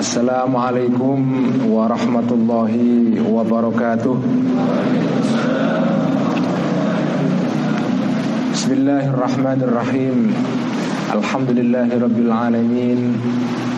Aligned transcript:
Assalamualaikum 0.00 1.20
warahmatullahi 1.76 3.20
wabarakatuh 3.20 4.16
Bismillahirrahmanirrahim 8.56 10.32
Alhamdulillahi 11.12 12.00
rabbil 12.00 12.32
alamin 12.32 13.20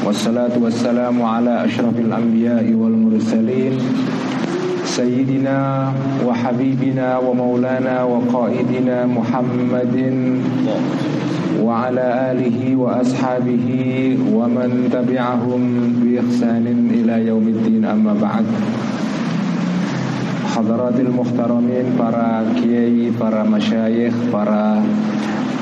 Wassalatu 0.06 0.62
wassalamu 0.62 1.26
ala 1.26 1.66
ashrafil 1.66 2.14
anbiya'i 2.14 2.70
wal 2.70 2.94
mursalin 2.94 3.82
سيدنا 4.92 5.88
وحبيبنا 6.28 7.18
ومولانا 7.18 7.96
وقائدنا 8.04 8.96
محمد 9.08 9.96
وعلى 11.60 12.06
آله 12.32 12.76
وأصحابه 12.76 13.66
ومن 14.32 14.88
تبعهم 14.92 15.62
بإحسان 16.00 16.66
إلى 16.94 17.26
يوم 17.26 17.48
الدين. 17.48 17.84
أما 17.84 18.14
بعد 18.22 18.44
حضرات 20.56 21.00
المحترمين 21.00 21.86
برا 21.98 22.44
كيي 22.56 23.10
برا 23.20 23.42
مشايخ 23.42 24.14
برا 24.32 24.82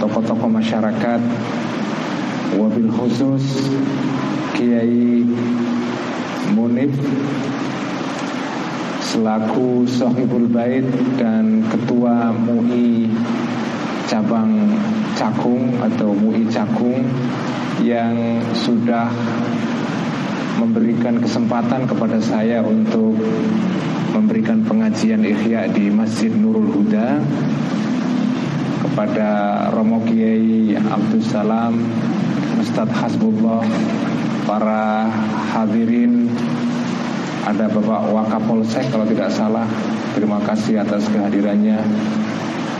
طقطق 0.02 0.45
مشاركات 0.47 1.20
وبالخصوص 2.59 3.47
كيي 4.59 5.25
منيب 6.56 6.91
سلاكو 9.00 9.86
صاحب 9.86 10.30
البيت 10.36 10.84
كان 11.19 11.62
كتوى 11.72 12.14
MUI 12.47 12.91
cabang 14.10 14.74
Cakung 15.14 15.78
atau 15.78 16.10
MUI 16.10 16.50
Cakung 16.50 17.06
yang 17.78 18.42
sudah 18.59 19.06
memberikan 20.59 21.23
kesempatan 21.23 21.86
kepada 21.86 22.19
saya 22.19 22.59
untuk 22.66 23.14
memberikan 24.11 24.66
pengajian 24.66 25.22
ikhya 25.22 25.70
di 25.70 25.94
Masjid 25.94 26.34
Nurul 26.34 26.75
Huda 26.75 27.22
kepada 28.83 29.28
Romo 29.70 30.03
Kiai 30.03 30.75
Abdul 30.75 31.22
Salam 31.22 31.78
Ustadz 32.58 32.91
Hasbullah 32.91 33.62
para 34.42 35.06
hadirin 35.55 36.34
ada 37.47 37.70
Bapak 37.70 38.11
Wakapolsek 38.11 38.91
kalau 38.91 39.06
tidak 39.06 39.31
salah. 39.31 39.70
Terima 40.11 40.42
kasih 40.42 40.83
atas 40.83 41.06
kehadirannya 41.06 41.78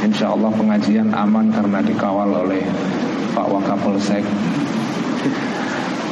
Insya 0.01 0.33
Allah 0.33 0.49
pengajian 0.55 1.13
aman 1.13 1.53
karena 1.53 1.85
dikawal 1.85 2.49
oleh 2.49 2.65
Pak 3.37 3.47
Wakapolsek. 3.47 4.25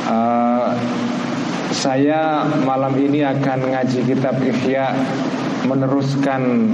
Uh, 0.08 0.72
Saya 1.68 2.48
malam 2.64 2.96
ini 2.96 3.20
akan 3.20 3.76
ngaji 3.76 4.00
kitab 4.08 4.40
Ihya 4.40 4.96
Meneruskan 5.68 6.72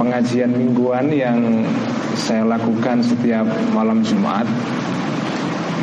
pengajian 0.00 0.56
mingguan 0.56 1.12
yang 1.12 1.62
saya 2.16 2.42
lakukan 2.48 3.04
setiap 3.04 3.44
malam 3.76 4.00
Jumat. 4.00 4.48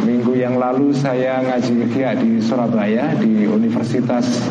Minggu 0.03 0.33
yang 0.41 0.57
lalu 0.57 0.89
saya 0.89 1.37
ngaji 1.45 1.85
ya 1.93 2.17
di 2.17 2.41
Surabaya 2.41 3.13
di 3.21 3.45
Universitas 3.45 4.41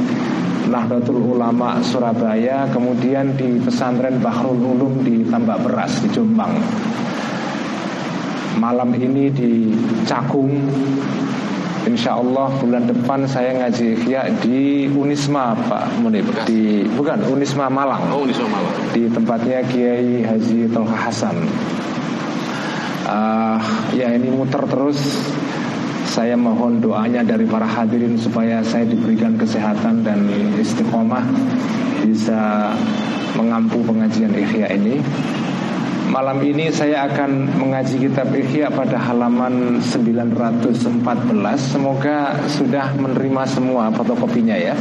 Nahdlatul 0.70 1.18
Ulama 1.18 1.82
Surabaya 1.82 2.70
Kemudian 2.70 3.34
di 3.34 3.58
pesantren 3.58 4.22
Bahrul 4.22 4.56
Ulum 4.56 5.02
di 5.02 5.26
Tambak 5.26 5.66
Beras 5.66 5.98
di 6.00 6.08
Jombang. 6.14 6.54
Malam 8.62 8.94
ini 8.94 9.28
di 9.34 9.74
Cakung 10.06 10.54
Insya 11.80 12.20
Allah 12.20 12.52
bulan 12.60 12.84
depan 12.84 13.24
saya 13.24 13.56
ngaji 13.56 14.04
ya 14.04 14.28
di 14.44 14.84
Unisma 14.92 15.56
Pak 15.56 15.96
Munib. 16.04 16.28
Di 16.44 16.84
bukan 16.92 17.24
Unisma 17.24 17.72
Malang. 17.72 18.04
Oh 18.12 18.28
Unisma 18.28 18.52
Malang. 18.52 18.76
Di 18.92 19.08
tempatnya 19.08 19.64
Kiai 19.64 20.20
Haji 20.20 20.68
Tolha 20.68 20.98
Hasan. 21.08 21.36
Uh, 23.10 23.58
ya 23.96 24.12
ini 24.12 24.28
muter 24.28 24.60
terus 24.68 25.00
saya 26.10 26.34
mohon 26.34 26.82
doanya 26.82 27.22
dari 27.22 27.46
para 27.46 27.62
hadirin 27.62 28.18
supaya 28.18 28.58
saya 28.66 28.82
diberikan 28.82 29.38
kesehatan 29.38 30.02
dan 30.02 30.26
istiqomah 30.58 31.22
bisa 32.02 32.74
mengampu 33.38 33.78
pengajian 33.86 34.34
Ihya 34.34 34.74
ini. 34.74 34.98
Malam 36.10 36.42
ini 36.42 36.66
saya 36.74 37.06
akan 37.06 37.54
mengaji 37.54 38.10
kitab 38.10 38.34
Ihya 38.34 38.74
pada 38.74 38.98
halaman 38.98 39.78
914. 39.78 41.06
Semoga 41.62 42.34
sudah 42.50 42.90
menerima 42.98 43.46
semua 43.46 43.94
fotokopinya 43.94 44.58
ya. 44.58 44.74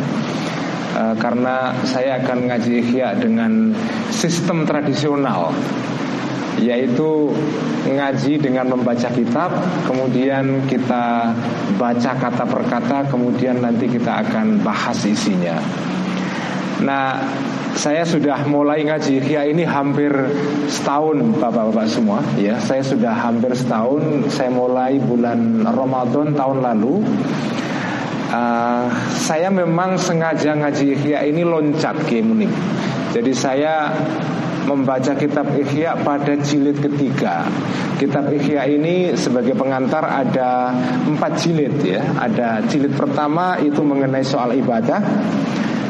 Uh, 0.97 1.13
karena 1.21 1.77
saya 1.85 2.17
akan 2.25 2.49
ngaji 2.49 2.81
Ihya 2.81 3.13
dengan 3.21 3.77
sistem 4.09 4.65
tradisional 4.65 5.53
yaitu 6.59 7.31
ngaji 7.87 8.37
dengan 8.39 8.69
membaca 8.69 9.09
kitab, 9.09 9.55
kemudian 9.87 10.67
kita 10.67 11.33
baca 11.79 12.11
kata 12.19 12.43
per 12.43 12.63
kata, 12.67 12.97
kemudian 13.07 13.63
nanti 13.63 13.87
kita 13.87 14.27
akan 14.27 14.61
bahas 14.61 14.99
isinya. 15.07 15.57
Nah, 16.79 17.19
saya 17.75 18.07
sudah 18.07 18.47
mulai 18.47 18.87
ngaji 18.87 19.19
ya 19.23 19.43
ini 19.43 19.67
hampir 19.67 20.11
setahun 20.71 21.39
bapak-bapak 21.39 21.87
semua 21.91 22.23
ya. 22.39 22.55
Saya 22.59 22.83
sudah 22.83 23.11
hampir 23.11 23.51
setahun. 23.55 24.31
Saya 24.31 24.51
mulai 24.51 24.99
bulan 24.99 25.63
Ramadan 25.63 26.35
tahun 26.35 26.59
lalu. 26.63 27.03
Uh, 28.29 28.85
saya 29.17 29.49
memang 29.49 29.97
sengaja 29.97 30.53
ngaji 30.53 31.01
ya 31.01 31.25
ini 31.25 31.41
loncat 31.41 31.97
ke 32.05 32.21
Munib. 32.21 32.53
Jadi 33.09 33.33
saya 33.33 33.89
membaca 34.69 35.17
kitab 35.17 35.49
Ihya 35.57 35.97
pada 36.05 36.37
jilid 36.37 36.77
ketiga. 36.77 37.49
Kitab 37.97 38.29
Ihya 38.29 38.69
ini 38.69 39.17
sebagai 39.17 39.57
pengantar 39.57 40.05
ada 40.05 40.69
empat 41.09 41.41
jilid 41.41 41.81
ya. 41.81 42.05
Ada 42.13 42.69
jilid 42.69 42.93
pertama 42.93 43.57
itu 43.57 43.81
mengenai 43.81 44.21
soal 44.21 44.53
ibadah. 44.53 45.01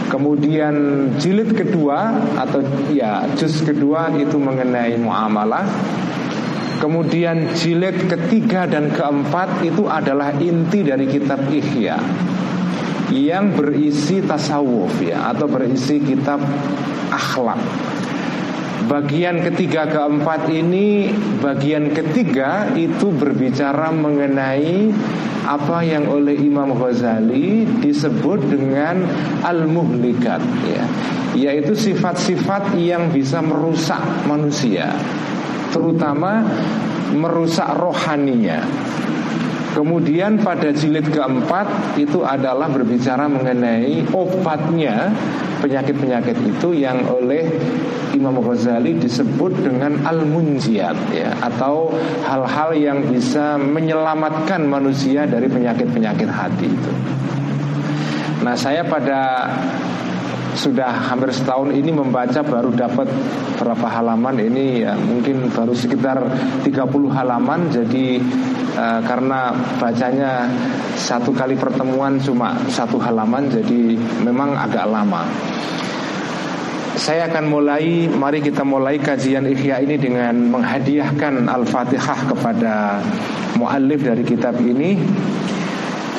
Kemudian 0.07 0.73
jilid 1.19 1.53
kedua 1.53 2.15
atau 2.39 2.63
ya 2.89 3.27
juz 3.35 3.61
kedua 3.61 4.15
itu 4.15 4.39
mengenai 4.39 4.95
muamalah. 4.95 5.67
Kemudian 6.79 7.51
jilid 7.59 8.07
ketiga 8.07 8.63
dan 8.63 8.95
keempat 8.95 9.67
itu 9.67 9.91
adalah 9.91 10.31
inti 10.39 10.87
dari 10.87 11.11
kitab 11.11 11.43
Ihya 11.51 11.99
yang 13.11 13.57
berisi 13.57 14.21
tasawuf 14.21 15.01
ya 15.01 15.33
atau 15.33 15.49
berisi 15.49 15.97
kitab 15.97 16.39
akhlak 17.09 17.57
Bagian 18.89 19.45
ketiga 19.45 19.85
keempat 19.85 20.49
ini 20.49 21.13
Bagian 21.37 21.93
ketiga 21.93 22.73
itu 22.73 23.13
berbicara 23.13 23.93
mengenai 23.93 24.89
Apa 25.45 25.85
yang 25.85 26.09
oleh 26.09 26.33
Imam 26.33 26.73
Ghazali 26.73 27.69
disebut 27.85 28.49
dengan 28.49 29.05
Al-Muhlikat 29.45 30.41
ya. 30.65 30.83
Yaitu 31.37 31.77
sifat-sifat 31.77 32.73
yang 32.81 33.13
bisa 33.13 33.45
merusak 33.45 34.01
manusia 34.25 34.89
Terutama 35.69 36.41
merusak 37.13 37.69
rohaninya 37.77 38.65
Kemudian 39.77 40.41
pada 40.41 40.73
jilid 40.73 41.13
keempat 41.13 41.93
itu 42.01 42.25
adalah 42.25 42.65
berbicara 42.73 43.29
mengenai 43.29 44.01
obatnya 44.17 45.13
penyakit-penyakit 45.59 46.37
itu 46.43 46.73
yang 46.75 47.03
oleh 47.07 47.45
Imam 48.15 48.41
Ghazali 48.41 48.97
disebut 48.97 49.53
dengan 49.61 50.01
al-munjiat 50.03 50.97
ya 51.13 51.29
atau 51.45 51.93
hal-hal 52.25 52.73
yang 52.75 52.99
bisa 53.05 53.59
menyelamatkan 53.59 54.65
manusia 54.65 55.29
dari 55.29 55.45
penyakit-penyakit 55.45 56.29
hati 56.29 56.67
itu. 56.67 56.91
Nah, 58.39 58.55
saya 58.55 58.87
pada 58.87 59.51
sudah 60.57 60.89
hampir 61.11 61.29
setahun 61.33 61.73
ini 61.73 61.93
membaca 61.93 62.41
baru 62.41 62.73
dapat 62.73 63.09
berapa 63.57 63.87
halaman. 63.89 64.35
Ini 64.39 64.65
ya 64.85 64.93
mungkin 64.97 65.49
baru 65.53 65.73
sekitar 65.73 66.17
30 66.65 66.69
halaman. 67.13 67.69
Jadi 67.69 68.21
uh, 68.77 69.01
karena 69.05 69.53
bacanya 69.77 70.47
satu 70.95 71.33
kali 71.33 71.57
pertemuan 71.57 72.17
cuma 72.21 72.57
satu 72.69 72.97
halaman 73.01 73.49
jadi 73.49 73.97
memang 74.25 74.55
agak 74.55 74.85
lama. 74.89 75.25
Saya 76.99 77.31
akan 77.31 77.47
mulai, 77.47 78.11
mari 78.11 78.43
kita 78.43 78.67
mulai 78.67 78.99
kajian 78.99 79.47
Ihya 79.47 79.79
ini 79.79 79.95
dengan 79.95 80.35
menghadiahkan 80.51 81.47
Al-Fatihah 81.47 82.27
kepada 82.27 82.99
muallif 83.55 84.03
dari 84.03 84.23
kitab 84.27 84.59
ini 84.59 84.99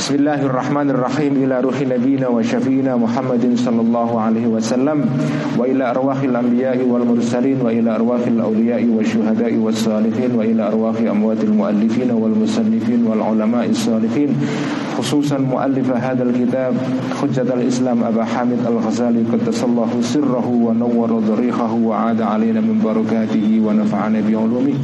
بسم 0.01 0.15
الله 0.15 0.43
الرحمن 0.47 0.91
الرحيم 0.91 1.33
إلى 1.45 1.61
روح 1.61 1.81
نبينا 1.81 2.29
وشفينا 2.29 2.97
محمد 2.97 3.53
صلى 3.57 3.81
الله 3.81 4.21
عليه 4.21 4.47
وسلم 4.47 5.05
وإلى 5.59 5.91
أرواح 5.91 6.21
الأنبياء 6.23 6.79
والمرسلين 6.89 7.61
وإلى 7.61 7.95
أرواح 7.95 8.21
الأولياء 8.27 8.85
والشهداء 8.97 9.55
والصالحين 9.55 10.31
وإلى 10.35 10.63
أرواح 10.69 10.97
أموات 11.11 11.45
المؤلفين 11.45 12.11
والمسلفين 12.11 13.07
والعلماء 13.07 13.71
الصالحين 13.71 14.29
خصوصا 14.99 15.39
مؤلف 15.39 15.91
هذا 15.93 16.23
الكتاب 16.23 16.75
حجة 17.23 17.55
الإسلام 17.55 18.05
أبا 18.05 18.25
حامد 18.25 18.59
الغزالي 18.67 19.23
قدس 19.33 19.65
الله 19.65 19.91
سره 20.01 20.47
ونور 20.49 21.11
ضريحه 21.29 21.73
وعاد 21.75 22.21
علينا 22.23 22.61
من 22.61 22.81
بركاته 22.85 23.63
ونفعنا 23.67 24.21
بعلومه 24.21 24.75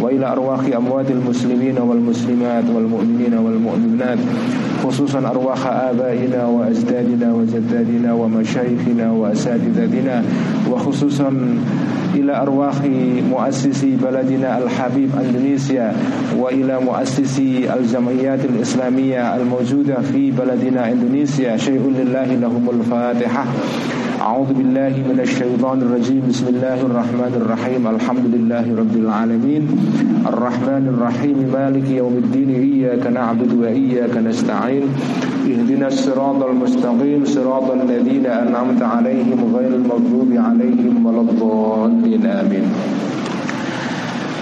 وإلى 0.00 0.32
أرواح 0.32 0.60
أموات 0.76 1.10
المسلمين 1.10 1.78
والمسلمات 1.78 2.64
والمؤمنين 2.74 3.34
والمؤمنات 3.34 4.18
you. 4.56 4.75
خصوصا 4.84 5.18
أرواح 5.18 5.66
آبائنا 5.66 6.46
وأجدادنا 6.46 7.34
وجدادنا 7.34 8.12
ومشايخنا 8.12 9.12
وأساتذتنا 9.12 10.24
وخصوصا 10.70 11.58
إلى 12.14 12.42
أرواح 12.42 12.74
مؤسسي 13.30 13.96
بلدنا 14.02 14.58
الحبيب 14.58 15.10
أندونيسيا 15.20 15.92
وإلى 16.38 16.80
مؤسسي 16.80 17.74
الجمعيات 17.74 18.44
الإسلامية 18.44 19.36
الموجودة 19.36 19.94
في 19.94 20.30
بلدنا 20.30 20.92
إندونيسيا. 20.92 21.56
شيء 21.56 21.94
لله 21.98 22.24
لهم 22.24 22.68
الفاتحة. 22.70 23.44
أعوذ 24.20 24.52
بالله 24.52 24.88
من 24.88 25.20
الشيطان 25.20 25.82
الرجيم. 25.82 26.22
بسم 26.28 26.46
الله 26.48 26.80
الرحمن 26.80 27.32
الرحيم. 27.36 27.86
الحمد 27.86 28.24
لله 28.34 28.76
رب 28.78 28.96
العالمين. 28.96 29.62
الرحمن 30.26 30.88
الرحيم. 30.88 31.38
مالك 31.52 31.90
يوم 31.90 32.14
الدين. 32.24 32.50
إياك 32.50 33.06
نعبد 33.06 33.52
وإياك 33.54 34.16
نستعين. 34.16 34.65
أجمعين. 34.66 34.88
اهدنا 35.46 35.86
الصراط 35.86 36.42
المستقيم 36.42 37.24
صراط 37.24 37.70
الذين 37.70 38.26
أنعمت 38.26 38.82
عليهم 38.82 39.56
غير 39.56 39.72
المغضوب 39.74 40.30
عليهم 40.32 41.06
ولا 41.06 41.20
الضالين. 41.20 42.26
آمين. 42.26 42.66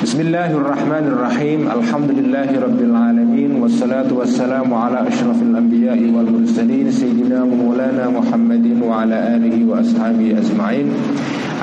بسم 0.03 0.21
الله 0.21 0.51
الرحمن 0.51 1.05
الرحيم. 1.13 1.61
الحمد 1.79 2.11
لله 2.19 2.49
رب 2.67 2.81
العالمين 2.81 3.51
والصلاة 3.63 4.09
والسلام 4.13 4.75
على 4.75 5.09
أشرف 5.09 5.43
الأنبياء 5.43 6.01
والمرسلين 6.15 6.91
سيدنا 6.91 7.45
مولانا 7.45 8.09
محمد 8.09 8.67
وعلى 8.83 9.37
آله 9.37 9.57
وأصحابه 9.69 10.29
أجمعين. 10.41 10.89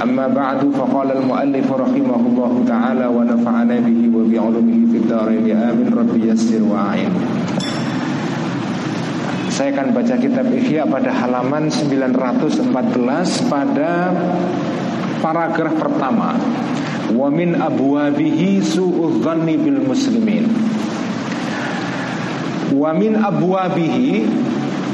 أما 0.04 0.28
بعد 0.28 0.60
فقال 0.78 1.10
المؤلف 1.18 1.68
رحمه 1.72 2.22
الله 2.30 2.54
تعالى 2.68 3.06
ونفعنا 3.08 3.76
به 3.88 4.02
وبعلمه 4.16 4.80
في 4.92 4.98
الدارين. 5.02 5.58
آمين. 5.58 5.90
رب 5.98 6.14
يسر 6.30 6.62
وأعين. 6.72 7.14
Saya 9.52 9.76
akan 9.76 9.92
baca 9.92 10.16
kitab 10.16 10.48
Ihya 10.48 10.88
pada 10.88 11.12
halaman 11.12 11.68
914 11.68 12.72
pada 13.52 14.16
paragraf 15.20 15.76
pertama. 15.76 16.40
Wa 17.12 17.28
min 17.28 17.60
abwabihi 17.60 18.64
su'udzanni 18.64 19.60
bil 19.60 19.84
muslimin. 19.84 20.48
Wa 22.72 22.96
min 22.96 23.20
abwabihi 23.20 24.24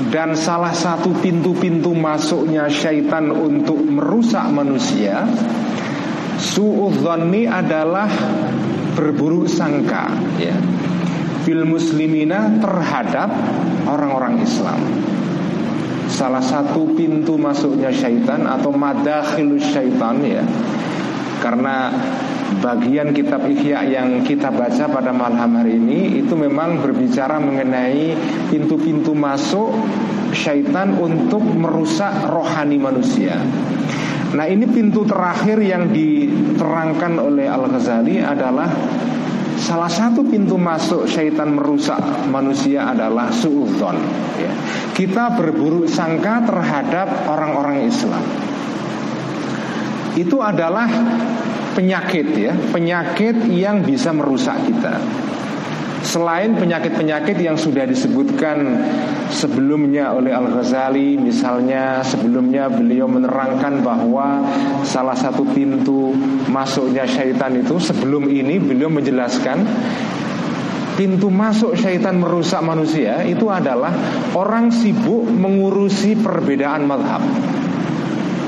dan 0.10 0.34
salah 0.34 0.74
satu 0.74 1.14
pintu-pintu 1.22 1.94
masuknya 1.94 2.66
syaitan 2.66 3.30
untuk 3.30 3.78
merusak 3.78 4.50
manusia 4.50 5.30
su'udzanni 6.42 7.46
adalah 7.46 8.10
berburuk 8.98 9.46
sangka. 9.46 10.10
Ya 10.42 10.58
fil 11.48 11.64
muslimina 11.64 12.60
terhadap 12.60 13.32
orang-orang 13.88 14.44
Islam 14.44 14.84
salah 16.12 16.44
satu 16.44 16.92
pintu 16.92 17.40
masuknya 17.40 17.88
syaitan 17.88 18.44
atau 18.44 18.76
madakhilus 18.76 19.64
syaitan 19.72 20.20
ya 20.20 20.44
karena 21.40 21.96
bagian 22.60 23.16
kitab 23.16 23.48
Ihya 23.48 23.88
yang 23.88 24.28
kita 24.28 24.52
baca 24.52 24.92
pada 24.92 25.16
malam 25.16 25.56
hari 25.56 25.80
ini 25.80 26.20
itu 26.20 26.36
memang 26.36 26.84
berbicara 26.84 27.40
mengenai 27.40 28.16
pintu-pintu 28.52 29.16
masuk 29.16 29.72
syaitan 30.36 30.96
untuk 31.00 31.40
merusak 31.44 32.12
rohani 32.28 32.76
manusia. 32.76 33.40
Nah 34.36 34.44
ini 34.44 34.68
pintu 34.68 35.08
terakhir 35.08 35.56
yang 35.64 35.88
diterangkan 35.96 37.16
oleh 37.16 37.48
Al-Ghazali 37.48 38.20
adalah 38.20 38.68
Salah 39.58 39.90
satu 39.90 40.22
pintu 40.22 40.56
masuk 40.56 41.10
syaitan 41.10 41.58
merusak 41.58 42.00
manusia 42.30 42.94
adalah 42.94 43.34
suudon 43.34 43.98
ya. 44.38 44.54
Kita 44.94 45.34
berburuk 45.34 45.90
sangka 45.90 46.46
terhadap 46.46 47.26
orang-orang 47.26 47.90
Islam 47.90 48.22
itu 50.18 50.42
adalah 50.42 50.90
penyakit 51.78 52.28
ya, 52.34 52.54
penyakit 52.74 53.38
yang 53.54 53.86
bisa 53.86 54.10
merusak 54.10 54.58
kita. 54.66 54.98
Selain 56.08 56.56
penyakit-penyakit 56.56 57.36
yang 57.44 57.60
sudah 57.60 57.84
disebutkan 57.84 58.80
sebelumnya 59.28 60.16
oleh 60.16 60.32
Al-Ghazali 60.32 61.20
Misalnya 61.20 62.00
sebelumnya 62.00 62.72
beliau 62.72 63.12
menerangkan 63.12 63.84
bahwa 63.84 64.40
salah 64.88 65.20
satu 65.20 65.44
pintu 65.52 66.16
masuknya 66.48 67.04
syaitan 67.04 67.60
itu 67.60 67.76
Sebelum 67.76 68.32
ini 68.32 68.56
beliau 68.56 68.88
menjelaskan 68.88 69.68
Pintu 70.98 71.30
masuk 71.30 71.78
syaitan 71.78 72.18
merusak 72.18 72.58
manusia 72.66 73.22
itu 73.22 73.54
adalah 73.54 73.94
orang 74.34 74.74
sibuk 74.74 75.30
mengurusi 75.30 76.18
perbedaan 76.18 76.90
madhab. 76.90 77.22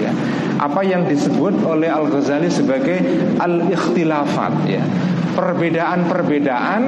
Ya. 0.01 0.09
Apa 0.57 0.81
yang 0.81 1.05
disebut 1.05 1.61
oleh 1.61 1.93
Al 1.93 2.09
Ghazali 2.09 2.49
sebagai 2.49 3.05
al 3.37 3.69
ikhtilafat 3.69 4.65
ya. 4.65 4.81
Perbedaan-perbedaan 5.37 6.81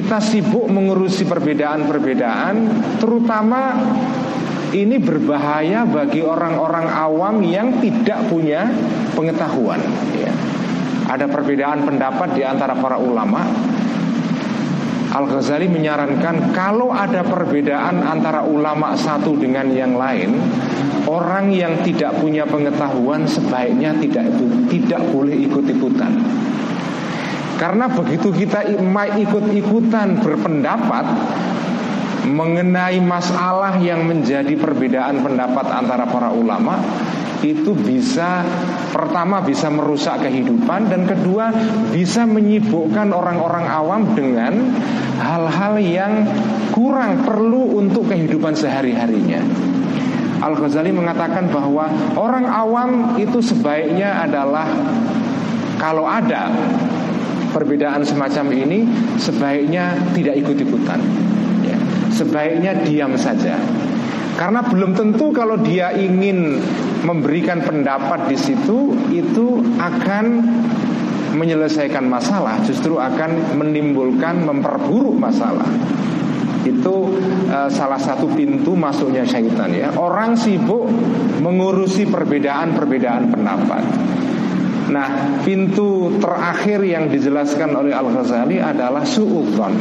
kita 0.00 0.16
sibuk 0.16 0.64
mengurusi 0.64 1.28
perbedaan-perbedaan 1.28 2.56
terutama 2.96 3.76
ini 4.72 4.96
berbahaya 4.96 5.84
bagi 5.84 6.24
orang-orang 6.24 6.88
awam 6.88 7.44
yang 7.44 7.84
tidak 7.84 8.24
punya 8.32 8.64
pengetahuan 9.12 9.76
ya. 10.16 10.32
ada 11.04 11.28
perbedaan 11.28 11.84
pendapat 11.84 12.32
di 12.32 12.40
antara 12.40 12.72
para 12.80 12.96
ulama 12.96 13.44
Al-Ghazali 15.12 15.68
menyarankan 15.68 16.56
kalau 16.56 16.96
ada 16.96 17.20
perbedaan 17.20 18.00
antara 18.00 18.46
ulama 18.46 18.94
satu 18.94 19.34
dengan 19.34 19.66
yang 19.74 19.98
lain, 19.98 20.38
orang 21.10 21.50
yang 21.50 21.82
tidak 21.82 22.14
punya 22.22 22.46
pengetahuan 22.46 23.26
sebaiknya 23.26 23.90
tidak 23.98 24.30
tidak 24.70 25.02
boleh 25.10 25.34
ikut-ikutan. 25.34 26.14
Karena 27.60 27.92
begitu 27.92 28.32
kita 28.32 28.64
ikut-ikutan 29.20 30.24
berpendapat 30.24 31.04
mengenai 32.24 32.96
masalah 33.04 33.76
yang 33.84 34.08
menjadi 34.08 34.56
perbedaan 34.56 35.20
pendapat 35.20 35.68
antara 35.68 36.08
para 36.08 36.32
ulama, 36.32 36.80
itu 37.44 37.76
bisa 37.76 38.44
pertama 38.96 39.44
bisa 39.44 39.68
merusak 39.68 40.24
kehidupan 40.24 40.88
dan 40.88 41.04
kedua 41.04 41.52
bisa 41.92 42.24
menyibukkan 42.24 43.12
orang-orang 43.12 43.66
awam 43.68 44.02
dengan 44.16 44.52
hal-hal 45.20 45.76
yang 45.80 46.12
kurang 46.72 47.28
perlu 47.28 47.76
untuk 47.76 48.08
kehidupan 48.08 48.56
sehari-harinya. 48.56 49.40
Al-Ghazali 50.40 50.96
mengatakan 50.96 51.52
bahwa 51.52 51.92
orang 52.16 52.48
awam 52.48 52.90
itu 53.20 53.44
sebaiknya 53.44 54.24
adalah 54.24 54.64
kalau 55.76 56.08
ada 56.08 56.48
perbedaan 57.50 58.06
semacam 58.06 58.46
ini 58.54 58.78
sebaiknya 59.18 59.94
tidak 60.16 60.40
ikut-ikutan. 60.40 61.00
Ya. 61.66 61.78
Sebaiknya 62.14 62.72
diam 62.86 63.14
saja. 63.18 63.58
Karena 64.38 64.64
belum 64.64 64.96
tentu 64.96 65.36
kalau 65.36 65.60
dia 65.60 65.92
ingin 65.92 66.64
memberikan 67.04 67.60
pendapat 67.60 68.30
di 68.32 68.36
situ 68.40 68.96
itu 69.12 69.60
akan 69.76 70.24
menyelesaikan 71.36 72.08
masalah, 72.08 72.58
justru 72.66 72.96
akan 72.98 73.56
menimbulkan 73.60 74.42
memperburuk 74.42 75.14
masalah. 75.14 75.66
Itu 76.64 77.16
uh, 77.48 77.68
salah 77.72 77.96
satu 77.96 78.28
pintu 78.32 78.76
masuknya 78.76 79.24
syaitan 79.24 79.72
ya. 79.72 79.92
Orang 79.96 80.36
sibuk 80.36 80.88
mengurusi 81.40 82.04
perbedaan-perbedaan 82.04 83.32
pendapat. 83.32 83.82
Nah, 84.90 85.38
pintu 85.46 86.18
terakhir 86.18 86.82
yang 86.82 87.06
dijelaskan 87.06 87.70
oleh 87.78 87.94
Al-Ghazali 87.94 88.58
adalah 88.58 89.06
su'udzon 89.06 89.74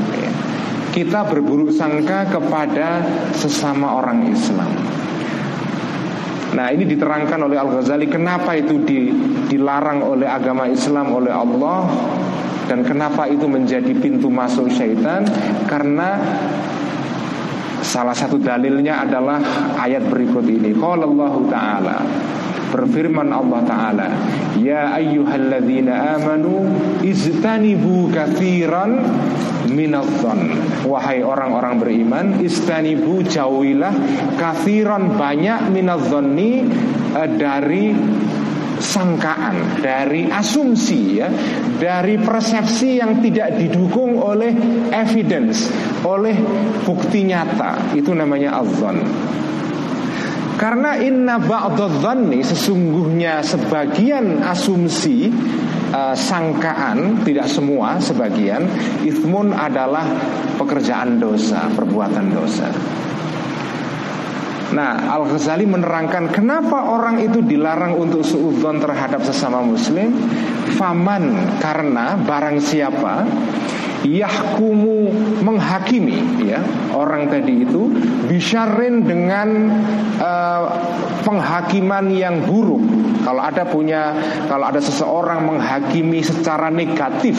kita 0.89 1.21
berburuk 1.29 1.69
sangka 1.69 2.27
kepada 2.27 3.05
sesama 3.37 3.93
orang 4.01 4.25
Islam. 4.29 4.73
Nah 6.49 6.73
ini 6.73 6.81
diterangkan 6.81 7.45
oleh 7.45 7.61
Al-Ghazali 7.61 8.09
Kenapa 8.09 8.57
itu 8.57 8.81
di, 8.81 9.13
dilarang 9.53 10.01
oleh 10.01 10.25
agama 10.25 10.65
Islam 10.65 11.13
oleh 11.13 11.29
Allah 11.29 11.85
Dan 12.65 12.81
kenapa 12.81 13.29
itu 13.29 13.45
menjadi 13.45 13.93
pintu 13.93 14.33
masuk 14.33 14.65
syaitan 14.73 15.29
Karena 15.69 16.17
Salah 17.79 18.15
satu 18.15 18.39
dalilnya 18.39 19.07
adalah 19.07 19.39
ayat 19.79 20.07
berikut 20.07 20.45
ini. 20.45 20.75
Qala 20.75 21.07
Allah 21.07 21.33
Ta'ala 21.47 21.97
Berfirman 22.69 23.33
Allah 23.33 23.61
Ta'ala 23.65 24.07
Ya 24.61 24.93
ayyuhalladzina 24.93 26.21
amanu 26.21 26.69
Iztanibu 27.01 28.13
kathiran 28.13 29.01
minadzan 29.73 30.53
Wahai 30.85 31.25
orang-orang 31.25 31.81
beriman 31.81 32.25
Istanibu 32.37 33.25
jauhilah 33.25 33.93
Kathiran 34.37 35.17
banyak 35.17 35.73
minadzanni 35.73 36.69
uh, 37.17 37.25
Dari 37.25 37.97
sangkaan, 38.79 39.83
dari 39.83 40.31
asumsi 40.31 41.19
ya, 41.19 41.27
dari 41.77 42.15
persepsi 42.17 42.97
yang 42.97 43.19
tidak 43.19 43.59
didukung 43.59 44.17
oleh 44.17 44.55
evidence, 44.95 45.69
oleh 46.01 46.35
bukti 46.87 47.27
nyata. 47.27 47.93
Itu 47.93 48.15
namanya 48.15 48.63
azan. 48.63 49.03
Karena 50.59 50.99
inna 50.99 51.39
ba'dadhanni 51.39 52.43
sesungguhnya 52.43 53.39
sebagian 53.39 54.43
asumsi 54.43 55.31
uh, 55.95 56.11
sangkaan 56.11 57.23
tidak 57.23 57.47
semua 57.47 57.95
sebagian 58.03 58.67
ithmun 59.07 59.55
adalah 59.55 60.03
pekerjaan 60.59 61.15
dosa, 61.15 61.71
perbuatan 61.71 62.35
dosa. 62.35 62.98
Nah, 64.69 65.17
Al-Ghazali 65.17 65.65
menerangkan 65.65 66.29
kenapa 66.29 66.93
orang 66.93 67.17
itu 67.25 67.41
dilarang 67.41 67.97
untuk 67.97 68.21
suudzon 68.21 68.77
terhadap 68.77 69.25
sesama 69.25 69.65
muslim. 69.65 70.13
Faman 70.77 71.57
karena 71.59 72.15
barang 72.15 72.61
siapa 72.61 73.25
Yahkumu 73.99 75.11
menghakimi 75.43 76.47
ya 76.47 76.63
Orang 76.95 77.27
tadi 77.27 77.67
itu 77.67 77.91
Bisharin 78.31 79.03
dengan 79.03 79.75
uh, 80.23 80.63
Penghakiman 81.19 82.07
yang 82.15 82.47
buruk. 82.47 82.79
Kalau 83.27 83.43
ada 83.43 83.67
punya 83.67 84.15
Kalau 84.47 84.71
ada 84.71 84.79
seseorang 84.79 85.43
menghakimi 85.43 86.23
secara 86.23 86.71
negatif 86.71 87.35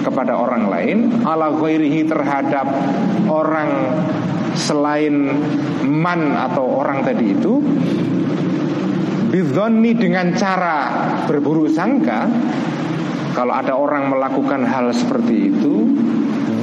Kepada 0.00 0.36
orang 0.36 0.68
lain 0.68 0.98
Ala 1.24 1.52
ghairihi 1.54 2.08
terhadap 2.08 2.66
Orang 3.28 3.70
selain 4.56 5.36
man 5.86 6.34
atau 6.36 6.80
orang 6.80 7.04
tadi 7.06 7.36
itu 7.36 7.62
Bidhoni 9.30 9.94
dengan 9.94 10.34
cara 10.34 10.78
berburuk 11.30 11.70
sangka 11.70 12.26
Kalau 13.36 13.54
ada 13.54 13.76
orang 13.78 14.10
melakukan 14.10 14.66
hal 14.66 14.90
seperti 14.90 15.54
itu 15.54 15.94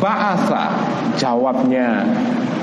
Ba'atha 0.04 0.76
Jawabnya 1.16 2.06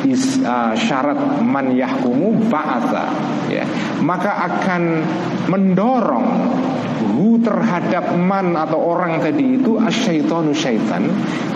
is, 0.06 0.40
uh, 0.44 0.76
syarat 0.76 1.40
man 1.40 1.72
yahkumu 1.74 2.48
ba'atha 2.48 3.04
ya. 3.48 3.64
Maka 4.04 4.48
akan 4.48 4.82
mendorong 5.48 6.28
hu 7.14 7.38
terhadap 7.38 8.16
man 8.18 8.58
atau 8.58 8.80
orang 8.80 9.22
tadi 9.22 9.60
itu 9.60 9.78
asyaitonu 9.78 10.50
syaitan 10.52 11.06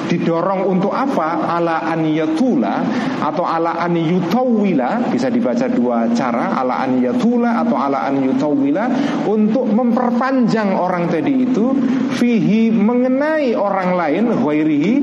didorong 0.09 0.65
untuk 0.65 0.95
apa 0.95 1.53
ala 1.53 1.85
an 1.85 2.09
yatula 2.09 2.81
atau 3.21 3.45
ala 3.45 3.77
an 3.77 3.93
yutawila 3.93 5.13
bisa 5.13 5.29
dibaca 5.29 5.69
dua 5.69 6.09
cara 6.17 6.57
ala 6.57 6.81
an 6.89 6.97
yatula 7.05 7.61
atau 7.61 7.77
ala 7.77 8.09
an 8.09 8.25
yutawila 8.25 8.89
untuk 9.29 9.69
memperpanjang 9.69 10.73
orang 10.73 11.13
tadi 11.13 11.45
itu 11.45 11.77
fihi 12.17 12.73
mengenai 12.73 13.53
orang 13.53 13.91
lain 13.95 14.25
ghairihi 14.41 14.95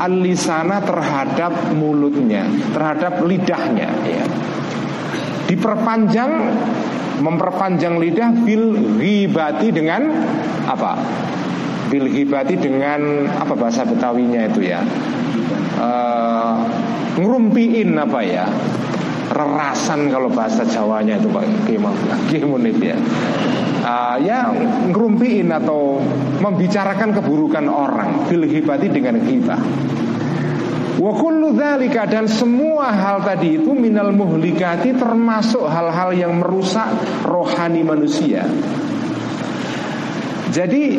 alisana 0.00 0.80
terhadap 0.80 1.52
mulutnya 1.76 2.48
terhadap 2.72 2.93
lidahnya 3.22 3.88
ya. 4.06 4.24
Diperpanjang 5.44 6.32
memperpanjang 7.20 8.00
lidah 8.00 8.30
bil 8.42 8.74
ghibati 8.98 9.70
dengan 9.70 10.10
apa? 10.66 10.98
Bil 11.92 12.10
ghibati 12.10 12.58
dengan 12.58 13.28
apa 13.28 13.54
bahasa 13.54 13.86
Betawinya 13.86 14.50
itu 14.50 14.66
ya? 14.66 14.80
Uh, 15.78 16.64
ngerumpiin 17.20 17.94
apa 18.00 18.20
ya? 18.24 18.46
Rerasan 19.34 20.12
kalau 20.12 20.30
bahasa 20.30 20.62
Jawanya 20.62 21.18
itu 21.18 21.28
Pak 21.32 21.44
Kimunif 22.30 22.78
ya. 22.80 22.96
Uh, 23.84 24.16
ya 24.24 24.48
ngerumpiin 24.88 25.52
atau 25.52 26.00
membicarakan 26.40 27.12
keburukan 27.12 27.68
orang 27.68 28.24
bil 28.32 28.48
ghibati 28.48 28.88
dengan 28.88 29.20
ghibah 29.20 29.60
Wa 31.04 31.12
kullu 31.12 31.52
dzalika 31.52 32.08
dan 32.08 32.24
semua 32.24 32.88
hal 32.88 33.20
tadi 33.20 33.60
itu 33.60 33.76
minal 33.76 34.08
muhlikati 34.08 34.96
termasuk 34.96 35.68
hal-hal 35.68 36.16
yang 36.16 36.40
merusak 36.40 36.88
rohani 37.28 37.84
manusia. 37.84 38.48
Jadi 40.48 40.96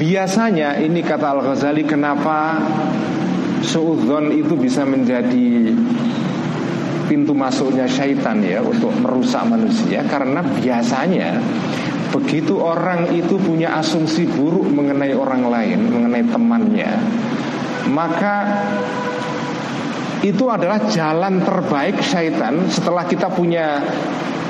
biasanya 0.00 0.80
ini 0.80 1.04
kata 1.04 1.28
Al-Ghazali 1.28 1.84
kenapa 1.84 2.56
suudzon 3.60 4.32
itu 4.32 4.56
bisa 4.56 4.88
menjadi 4.88 5.76
pintu 7.04 7.36
masuknya 7.36 7.84
syaitan 7.84 8.40
ya 8.40 8.64
untuk 8.64 8.96
merusak 8.96 9.44
manusia 9.44 10.08
karena 10.08 10.40
biasanya 10.40 11.36
begitu 12.16 12.56
orang 12.64 13.12
itu 13.12 13.36
punya 13.36 13.76
asumsi 13.76 14.24
buruk 14.24 14.72
mengenai 14.72 15.12
orang 15.12 15.52
lain, 15.52 15.78
mengenai 15.92 16.24
temannya, 16.32 16.92
maka 17.90 18.34
itu 20.22 20.46
adalah 20.46 20.86
jalan 20.86 21.42
terbaik 21.42 21.98
syaitan 21.98 22.70
setelah 22.70 23.02
kita 23.10 23.26
punya 23.26 23.82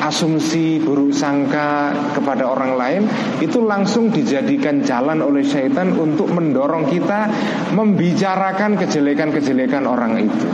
asumsi 0.03 0.83
buruk 0.83 1.15
sangka 1.15 1.95
kepada 2.13 2.51
orang 2.51 2.75
lain 2.75 3.03
itu 3.39 3.63
langsung 3.63 4.11
dijadikan 4.11 4.83
jalan 4.83 5.23
oleh 5.23 5.47
syaitan 5.47 5.95
untuk 5.95 6.27
mendorong 6.35 6.91
kita 6.91 7.31
membicarakan 7.73 8.75
kejelekan-kejelekan 8.83 9.87
orang 9.87 10.27
itu. 10.27 10.49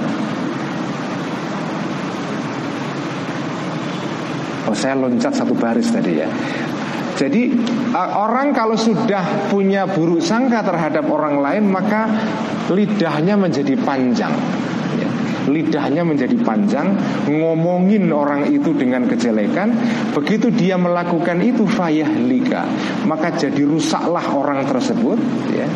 Oh 4.68 4.76
saya 4.76 5.00
loncat 5.00 5.32
satu 5.32 5.56
baris 5.56 5.88
tadi 5.88 6.20
ya. 6.20 6.28
Jadi 7.18 7.50
orang 7.98 8.54
kalau 8.54 8.78
sudah 8.78 9.50
punya 9.50 9.90
buruk 9.90 10.22
sangka 10.22 10.62
terhadap 10.62 11.02
orang 11.10 11.42
lain 11.42 11.66
maka 11.66 12.06
lidahnya 12.70 13.34
menjadi 13.34 13.74
panjang. 13.82 14.30
Ya, 14.94 15.10
lidahnya 15.50 16.06
menjadi 16.06 16.38
panjang 16.46 16.94
ngomongin 17.26 18.06
orang 18.14 18.46
itu 18.54 18.70
dengan 18.70 19.10
kejelekan 19.10 19.74
begitu 20.14 20.54
dia 20.54 20.78
melakukan 20.78 21.42
itu 21.42 21.66
fayahlika 21.66 22.70
maka 23.04 23.34
jadi 23.34 23.66
rusaklah 23.66 24.24
orang 24.32 24.62
tersebut 24.64 25.18
ya 25.52 25.66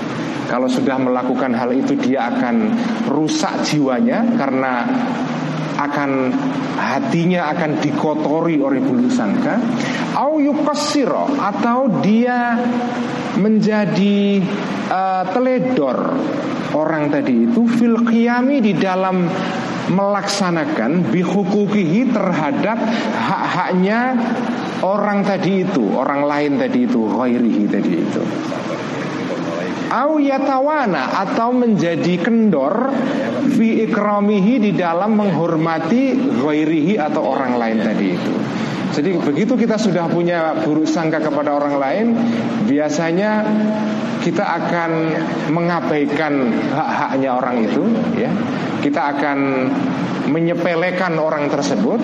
kalau 0.47 0.67
sudah 0.67 1.01
melakukan 1.01 1.55
hal 1.55 1.71
itu 1.73 1.97
dia 1.97 2.29
akan 2.29 2.77
rusak 3.09 3.63
jiwanya 3.67 4.27
karena 4.37 4.85
akan 5.89 6.11
hatinya 6.77 7.53
akan 7.55 7.81
dikotori 7.83 8.59
oleh 8.61 8.81
bulu 8.83 9.09
sangka. 9.09 9.59
Au 10.17 10.39
yukasiro 10.39 11.39
atau 11.41 12.03
dia 12.05 12.59
menjadi 13.39 14.43
uh, 14.93 15.25
teledor. 15.33 15.99
Orang 16.73 17.13
tadi 17.13 17.53
itu 17.53 17.69
fil 17.69 18.01
di 18.65 18.73
dalam 18.73 19.29
melaksanakan 19.93 21.13
bihukukihi 21.13 22.09
terhadap 22.09 22.81
hak-haknya 23.13 24.17
orang 24.81 25.21
tadi 25.21 25.69
itu, 25.69 25.85
orang 25.93 26.25
lain 26.25 26.57
tadi 26.57 26.89
itu, 26.89 27.01
ghairihi 27.13 27.65
tadi 27.69 27.93
itu 28.01 28.23
au 29.93 30.17
yatawana 30.17 31.21
atau 31.21 31.53
menjadi 31.53 32.17
kendor 32.25 32.89
fi 33.53 33.85
ikramihi 33.85 34.65
di 34.65 34.73
dalam 34.73 35.21
menghormati 35.21 36.17
ghairihi 36.41 36.97
atau 36.97 37.37
orang 37.37 37.61
lain 37.61 37.79
tadi 37.85 38.07
itu. 38.17 38.33
Jadi 38.93 39.09
begitu 39.25 39.57
kita 39.57 39.81
sudah 39.81 40.05
punya 40.09 40.53
buruk 40.65 40.85
sangka 40.85 41.21
kepada 41.21 41.57
orang 41.57 41.81
lain, 41.81 42.07
biasanya 42.69 43.41
kita 44.21 44.45
akan 44.45 44.91
mengabaikan 45.49 46.53
hak-haknya 46.77 47.31
orang 47.33 47.57
itu, 47.65 47.85
ya. 48.21 48.29
Kita 48.85 49.17
akan 49.17 49.39
menyepelekan 50.29 51.17
orang 51.17 51.49
tersebut 51.49 52.01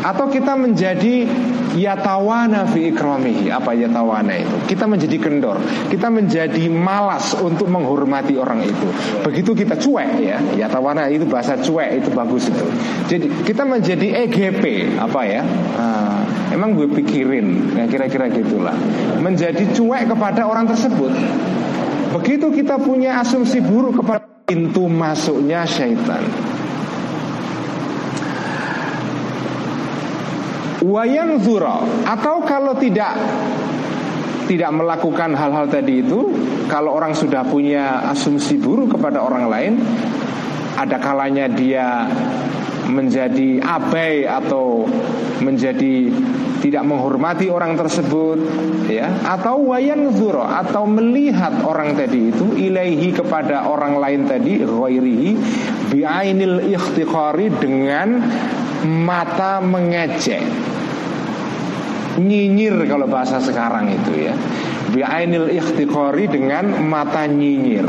atau 0.00 0.32
kita 0.32 0.56
menjadi 0.56 1.28
yatawana 1.76 2.66
fi 2.70 2.90
ikramihi. 2.90 3.52
Apa 3.52 3.76
yatawana 3.76 4.32
itu? 4.40 4.56
Kita 4.74 4.88
menjadi 4.88 5.16
kendor. 5.20 5.60
Kita 5.92 6.08
menjadi 6.08 6.64
malas 6.72 7.36
untuk 7.36 7.68
menghormati 7.68 8.34
orang 8.40 8.64
itu. 8.64 8.88
Begitu 9.20 9.52
kita 9.52 9.76
cuek 9.76 10.10
ya. 10.20 10.38
Yatawana 10.56 11.06
itu 11.12 11.28
bahasa 11.28 11.60
cuek 11.60 12.00
itu 12.00 12.08
bagus 12.10 12.48
itu. 12.48 12.66
Jadi 13.12 13.26
kita 13.44 13.62
menjadi 13.68 14.26
EGP 14.26 14.96
apa 14.96 15.20
ya? 15.28 15.42
Nah, 15.76 16.24
emang 16.50 16.74
gue 16.74 16.88
pikirin. 16.90 17.76
Ya 17.76 17.84
kira-kira 17.86 18.32
gitulah. 18.32 18.74
Menjadi 19.20 19.68
cuek 19.76 20.08
kepada 20.08 20.48
orang 20.48 20.64
tersebut. 20.64 21.12
Begitu 22.10 22.50
kita 22.50 22.80
punya 22.82 23.22
asumsi 23.22 23.62
buruk 23.62 24.02
kepada 24.02 24.26
pintu 24.50 24.90
masuknya 24.90 25.62
syaitan 25.62 26.49
Wayang 30.90 31.38
zuro 31.38 31.86
atau 32.02 32.42
kalau 32.42 32.74
tidak 32.74 33.14
tidak 34.50 34.74
melakukan 34.74 35.30
hal-hal 35.38 35.70
tadi 35.70 36.02
itu, 36.02 36.34
kalau 36.66 36.98
orang 36.98 37.14
sudah 37.14 37.46
punya 37.46 38.10
asumsi 38.10 38.58
buruk 38.58 38.98
kepada 38.98 39.22
orang 39.22 39.46
lain, 39.46 39.72
ada 40.74 40.98
kalanya 40.98 41.46
dia 41.46 42.10
menjadi 42.90 43.62
abai 43.62 44.26
atau 44.26 44.90
menjadi 45.38 46.10
tidak 46.60 46.82
menghormati 46.82 47.46
orang 47.46 47.78
tersebut 47.78 48.42
ya. 48.90 49.06
Atau 49.22 49.70
wayan 49.70 50.10
zuro 50.18 50.42
atau 50.42 50.82
melihat 50.84 51.62
orang 51.62 51.94
tadi 51.94 52.34
itu 52.34 52.50
ilaihi 52.58 53.14
kepada 53.14 53.70
orang 53.70 54.02
lain 54.02 54.26
tadi 54.26 54.66
ghairihi 54.66 55.30
biainil 55.94 56.58
ikhtiqari 56.74 57.54
dengan 57.62 58.18
mata 58.84 59.62
mengejek 59.62 60.42
nyinyir 62.20 62.84
kalau 62.84 63.08
bahasa 63.08 63.40
sekarang 63.40 63.88
itu 63.88 64.28
ya. 64.28 64.34
Biainil 64.90 65.48
ikhtiqari 65.54 66.28
dengan 66.28 66.82
mata 66.84 67.24
nyinyir. 67.24 67.88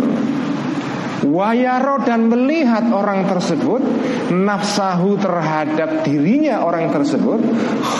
Wayaro 1.22 2.02
dan 2.02 2.34
melihat 2.34 2.90
orang 2.90 3.30
tersebut 3.30 3.78
Nafsahu 4.34 5.22
terhadap 5.22 6.02
dirinya 6.02 6.66
orang 6.66 6.90
tersebut 6.90 7.38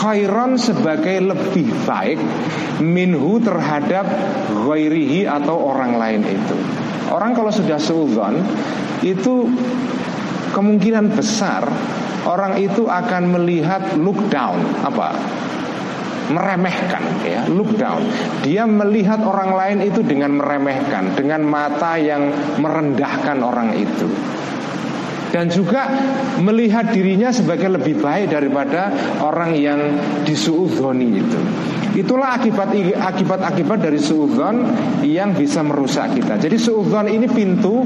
Khairon 0.02 0.58
sebagai 0.58 1.30
lebih 1.30 1.70
baik 1.86 2.18
Minhu 2.82 3.38
terhadap 3.38 4.10
Ghairihi 4.66 5.30
atau 5.30 5.54
orang 5.54 6.02
lain 6.02 6.26
itu. 6.26 6.56
Orang 7.14 7.38
kalau 7.38 7.54
sudah 7.54 7.78
seudon 7.78 8.42
Itu 9.06 9.46
kemungkinan 10.50 11.14
besar 11.14 11.62
Orang 12.22 12.54
itu 12.62 12.86
akan 12.86 13.34
melihat 13.34 13.98
look 13.98 14.18
down. 14.30 14.62
Apa? 14.86 15.10
Meremehkan 16.30 17.02
ya 17.26 17.42
look 17.50 17.74
down 17.74 18.04
dia 18.46 18.68
melihat 18.68 19.18
orang 19.24 19.56
lain 19.56 19.78
itu 19.82 20.04
dengan 20.06 20.38
meremehkan 20.38 21.16
dengan 21.18 21.42
mata 21.42 21.98
yang 21.98 22.30
merendahkan 22.60 23.38
orang 23.42 23.74
itu 23.74 24.06
dan 25.32 25.48
juga 25.48 25.88
melihat 26.44 26.92
dirinya 26.92 27.32
sebagai 27.32 27.72
lebih 27.72 28.04
baik 28.04 28.36
daripada 28.36 28.92
orang 29.24 29.56
yang 29.56 29.80
disuudhoni 30.28 31.08
itu. 31.24 31.40
Itulah 31.92 32.40
akibat 32.40 32.72
akibat 32.96 33.40
akibat 33.40 33.78
dari 33.80 33.96
suudhon 34.00 34.64
yang 35.04 35.32
bisa 35.32 35.64
merusak 35.64 36.16
kita. 36.16 36.36
Jadi 36.36 36.56
suudhon 36.60 37.08
ini 37.08 37.26
pintu. 37.32 37.84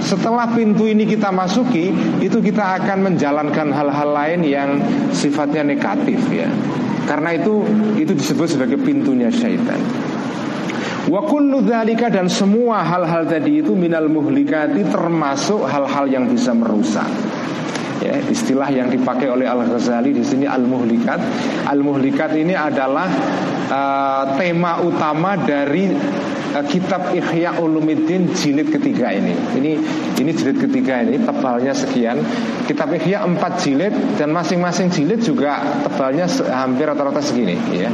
Setelah 0.00 0.48
pintu 0.56 0.88
ini 0.88 1.04
kita 1.04 1.28
masuki, 1.28 1.92
itu 2.24 2.40
kita 2.40 2.82
akan 2.82 3.12
menjalankan 3.12 3.68
hal-hal 3.68 4.10
lain 4.10 4.40
yang 4.48 4.70
sifatnya 5.12 5.60
negatif 5.60 6.18
ya. 6.32 6.48
Karena 7.08 7.36
itu 7.36 7.64
itu 7.96 8.12
disebut 8.12 8.58
sebagai 8.58 8.78
pintunya 8.80 9.28
syaitan. 9.28 9.80
Wa 11.08 11.24
kullu 11.24 11.64
dan 11.64 12.28
semua 12.28 12.84
hal-hal 12.84 13.24
tadi 13.24 13.64
itu 13.64 13.72
minal 13.72 14.06
muhlikati 14.06 14.84
termasuk 14.92 15.64
hal-hal 15.64 16.06
yang 16.06 16.28
bisa 16.28 16.52
merusak. 16.52 17.08
Ya, 18.00 18.16
istilah 18.16 18.72
yang 18.72 18.88
dipakai 18.88 19.28
oleh 19.28 19.44
Al 19.44 19.60
Ghazali 19.68 20.16
di 20.16 20.24
sini 20.24 20.48
al 20.48 20.64
muhlikat. 20.64 21.20
Al 21.68 21.84
muhlikat 21.84 22.32
ini 22.32 22.56
adalah 22.56 23.04
uh, 23.68 24.24
tema 24.40 24.80
utama 24.80 25.36
dari 25.36 25.92
uh, 26.56 26.64
kitab 26.64 27.12
Ihya 27.12 27.60
Ulumuddin 27.60 28.32
jilid 28.32 28.72
ketiga 28.72 29.12
ini. 29.12 29.36
Ini 29.36 29.72
ini 30.16 30.30
jilid 30.32 30.64
ketiga 30.64 31.04
ini 31.04 31.20
tebalnya 31.20 31.76
sekian. 31.76 32.24
Kitab 32.64 32.88
Ihya 32.96 33.20
empat 33.20 33.68
jilid 33.68 33.92
dan 34.16 34.32
masing-masing 34.32 34.88
jilid 34.88 35.20
juga 35.20 35.60
tebalnya 35.84 36.24
hampir 36.56 36.88
rata-rata 36.88 37.20
segini. 37.20 37.60
Ya. 37.76 37.92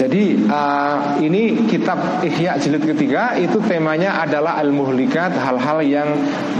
Jadi 0.00 0.48
uh, 0.48 1.20
ini 1.20 1.68
kitab 1.68 2.24
Ihya 2.24 2.56
jilid 2.56 2.88
ketiga 2.88 3.36
itu 3.36 3.60
temanya 3.60 4.24
adalah 4.24 4.56
al-muhlikat 4.56 5.36
hal-hal 5.36 5.84
yang 5.84 6.08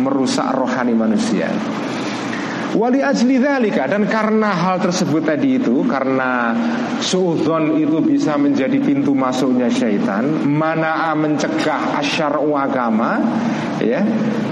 merusak 0.04 0.52
rohani 0.52 0.92
manusia. 0.92 1.48
Wali 2.76 3.00
ajli 3.00 3.40
dhalika 3.40 3.88
dan 3.88 4.04
karena 4.06 4.52
hal 4.52 4.78
tersebut 4.84 5.24
tadi 5.24 5.56
itu 5.56 5.88
karena 5.88 6.52
suudon 7.00 7.80
itu 7.80 7.98
bisa 8.04 8.36
menjadi 8.36 8.76
pintu 8.76 9.16
masuknya 9.16 9.72
syaitan, 9.72 10.22
mana 10.44 11.10
mencegah 11.16 11.98
asyar 11.98 12.38
agama, 12.38 13.18
ya, 13.80 14.04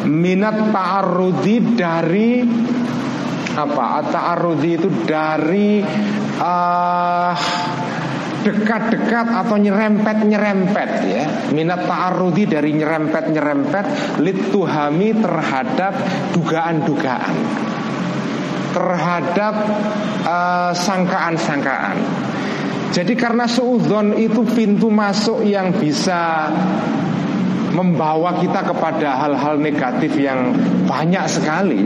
minat 0.08 0.72
ta'arudi 0.72 1.76
dari 1.76 2.42
apa? 3.54 4.02
Ta'arudi 4.10 4.70
itu 4.74 4.88
dari 5.06 5.78
uh, 6.42 7.32
dekat-dekat 8.48 9.26
atau 9.28 9.56
nyerempet-nyerempet 9.60 10.90
ya. 11.04 11.24
Minat 11.52 11.84
ta'arudi 11.84 12.48
dari 12.48 12.72
nyerempet-nyerempet 12.72 14.16
lituhami 14.24 15.12
terhadap 15.20 15.92
dugaan-dugaan. 16.32 17.36
Terhadap 18.72 19.54
uh, 20.24 20.72
sangkaan-sangkaan. 20.72 21.96
Jadi 22.88 23.12
karena 23.20 23.44
suudon 23.44 24.16
itu 24.16 24.48
pintu 24.48 24.88
masuk 24.88 25.44
yang 25.44 25.76
bisa 25.76 26.48
membawa 27.72 28.40
kita 28.40 28.64
kepada 28.64 29.18
hal-hal 29.24 29.60
negatif 29.60 30.16
yang 30.16 30.56
banyak 30.88 31.24
sekali. 31.28 31.84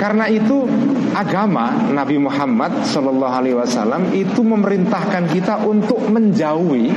Karena 0.00 0.26
itu 0.26 0.66
agama 1.14 1.90
Nabi 1.90 2.16
Muhammad 2.18 2.86
Shallallahu 2.86 3.34
Alaihi 3.34 3.56
Wasallam 3.58 4.14
itu 4.14 4.40
memerintahkan 4.40 5.30
kita 5.30 5.66
untuk 5.66 6.02
menjauhi 6.08 6.90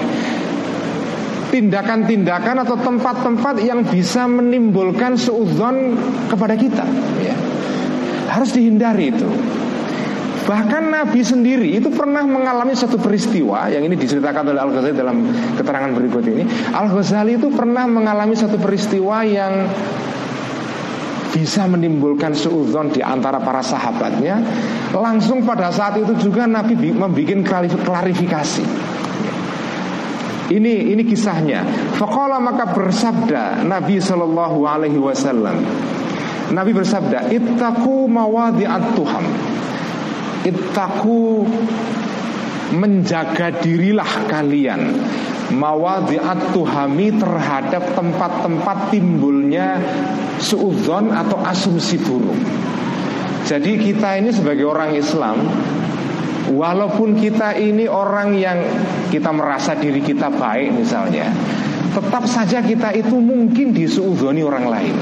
tindakan-tindakan 1.53 2.65
atau 2.65 2.77
tempat-tempat 2.81 3.61
yang 3.61 3.85
bisa 3.85 4.25
menimbulkan 4.25 5.13
suudzon 5.13 5.93
kepada 6.25 6.57
kita. 6.57 6.81
Ya. 7.21 7.37
Harus 8.33 8.57
dihindari 8.57 9.13
itu. 9.13 9.29
Bahkan 10.43 10.83
Nabi 10.91 11.23
sendiri 11.23 11.71
itu 11.79 11.87
pernah 11.87 12.19
mengalami 12.27 12.75
satu 12.75 12.99
peristiwa 12.99 13.71
yang 13.71 13.87
ini 13.87 13.95
diceritakan 13.95 14.51
oleh 14.51 14.59
Al-Ghazali 14.59 14.95
dalam 14.95 15.17
keterangan 15.55 15.91
berikut 15.95 16.23
ini. 16.27 16.43
Al-Ghazali 16.75 17.39
itu 17.39 17.47
pernah 17.47 17.87
mengalami 17.87 18.35
satu 18.35 18.59
peristiwa 18.59 19.23
yang 19.23 19.71
bisa 21.31 21.63
menimbulkan 21.65 22.35
suudzon 22.35 22.91
di 22.91 22.99
antara 22.99 23.39
para 23.39 23.63
sahabatnya. 23.63 24.43
Langsung 24.91 25.47
pada 25.47 25.71
saat 25.71 25.97
itu 25.97 26.11
juga 26.19 26.43
Nabi 26.43 26.91
membuat 26.91 27.79
klarifikasi. 27.79 28.65
Ini 30.51 30.91
ini 30.91 31.01
kisahnya. 31.07 31.63
Fakola 31.95 32.37
maka 32.43 32.67
bersabda 32.67 33.63
Nabi 33.63 33.97
Shallallahu 33.97 34.59
Alaihi 34.67 34.99
Wasallam. 34.99 35.55
Nabi 36.51 36.75
bersabda, 36.75 37.31
Ittaku 37.31 38.05
mawadi'at 38.11 38.93
Tuhan 38.93 39.25
Ittaku 40.43 41.47
menjaga 42.75 43.63
dirilah 43.63 44.27
kalian 44.27 44.99
mawadhi'at 45.53 46.51
tuhami 46.51 47.15
terhadap 47.15 47.93
tempat-tempat 47.93 48.77
timbulnya 48.89 49.77
suudzon 50.41 51.13
atau 51.13 51.37
asumsi 51.45 52.01
buruk. 52.01 52.39
Jadi 53.43 53.75
kita 53.75 54.23
ini 54.23 54.31
sebagai 54.31 54.63
orang 54.63 54.95
Islam 54.95 55.35
Walaupun 56.53 57.19
kita 57.19 57.55
ini 57.59 57.87
orang 57.87 58.35
yang 58.35 58.59
kita 59.11 59.31
merasa 59.31 59.75
diri 59.75 59.99
kita 59.99 60.31
baik 60.31 60.75
misalnya 60.75 61.27
Tetap 61.91 62.23
saja 62.27 62.63
kita 62.63 62.95
itu 62.95 63.15
mungkin 63.19 63.75
disuudhoni 63.75 64.43
orang 64.43 64.65
lain 64.67 64.95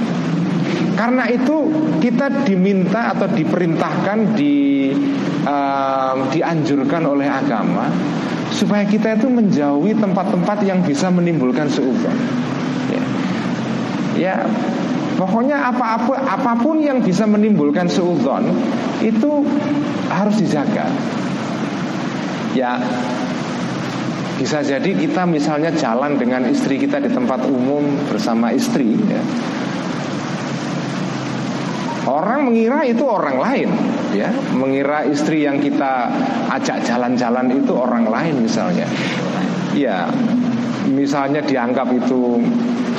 karena 1.02 1.26
itu 1.34 1.66
kita 1.98 2.46
diminta 2.46 3.10
atau 3.18 3.26
diperintahkan 3.26 4.38
di 4.38 4.94
uh, 5.50 6.30
dianjurkan 6.30 7.10
oleh 7.10 7.26
agama 7.26 7.90
supaya 8.54 8.86
kita 8.86 9.18
itu 9.18 9.26
menjauhi 9.26 9.98
tempat-tempat 9.98 10.62
yang 10.62 10.86
bisa 10.86 11.10
menimbulkan 11.10 11.66
suudzon. 11.74 12.14
Ya. 12.94 13.04
ya, 14.14 14.36
pokoknya 15.18 15.74
apa-apa 15.74 16.22
apa 16.22 16.54
pun 16.62 16.86
yang 16.86 17.02
bisa 17.02 17.26
menimbulkan 17.26 17.90
suudzon 17.90 18.54
itu 19.02 19.42
harus 20.14 20.38
dijaga. 20.38 20.86
Ya, 22.54 22.78
bisa 24.38 24.62
jadi 24.62 24.94
kita 24.94 25.26
misalnya 25.26 25.74
jalan 25.74 26.22
dengan 26.22 26.46
istri 26.46 26.78
kita 26.78 27.02
di 27.02 27.10
tempat 27.10 27.42
umum 27.50 27.90
bersama 28.06 28.54
istri 28.54 28.94
ya 29.10 29.24
Orang 32.12 32.52
mengira 32.52 32.84
itu 32.84 33.08
orang 33.08 33.40
lain, 33.40 33.70
ya, 34.12 34.28
mengira 34.52 35.08
istri 35.08 35.48
yang 35.48 35.64
kita 35.64 36.12
ajak 36.52 36.84
jalan-jalan 36.84 37.48
itu 37.56 37.72
orang 37.72 38.04
lain 38.04 38.44
misalnya. 38.44 38.84
Ya, 39.72 40.12
misalnya 40.92 41.40
dianggap 41.40 41.88
itu 41.96 42.44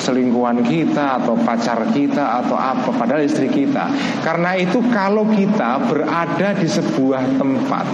selingkuhan 0.01 0.65
kita 0.65 1.21
atau 1.21 1.37
pacar 1.45 1.93
kita 1.93 2.41
atau 2.41 2.57
apa 2.57 2.89
padahal 2.89 3.29
istri 3.29 3.53
kita. 3.53 3.93
Karena 4.25 4.57
itu 4.57 4.81
kalau 4.89 5.29
kita 5.29 5.77
berada 5.93 6.57
di 6.57 6.65
sebuah 6.65 7.37
tempat 7.37 7.85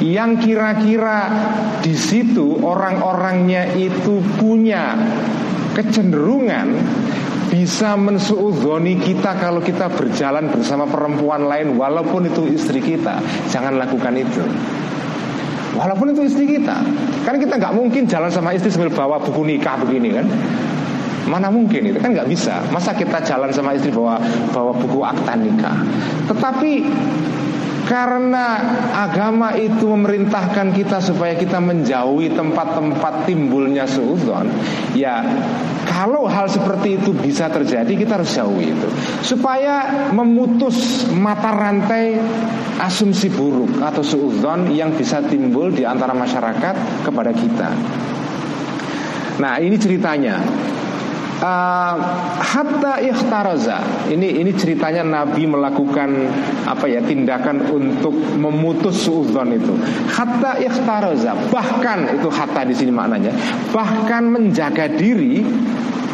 yang 0.00 0.40
kira-kira 0.40 1.28
di 1.84 1.92
situ 1.92 2.58
orang-orangnya 2.64 3.76
itu 3.76 4.18
punya 4.40 4.96
kecenderungan 5.78 6.74
bisa 7.52 8.00
mensuudhoni 8.00 8.96
kita 8.96 9.36
kalau 9.36 9.60
kita 9.60 9.92
berjalan 9.92 10.48
bersama 10.48 10.88
perempuan 10.88 11.44
lain 11.44 11.76
walaupun 11.76 12.24
itu 12.24 12.48
istri 12.48 12.80
kita. 12.80 13.20
Jangan 13.52 13.76
lakukan 13.76 14.16
itu. 14.16 14.40
Walaupun 15.76 16.16
itu 16.16 16.24
istri 16.24 16.48
kita. 16.48 16.80
Kan 17.28 17.36
kita 17.36 17.60
nggak 17.60 17.76
mungkin 17.76 18.08
jalan 18.08 18.32
sama 18.32 18.56
istri 18.56 18.72
sambil 18.72 18.88
bawa 18.88 19.20
buku 19.20 19.44
nikah 19.44 19.76
begini 19.84 20.16
kan? 20.16 20.24
Mana 21.28 21.52
mungkin 21.52 21.92
itu? 21.92 22.00
Kan 22.00 22.16
nggak 22.16 22.32
bisa. 22.32 22.64
Masa 22.72 22.96
kita 22.96 23.20
jalan 23.20 23.52
sama 23.52 23.76
istri 23.76 23.92
bawa 23.92 24.16
bawa 24.56 24.72
buku 24.72 25.04
akta 25.04 25.36
nikah? 25.36 25.76
Tetapi 26.32 26.72
karena 27.86 28.62
agama 28.94 29.58
itu 29.58 29.90
memerintahkan 29.90 30.70
kita 30.70 31.02
supaya 31.02 31.34
kita 31.34 31.58
menjauhi 31.58 32.30
tempat-tempat 32.30 33.26
timbulnya 33.26 33.84
suudon 33.90 34.46
Ya 34.94 35.24
kalau 35.88 36.24
hal 36.30 36.48
seperti 36.48 36.96
itu 36.96 37.10
bisa 37.12 37.50
terjadi 37.52 37.90
kita 37.92 38.16
harus 38.16 38.32
jauhi 38.32 38.72
itu. 38.72 38.88
Supaya 39.20 40.08
memutus 40.14 41.06
mata 41.12 41.52
rantai 41.52 42.16
asumsi 42.80 43.28
buruk 43.28 43.82
atau 43.82 44.00
suudon 44.00 44.72
yang 44.72 44.94
bisa 44.96 45.20
timbul 45.26 45.74
di 45.74 45.84
antara 45.84 46.16
masyarakat 46.16 47.04
kepada 47.04 47.32
kita. 47.34 47.68
Nah 49.42 49.58
ini 49.58 49.76
ceritanya 49.76 50.38
uh, 51.42 51.94
hatta 52.40 53.02
ikhtaraza. 53.02 53.82
Ini 54.08 54.40
ini 54.40 54.54
ceritanya 54.54 55.02
Nabi 55.02 55.44
melakukan 55.44 56.30
apa 56.64 56.86
ya 56.86 57.02
tindakan 57.02 57.66
untuk 57.68 58.14
memutus 58.38 59.02
suudzon 59.02 59.58
itu. 59.58 59.74
Hatta 60.08 60.62
ikhtaraza. 60.62 61.34
Bahkan 61.50 62.22
itu 62.22 62.28
hatta 62.30 62.62
di 62.64 62.74
sini 62.78 62.94
maknanya. 62.94 63.34
Bahkan 63.74 64.22
menjaga 64.30 64.86
diri 64.88 65.42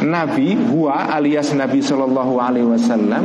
Nabi 0.02 0.56
gua 0.72 1.12
alias 1.12 1.52
Nabi 1.52 1.84
Shallallahu 1.84 2.40
Alaihi 2.40 2.66
Wasallam 2.66 3.24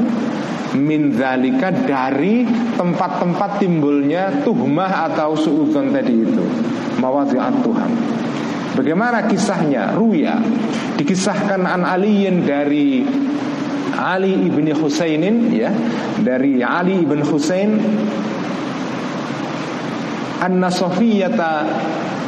min 0.73 1.13
zalika 1.13 1.69
dari 1.69 2.49
tempat-tempat 2.73 3.61
timbulnya 3.61 4.41
tuhmah 4.41 5.05
atau 5.13 5.37
suudzon 5.37 5.93
tadi 5.93 6.25
itu 6.25 6.41
mawadhi'at 6.97 7.61
Tuhan 7.61 7.91
Bagaimana 8.73 9.29
kisahnya? 9.29 9.93
Ruya 9.93 10.37
dikisahkan 10.97 11.61
an 11.61 11.85
Aliin 11.85 12.45
dari 12.45 13.05
Ali 13.93 14.33
ibni 14.49 14.73
Husainin 14.73 15.53
ya 15.53 15.69
dari 16.21 16.65
Ali 16.65 17.05
ibn 17.05 17.21
Husain 17.21 17.77
Anna 20.41 20.67
Sofiyata 20.73 21.69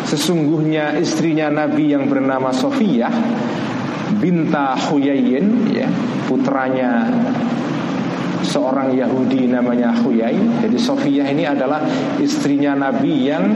sesungguhnya 0.06 0.96
istrinya 1.02 1.50
Nabi 1.50 1.92
yang 1.92 2.06
bernama 2.08 2.54
Sofiyah 2.54 3.12
binta 4.22 4.78
Huyayin 4.78 5.68
ya 5.74 5.90
putranya 6.30 7.10
seorang 8.46 8.94
Yahudi 8.94 9.50
namanya 9.50 9.92
Huyai. 10.06 10.38
Jadi 10.62 10.78
Sofiyah 10.78 11.28
ini 11.34 11.44
adalah 11.50 11.82
istrinya 12.22 12.78
Nabi 12.78 13.14
yang 13.26 13.52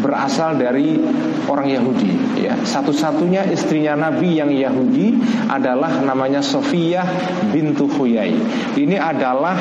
berasal 0.00 0.58
dari 0.58 0.98
orang 1.46 1.68
Yahudi 1.70 2.40
ya. 2.40 2.54
Satu-satunya 2.58 3.46
istrinya 3.50 3.94
Nabi 4.08 4.38
yang 4.38 4.50
Yahudi 4.50 5.18
adalah 5.50 6.02
namanya 6.02 6.40
Sofiyah 6.40 7.06
bintu 7.52 7.86
Huyai. 7.86 8.34
Ini 8.74 8.96
adalah 8.98 9.56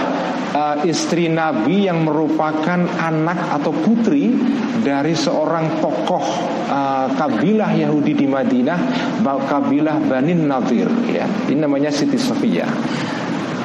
uh, 0.53 0.75
istri 0.87 1.27
Nabi 1.27 1.89
yang 1.89 2.05
merupakan 2.05 2.79
anak 2.97 3.39
atau 3.61 3.73
putri 3.73 4.33
dari 4.81 5.13
seorang 5.13 5.81
tokoh 5.83 6.25
uh, 6.69 7.07
kabilah 7.13 7.73
Yahudi 7.73 8.13
di 8.13 8.27
Madinah, 8.29 8.79
kabilah 9.23 9.97
Bani 10.03 10.33
Nadir 10.37 10.89
ya. 11.09 11.25
Ini 11.49 11.59
namanya 11.59 11.91
Siti 11.91 12.17
Sofiyah. 12.17 12.69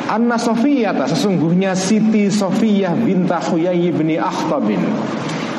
Anna 0.08 0.40
Sofiyah 0.40 0.96
sesungguhnya 1.04 1.76
Siti 1.76 2.32
Sofiyah 2.32 2.96
binta 2.96 3.44
Huyai 3.44 3.92
bin 3.92 4.16
Akhtabin 4.16 4.80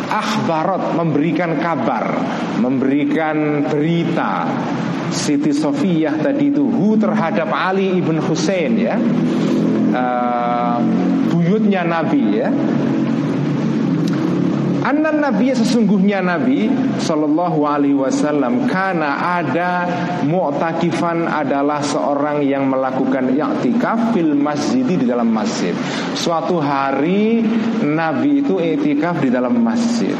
akhbarat 0.10 0.98
memberikan 0.98 1.62
kabar, 1.62 2.18
memberikan 2.58 3.70
berita 3.70 4.50
Siti 5.10 5.54
Sofiyah 5.54 6.22
tadi 6.22 6.54
itu 6.54 6.66
hu 6.66 6.98
terhadap 6.98 7.50
Ali 7.50 7.98
ibn 7.98 8.18
Hussein 8.22 8.78
ya. 8.78 8.98
Uh, 9.90 10.78
buyutnya 11.34 11.82
Nabi 11.82 12.42
ya 12.46 12.54
Anan 14.80 15.20
Nabi 15.20 15.52
sesungguhnya 15.52 16.24
Nabi 16.24 16.72
Sallallahu 17.04 17.68
alaihi 17.68 17.98
wasallam 18.00 18.64
Karena 18.70 19.40
ada 19.40 19.84
Mu'takifan 20.24 21.28
adalah 21.28 21.84
seorang 21.84 22.44
yang 22.46 22.70
melakukan 22.72 23.36
I'tikaf 23.36 24.16
fil 24.16 24.36
masjid 24.36 24.86
di 24.86 25.04
dalam 25.04 25.32
masjid. 25.32 25.76
Suatu 26.16 26.60
hari 26.62 27.44
Nabi 27.84 28.44
itu 28.44 28.60
i'tikaf 28.60 29.20
di 29.20 29.30
dalam 29.32 29.58
masjid. 29.60 30.16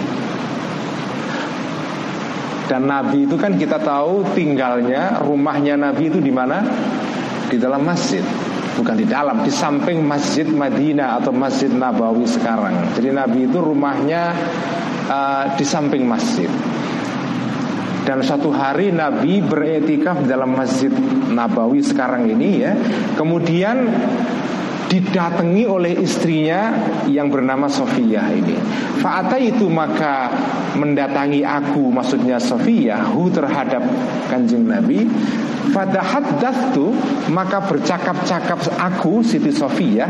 Dan 2.70 2.86
Nabi 2.86 3.26
itu 3.26 3.36
kan 3.36 3.58
kita 3.58 3.82
tahu 3.82 4.22
tinggalnya 4.38 5.26
rumahnya 5.26 5.74
Nabi 5.78 6.10
itu 6.10 6.22
di 6.22 6.30
mana? 6.30 6.62
Di 7.50 7.58
dalam 7.58 7.82
masjid 7.82 8.22
bukan 8.80 8.96
di 8.96 9.04
dalam 9.04 9.44
di 9.44 9.52
samping 9.52 10.00
Masjid 10.08 10.48
Madinah 10.48 11.20
atau 11.20 11.36
Masjid 11.36 11.68
Nabawi 11.68 12.24
sekarang. 12.24 12.96
Jadi 12.96 13.12
Nabi 13.12 13.44
itu 13.44 13.60
rumahnya 13.60 14.32
uh, 15.12 15.44
di 15.60 15.66
samping 15.68 16.08
masjid. 16.08 16.48
Dan 18.08 18.24
suatu 18.24 18.50
hari 18.50 18.90
Nabi 18.90 19.44
beretikaf 19.44 20.24
dalam 20.26 20.56
Masjid 20.56 20.90
Nabawi 21.30 21.84
sekarang 21.84 22.26
ini 22.32 22.64
ya. 22.64 22.74
Kemudian 23.14 23.86
didatangi 24.90 25.64
oleh 25.70 25.94
istrinya 26.02 26.74
yang 27.06 27.30
bernama 27.30 27.70
Sofia 27.70 28.26
ini. 28.34 28.58
Fa'ata 29.00 29.38
itu 29.38 29.70
maka 29.70 30.34
mendatangi 30.74 31.46
aku 31.46 31.94
maksudnya 31.94 32.42
Sofia 32.42 33.06
hu 33.14 33.30
terhadap 33.30 33.86
kanjeng 34.28 34.66
Nabi. 34.66 35.06
Fadahat 35.70 36.42
tu 36.74 36.90
maka 37.30 37.62
bercakap-cakap 37.62 38.58
aku 38.82 39.22
Siti 39.22 39.54
Sofia 39.54 40.10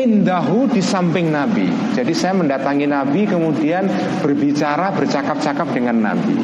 indahu 0.00 0.64
di 0.72 0.80
samping 0.80 1.28
Nabi. 1.28 1.68
Jadi 1.92 2.16
saya 2.16 2.32
mendatangi 2.32 2.88
Nabi 2.88 3.28
kemudian 3.28 3.84
berbicara 4.24 4.96
bercakap-cakap 4.96 5.68
dengan 5.76 6.00
Nabi. 6.00 6.40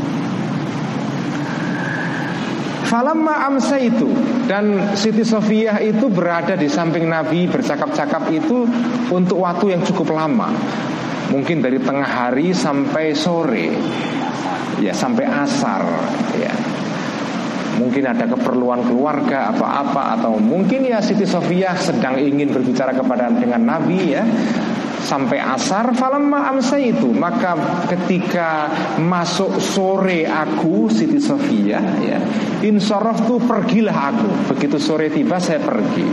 Falamma 2.86 3.50
amsa 3.50 3.82
itu 3.82 4.06
dan 4.46 4.94
Siti 4.94 5.26
Sofiyah 5.26 5.82
itu 5.82 6.06
berada 6.06 6.54
di 6.54 6.70
samping 6.70 7.10
Nabi 7.10 7.50
bercakap-cakap 7.50 8.30
itu 8.30 8.62
untuk 9.10 9.42
waktu 9.42 9.74
yang 9.74 9.82
cukup 9.82 10.14
lama. 10.14 10.54
Mungkin 11.34 11.58
dari 11.58 11.82
tengah 11.82 12.06
hari 12.06 12.54
sampai 12.54 13.10
sore. 13.18 13.74
Ya, 14.78 14.94
sampai 14.94 15.26
asar 15.26 15.82
ya. 16.38 16.54
Mungkin 17.76 18.08
ada 18.08 18.24
keperluan 18.24 18.86
keluarga 18.88 19.52
apa-apa 19.52 20.16
atau 20.16 20.38
mungkin 20.40 20.86
ya 20.88 21.02
Siti 21.02 21.26
Sofiyah 21.28 21.76
sedang 21.76 22.16
ingin 22.16 22.48
berbicara 22.54 22.94
kepada 22.96 23.28
dengan 23.28 23.66
Nabi 23.66 24.16
ya 24.16 24.24
sampai 25.06 25.38
asar 25.38 25.94
falamma 25.94 26.50
amsa 26.50 26.82
itu 26.82 27.14
maka 27.14 27.54
ketika 27.86 28.66
masuk 28.98 29.62
sore 29.62 30.26
aku 30.26 30.90
Siti 30.90 31.22
Sofia 31.22 31.78
ya 32.02 32.18
insorof 32.66 33.22
tuh 33.26 33.38
pergilah 33.42 34.14
aku. 34.14 34.30
Begitu 34.54 34.76
sore 34.82 35.12
tiba 35.12 35.38
saya 35.38 35.62
pergi. 35.62 36.06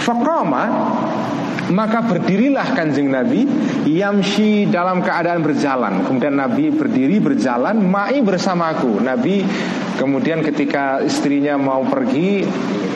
Fakoma 0.00 0.64
maka 1.70 2.02
berdirilah 2.02 2.74
kanjeng 2.74 3.08
Nabi 3.08 3.46
Yamshi 3.86 4.68
dalam 4.68 5.00
keadaan 5.00 5.40
berjalan. 5.40 6.04
Kemudian 6.04 6.36
Nabi 6.36 6.74
berdiri 6.74 7.22
berjalan 7.22 7.80
Ma'i 7.80 8.20
bersamaku 8.20 9.00
Nabi 9.00 9.46
kemudian 9.96 10.44
ketika 10.44 11.00
istrinya 11.00 11.56
mau 11.56 11.86
pergi 11.86 12.44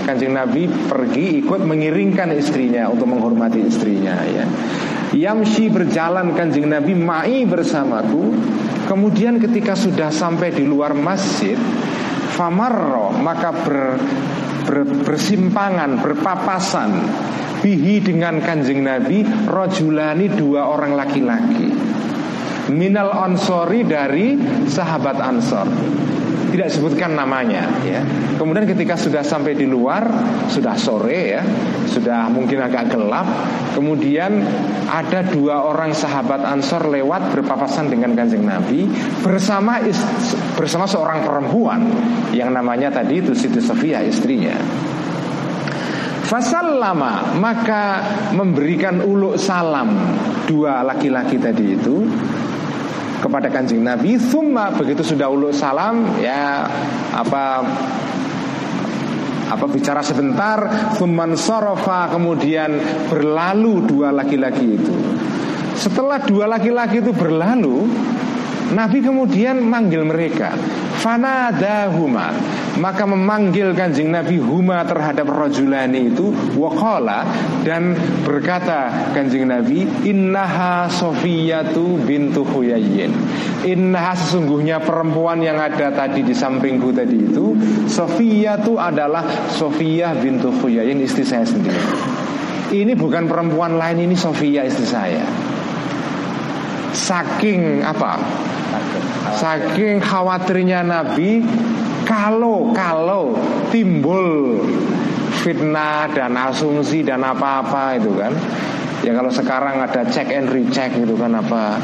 Kanjeng 0.05 0.37
Nabi 0.37 0.69
pergi 0.69 1.41
ikut 1.41 1.65
mengiringkan 1.65 2.29
istrinya 2.37 2.93
Untuk 2.93 3.09
menghormati 3.09 3.65
istrinya 3.65 4.21
ya. 4.29 4.45
Yamshi 5.17 5.73
berjalan 5.73 6.37
kanjeng 6.37 6.69
Nabi 6.69 6.93
Ma'i 6.93 7.47
bersamaku. 7.49 8.35
Kemudian 8.85 9.41
ketika 9.41 9.73
sudah 9.73 10.13
sampai 10.13 10.53
di 10.53 10.67
luar 10.69 10.93
masjid 10.93 11.57
Famarro 12.37 13.15
maka 13.17 13.55
ber, 13.55 13.97
ber, 14.69 14.79
bersimpangan, 15.07 16.03
berpapasan 16.05 16.91
bihi 17.65 18.05
dengan 18.05 18.45
kanjeng 18.45 18.85
Nabi 18.85 19.25
rojulani 19.49 20.29
dua 20.29 20.69
orang 20.69 20.93
laki-laki 20.93 21.73
minal 22.69 23.09
ansori 23.09 23.89
dari 23.89 24.37
sahabat 24.69 25.17
ansor 25.25 25.69
tidak 26.55 26.71
sebutkan 26.71 27.19
namanya 27.19 27.67
ya. 27.83 27.99
Kemudian 28.39 28.63
ketika 28.63 28.95
sudah 28.95 29.27
sampai 29.27 29.59
di 29.59 29.67
luar, 29.67 30.07
sudah 30.47 30.79
sore 30.79 31.35
ya, 31.35 31.43
sudah 31.91 32.31
mungkin 32.31 32.63
agak 32.63 32.95
gelap, 32.95 33.27
kemudian 33.75 34.39
ada 34.87 35.27
dua 35.27 35.67
orang 35.67 35.91
sahabat 35.91 36.47
Ansor 36.47 36.87
lewat 36.95 37.35
berpapasan 37.35 37.91
dengan 37.91 38.15
kanjeng 38.15 38.47
Nabi 38.47 38.87
bersama 39.19 39.83
bersama 40.55 40.87
seorang 40.87 41.27
perempuan 41.27 41.91
yang 42.31 42.55
namanya 42.55 43.03
tadi 43.03 43.19
itu 43.19 43.35
Siti 43.35 43.59
Sofia 43.59 43.99
istrinya. 44.07 44.55
Fasallama 46.25 47.37
maka 47.37 48.01
memberikan 48.33 49.05
uluk 49.05 49.37
salam 49.37 49.93
dua 50.49 50.81
laki-laki 50.81 51.37
tadi 51.37 51.77
itu 51.77 52.09
kepada 53.21 53.53
kanjeng 53.53 53.85
Nabi. 53.85 54.17
Thumma 54.17 54.73
begitu 54.73 55.05
sudah 55.05 55.29
uluk 55.29 55.53
salam 55.53 56.17
ya 56.21 56.65
apa 57.13 57.45
apa 59.45 59.65
bicara 59.69 60.01
sebentar 60.01 60.91
Thumman 60.97 61.37
sorofa 61.37 62.09
kemudian 62.11 62.81
berlalu 63.13 63.85
dua 63.85 64.09
laki-laki 64.11 64.81
itu 64.81 64.95
Setelah 65.77 66.25
dua 66.25 66.49
laki-laki 66.49 67.05
itu 67.05 67.13
berlalu 67.13 67.85
Nabi 68.73 69.05
kemudian 69.05 69.61
manggil 69.61 70.09
mereka. 70.09 70.57
Fanadahuma. 71.05 72.33
Maka 72.81 73.05
memanggil 73.05 73.77
kanjeng 73.77 74.09
Nabi 74.09 74.41
Huma 74.41 74.83
terhadap 74.83 75.31
rajulani 75.31 76.11
itu 76.11 76.35
Waqala 76.59 77.23
Dan 77.63 77.95
berkata 78.27 78.91
kanjeng 79.15 79.47
Nabi 79.47 79.87
Innaha 80.09 80.91
Sofiyatu 80.91 82.03
bintu 82.03 82.43
Huyayyin. 82.43 83.13
Innaha 83.69 84.19
sesungguhnya 84.19 84.83
perempuan 84.83 85.39
yang 85.45 85.61
ada 85.61 85.95
tadi 85.95 86.27
di 86.27 86.35
sampingku 86.35 86.91
tadi 86.91 87.31
itu 87.31 87.55
Sofiyatu 87.87 88.81
adalah 88.81 89.23
Sofiyah 89.53 90.17
bintu 90.19 90.51
Huyayyin 90.51 91.05
Istri 91.05 91.23
saya 91.23 91.47
sendiri. 91.47 91.79
Ini 92.75 92.97
bukan 92.99 93.31
perempuan 93.31 93.79
lain 93.79 94.03
Ini 94.09 94.17
Sofiyah 94.19 94.67
istri 94.67 94.89
saya 94.89 95.54
Saking 96.95 97.83
apa? 97.83 98.23
Saking 99.35 99.99
khawatirnya 99.99 100.87
Nabi 100.87 101.43
kalau 102.07 102.71
kalau 102.71 103.35
timbul 103.75 104.63
fitnah 105.43 106.07
dan 106.15 106.39
asumsi 106.39 107.03
dan 107.03 107.27
apa-apa 107.27 107.99
itu 107.99 108.15
kan. 108.15 108.33
Ya 109.05 109.13
kalau 109.13 109.29
sekarang 109.29 109.85
ada 109.85 110.07
check 110.09 110.33
and 110.33 110.49
recheck 110.49 110.97
gitu 110.97 111.13
kan 111.21 111.37
apa 111.37 111.77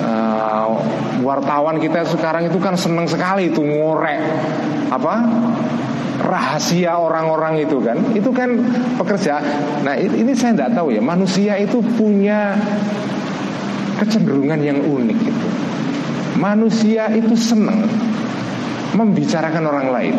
uh, 0.00 0.80
wartawan 1.20 1.76
kita 1.76 2.08
sekarang 2.08 2.48
itu 2.48 2.56
kan 2.56 2.72
seneng 2.72 3.04
sekali 3.04 3.52
itu 3.52 3.60
ngorek 3.60 4.16
apa 4.88 5.28
rahasia 6.24 6.96
orang-orang 6.96 7.60
itu 7.60 7.84
kan. 7.84 8.00
Itu 8.16 8.32
kan 8.32 8.56
pekerja. 8.96 9.44
Nah 9.84 9.98
ini 9.98 10.32
saya 10.32 10.56
tidak 10.56 10.70
tahu 10.78 10.94
ya 10.94 11.02
manusia 11.04 11.60
itu 11.60 11.84
punya 12.00 12.56
kecenderungan 14.00 14.60
yang 14.60 14.78
unik 14.82 15.18
itu 15.22 15.48
Manusia 16.34 17.14
itu 17.14 17.38
senang 17.38 17.86
membicarakan 18.94 19.64
orang 19.70 19.88
lain. 19.90 20.14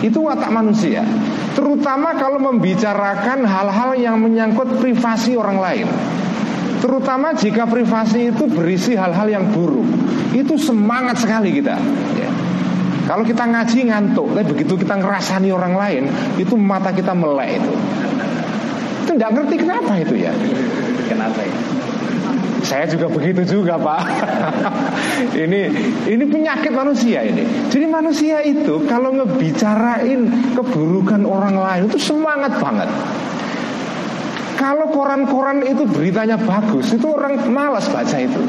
Itu 0.00 0.24
watak 0.24 0.48
manusia. 0.48 1.04
Terutama 1.52 2.14
kalau 2.16 2.38
membicarakan 2.38 3.44
hal-hal 3.44 3.90
yang 3.98 4.16
menyangkut 4.16 4.78
privasi 4.80 5.34
orang 5.34 5.58
lain. 5.58 5.88
Terutama 6.78 7.34
jika 7.34 7.66
privasi 7.66 8.30
itu 8.30 8.46
berisi 8.46 8.94
hal-hal 8.94 9.26
yang 9.26 9.44
buruk. 9.50 9.84
Itu 10.32 10.54
semangat 10.56 11.20
sekali 11.20 11.50
kita. 11.52 11.76
Ya. 12.14 12.30
Kalau 13.10 13.24
kita 13.26 13.44
ngaji 13.44 13.92
ngantuk, 13.92 14.36
tapi 14.36 14.46
begitu 14.56 14.78
kita 14.78 15.00
ngerasani 15.00 15.48
orang 15.50 15.74
lain, 15.74 16.04
itu 16.38 16.54
mata 16.54 16.94
kita 16.94 17.16
melek 17.16 17.58
itu. 17.58 17.72
Itu 19.04 19.10
tidak 19.16 19.30
ngerti 19.34 19.54
kenapa 19.58 19.92
itu 19.98 20.14
ya. 20.14 20.32
Kenapa 21.08 21.40
ya? 21.42 21.77
Saya 22.62 22.84
juga 22.90 23.06
begitu 23.06 23.44
juga 23.46 23.78
Pak 23.78 24.02
Ini 25.44 25.60
ini 26.10 26.24
penyakit 26.26 26.74
manusia 26.74 27.22
ini 27.22 27.70
Jadi 27.70 27.86
manusia 27.86 28.42
itu 28.42 28.82
kalau 28.90 29.14
ngebicarain 29.14 30.54
keburukan 30.58 31.22
orang 31.22 31.56
lain 31.56 31.80
Itu 31.90 31.98
semangat 32.02 32.58
banget 32.58 32.90
Kalau 34.58 34.90
koran-koran 34.90 35.62
itu 35.62 35.86
beritanya 35.86 36.36
bagus 36.38 36.90
Itu 36.90 37.14
orang 37.14 37.38
malas 37.50 37.86
baca 37.86 38.18
itu 38.18 38.42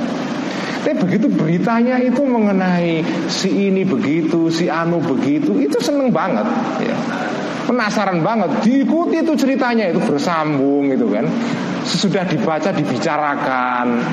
tapi 0.79 0.95
begitu 0.95 1.27
beritanya 1.27 1.99
itu 1.99 2.23
mengenai 2.23 3.03
si 3.27 3.67
ini 3.67 3.83
begitu, 3.83 4.47
si 4.47 4.71
anu 4.71 5.03
begitu, 5.03 5.59
itu 5.59 5.75
seneng 5.83 6.07
banget. 6.15 6.47
Ya. 6.79 6.95
Penasaran 7.69 8.25
banget, 8.25 8.65
diikuti 8.65 9.21
itu 9.21 9.37
ceritanya 9.37 9.93
itu 9.93 10.01
bersambung 10.01 10.89
gitu 10.89 11.13
kan. 11.13 11.29
Sesudah 11.85 12.27
dibaca 12.27 12.75
dibicarakan 12.75 14.03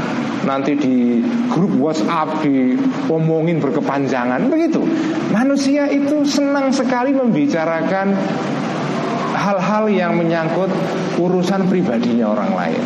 Nanti 0.47 0.79
di 0.79 1.19
grup 1.51 1.75
WhatsApp 1.83 2.47
Diomongin 2.47 3.59
berkepanjangan 3.59 4.47
Begitu 4.47 4.87
Manusia 5.35 5.91
itu 5.91 6.23
senang 6.23 6.71
sekali 6.71 7.11
membicarakan 7.11 8.15
Hal-hal 9.35 9.91
yang 9.91 10.15
menyangkut 10.15 10.71
Urusan 11.19 11.67
pribadinya 11.67 12.33
orang 12.33 12.55
lain 12.55 12.85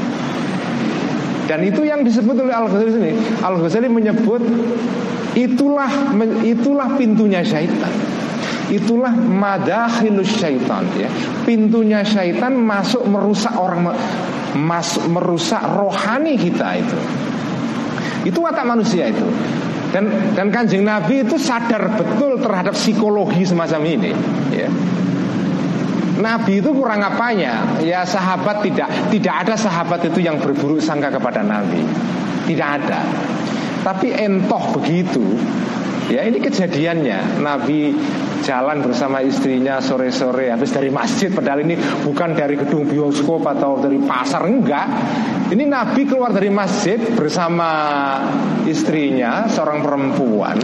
dan 1.50 1.66
itu 1.66 1.82
yang 1.82 2.06
disebut 2.06 2.46
oleh 2.46 2.54
Al-Ghazali 2.54 2.94
sini. 2.94 3.12
Al-Ghazali 3.42 3.90
menyebut 3.90 4.38
itulah 5.34 5.90
itulah 6.46 6.94
pintunya 6.94 7.42
syaitan. 7.42 7.90
Itulah 8.70 9.10
madakhilus 9.10 10.38
syaitan 10.38 10.86
ya. 10.94 11.10
Pintunya 11.42 12.06
syaitan 12.06 12.54
masuk 12.54 13.02
merusak 13.02 13.50
orang 13.58 13.90
masuk 14.54 15.10
merusak 15.10 15.58
rohani 15.74 16.38
kita 16.38 16.78
itu. 16.78 16.98
Itu 18.30 18.38
watak 18.46 18.62
manusia 18.62 19.10
itu. 19.10 19.26
Dan 19.90 20.06
dan 20.38 20.54
kanjeng 20.54 20.86
Nabi 20.86 21.26
itu 21.26 21.34
sadar 21.34 21.98
betul 21.98 22.38
terhadap 22.38 22.78
psikologi 22.78 23.42
semacam 23.42 23.82
ini. 23.90 24.12
Ya. 24.54 24.70
Nabi 26.20 26.62
itu 26.62 26.70
kurang 26.70 27.02
apanya? 27.02 27.82
Ya 27.82 28.06
sahabat 28.06 28.62
tidak 28.62 28.86
tidak 29.10 29.34
ada 29.34 29.58
sahabat 29.58 30.04
itu 30.06 30.22
yang 30.22 30.38
berburuk 30.38 30.78
sangka 30.78 31.10
kepada 31.10 31.42
Nabi. 31.42 31.82
Tidak 32.46 32.68
ada. 32.70 33.02
Tapi 33.82 34.14
entoh 34.14 34.78
begitu 34.78 35.24
Ya 36.10 36.26
ini 36.26 36.42
kejadiannya. 36.42 37.38
Nabi 37.38 37.94
jalan 38.42 38.82
bersama 38.82 39.22
istrinya 39.22 39.78
sore-sore 39.78 40.50
habis 40.50 40.74
dari 40.74 40.90
masjid. 40.90 41.30
Padahal 41.30 41.62
ini 41.62 41.78
bukan 42.02 42.34
dari 42.34 42.58
gedung 42.58 42.90
bioskop 42.90 43.46
atau 43.46 43.78
dari 43.78 44.02
pasar 44.02 44.42
enggak. 44.42 44.90
Ini 45.54 45.62
Nabi 45.70 46.10
keluar 46.10 46.34
dari 46.34 46.50
masjid 46.50 46.98
bersama 47.14 47.70
istrinya 48.66 49.46
seorang 49.46 49.86
perempuan. 49.86 50.58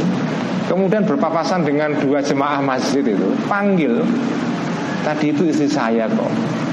Kemudian 0.66 1.06
berpapasan 1.06 1.62
dengan 1.62 1.94
dua 1.94 2.26
jemaah 2.26 2.58
masjid 2.58 3.06
itu. 3.06 3.38
Panggil 3.46 4.02
tadi 5.06 5.30
itu 5.30 5.46
istri 5.46 5.70
saya 5.70 6.10
kok 6.10 6.65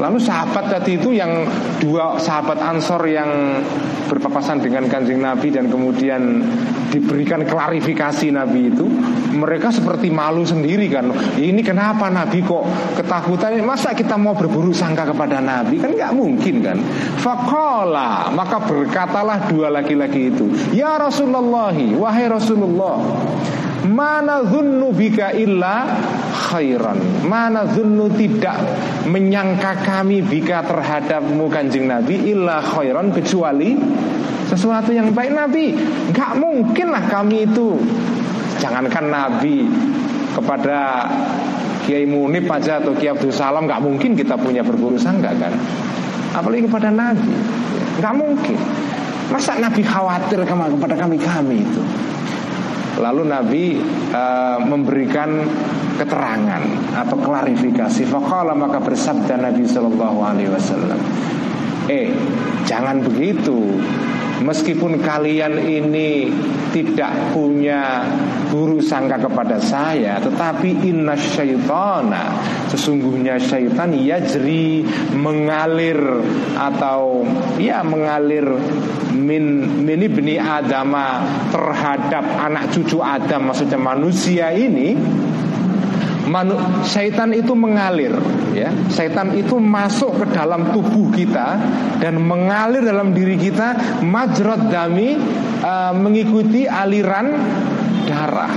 Lalu 0.00 0.18
sahabat 0.20 0.72
tadi 0.72 0.96
itu 0.96 1.12
yang 1.12 1.44
dua 1.82 2.16
sahabat 2.16 2.58
Ansor 2.62 3.04
yang 3.08 3.60
berpapasan 4.08 4.60
dengan 4.60 4.84
kanjeng 4.92 5.24
Nabi 5.24 5.48
dan 5.48 5.72
kemudian 5.72 6.44
diberikan 6.92 7.48
klarifikasi 7.48 8.28
Nabi 8.28 8.68
itu, 8.68 8.84
mereka 9.32 9.72
seperti 9.72 10.12
malu 10.12 10.44
sendiri 10.44 10.92
kan. 10.92 11.08
Ini 11.40 11.60
kenapa 11.64 12.12
Nabi 12.12 12.44
kok 12.44 12.68
ketakutan? 13.00 13.56
Masa 13.64 13.96
kita 13.96 14.20
mau 14.20 14.36
berburu 14.36 14.76
sangka 14.76 15.08
kepada 15.08 15.40
Nabi? 15.40 15.80
Kan 15.80 15.96
nggak 15.96 16.12
mungkin 16.12 16.60
kan. 16.60 16.76
Fakola 17.16 18.28
maka 18.28 18.60
berkatalah 18.60 19.48
dua 19.48 19.72
laki-laki 19.72 20.28
itu, 20.28 20.52
Ya 20.76 21.00
Rasulullah, 21.00 21.72
wahai 21.72 22.28
Rasulullah, 22.28 23.00
Mana 23.82 24.46
zunnu 24.46 24.94
bika 24.94 25.34
illa 25.34 25.90
khairan. 26.30 27.26
Mana 27.26 27.66
zunnu 27.66 28.06
tidak 28.14 28.62
menyangka 29.10 29.82
kami 29.82 30.22
bika 30.22 30.62
terhadapmu 30.62 31.50
kanjeng 31.50 31.90
Nabi 31.90 32.30
Illa 32.30 32.62
khairan 32.62 33.10
kecuali 33.10 33.74
sesuatu 34.46 34.94
yang 34.94 35.10
baik. 35.10 35.34
Nabi 35.34 35.74
Gak 36.14 36.38
mungkin 36.38 36.94
lah 36.94 37.02
kami 37.10 37.48
itu. 37.48 37.82
Jangankan 38.62 39.10
Nabi 39.10 39.66
kepada 40.38 41.10
Kiai 41.82 42.06
Munib 42.06 42.46
aja 42.46 42.78
atau 42.78 42.94
Kiai 42.94 43.10
Abdul 43.10 43.34
Salam 43.34 43.66
Gak 43.66 43.82
mungkin 43.82 44.14
kita 44.14 44.38
punya 44.38 44.62
berburu 44.62 44.94
sangka 44.94 45.34
kan? 45.34 45.50
Apalagi 46.38 46.70
kepada 46.70 46.94
Nabi. 46.94 47.34
Gak 47.98 48.14
mungkin. 48.14 48.58
Masa 49.34 49.58
Nabi 49.58 49.82
khawatir 49.82 50.38
kepada 50.46 50.94
kami-kami 50.94 51.66
itu 51.66 51.82
Lalu 53.00 53.22
Nabi 53.24 53.64
uh, 54.12 54.58
memberikan 54.60 55.48
keterangan 55.96 56.62
atau 56.92 57.16
klarifikasi. 57.20 58.02
Fakala 58.04 58.52
maka 58.52 58.80
bersabda 58.82 59.40
Nabi 59.40 59.64
Shallallahu 59.64 60.18
Alaihi 60.20 60.50
Wasallam, 60.52 61.00
eh 61.88 62.12
jangan 62.68 63.00
begitu. 63.00 63.80
Meskipun 64.42 64.98
kalian 64.98 65.54
ini 65.62 66.26
tidak 66.74 67.14
punya 67.30 68.02
guru 68.50 68.82
sangka 68.82 69.22
kepada 69.22 69.62
saya 69.62 70.18
Tetapi 70.18 70.82
inna 70.82 71.14
syaitana 71.14 72.34
Sesungguhnya 72.68 73.38
syaitan 73.38 73.94
yajri 73.94 74.82
mengalir 75.14 75.98
Atau 76.58 77.22
ya 77.62 77.86
mengalir 77.86 78.44
min, 79.14 79.62
min 79.86 79.98
ibni 80.02 80.36
adama 80.42 81.22
Terhadap 81.54 82.24
anak 82.42 82.74
cucu 82.74 82.98
Adam 82.98 83.54
Maksudnya 83.54 83.78
manusia 83.78 84.50
ini 84.50 84.98
Manu, 86.22 86.54
syaitan 86.86 87.34
itu 87.34 87.50
mengalir 87.52 88.14
ya. 88.54 88.70
Syaitan 88.86 89.34
itu 89.34 89.58
masuk 89.58 90.22
ke 90.22 90.26
dalam 90.30 90.70
tubuh 90.70 91.10
kita 91.10 91.58
dan 91.98 92.22
mengalir 92.22 92.84
dalam 92.84 93.10
diri 93.10 93.34
kita 93.34 94.00
majrad 94.06 94.70
dami 94.70 95.18
uh, 95.66 95.90
mengikuti 95.96 96.70
aliran 96.70 97.34
darah. 98.06 98.54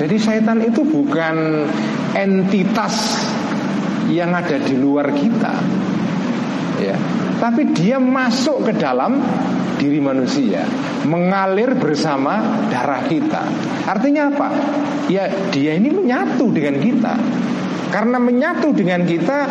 Jadi 0.00 0.16
syaitan 0.16 0.58
itu 0.64 0.82
bukan 0.82 1.68
entitas 2.16 3.20
yang 4.10 4.34
ada 4.34 4.58
di 4.58 4.74
luar 4.74 5.12
kita 5.14 5.54
ya. 6.82 6.96
Tapi 7.38 7.70
dia 7.72 8.00
masuk 8.02 8.68
ke 8.68 8.72
dalam 8.76 9.20
diri 9.80 9.96
manusia 9.96 10.68
mengalir 11.08 11.72
bersama 11.80 12.60
darah 12.68 13.00
kita. 13.08 13.40
Artinya 13.88 14.28
apa? 14.28 14.48
Ya 15.08 15.32
dia 15.48 15.80
ini 15.80 15.88
menyatu 15.88 16.52
dengan 16.52 16.76
kita. 16.76 17.16
Karena 17.90 18.22
menyatu 18.22 18.70
dengan 18.70 19.02
kita, 19.02 19.50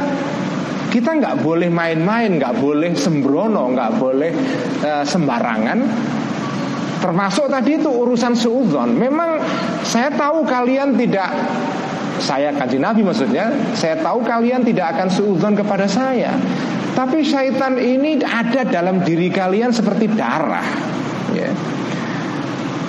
kita 0.94 1.10
nggak 1.20 1.44
boleh 1.44 1.68
main-main, 1.68 2.40
nggak 2.40 2.56
boleh 2.62 2.94
sembrono, 2.96 3.74
nggak 3.74 3.92
boleh 4.00 4.32
uh, 4.86 5.04
sembarangan. 5.04 5.80
Termasuk 7.04 7.52
tadi 7.52 7.82
itu 7.82 7.90
urusan 7.90 8.38
suudzon. 8.38 8.96
Memang 8.96 9.42
saya 9.84 10.14
tahu 10.14 10.46
kalian 10.46 10.96
tidak 10.96 11.34
saya 12.20 12.52
kaji 12.52 12.84
Nabi 12.84 13.00
maksudnya 13.00 13.48
Saya 13.72 13.96
tahu 14.04 14.20
kalian 14.28 14.60
tidak 14.68 14.92
akan 14.92 15.08
suudzon 15.08 15.56
kepada 15.56 15.88
saya 15.88 16.36
tapi 16.94 17.26
syaitan 17.26 17.78
ini 17.78 18.22
ada 18.24 18.66
dalam 18.66 19.02
diri 19.06 19.30
kalian 19.30 19.74
seperti 19.74 20.10
darah. 20.14 20.66
Ya. 21.34 21.52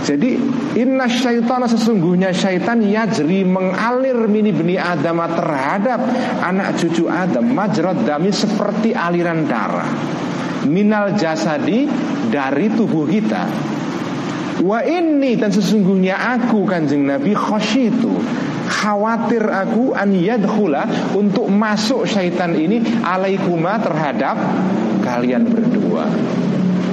Jadi 0.00 0.40
inna 0.80 1.06
syaitana 1.06 1.68
sesungguhnya 1.68 2.32
syaitan 2.32 2.80
yajri 2.80 3.44
mengalir 3.44 4.16
mini 4.26 4.50
beni 4.50 4.80
Adam 4.80 5.20
terhadap 5.28 6.00
anak 6.40 6.80
cucu 6.80 7.04
Adam 7.06 7.52
majrad 7.52 8.08
dami 8.08 8.32
seperti 8.32 8.96
aliran 8.96 9.44
darah 9.44 9.86
minal 10.64 11.16
jasadi 11.16 11.88
dari 12.32 12.72
tubuh 12.72 13.04
kita 13.08 13.44
Wa 14.60 14.84
ini 14.84 15.40
dan 15.40 15.48
sesungguhnya 15.48 16.36
aku 16.36 16.68
kanjeng 16.68 17.08
Nabi 17.08 17.32
khosyitu 17.32 18.20
khawatir 18.70 19.42
aku 19.42 19.92
an 19.98 20.14
yadkhula 20.14 20.86
untuk 21.18 21.50
masuk 21.50 22.06
syaitan 22.06 22.54
ini 22.54 23.02
alaikuma 23.02 23.82
terhadap 23.82 24.38
kalian 25.02 25.50
berdua. 25.50 26.06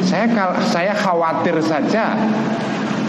Saya 0.02 0.26
saya 0.74 0.98
khawatir 0.98 1.62
saja 1.62 2.18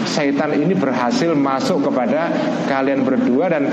syaitan 0.05 0.53
ini 0.53 0.77
berhasil 0.77 1.33
masuk 1.33 1.89
kepada 1.89 2.29
kalian 2.69 3.01
berdua 3.01 3.49
dan 3.49 3.65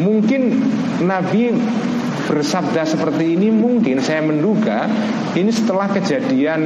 mungkin 0.00 0.64
Nabi 1.04 1.52
bersabda 2.26 2.82
seperti 2.82 3.38
ini 3.38 3.54
mungkin 3.54 4.02
saya 4.02 4.24
menduga 4.24 4.90
ini 5.38 5.52
setelah 5.52 5.86
kejadian 5.94 6.60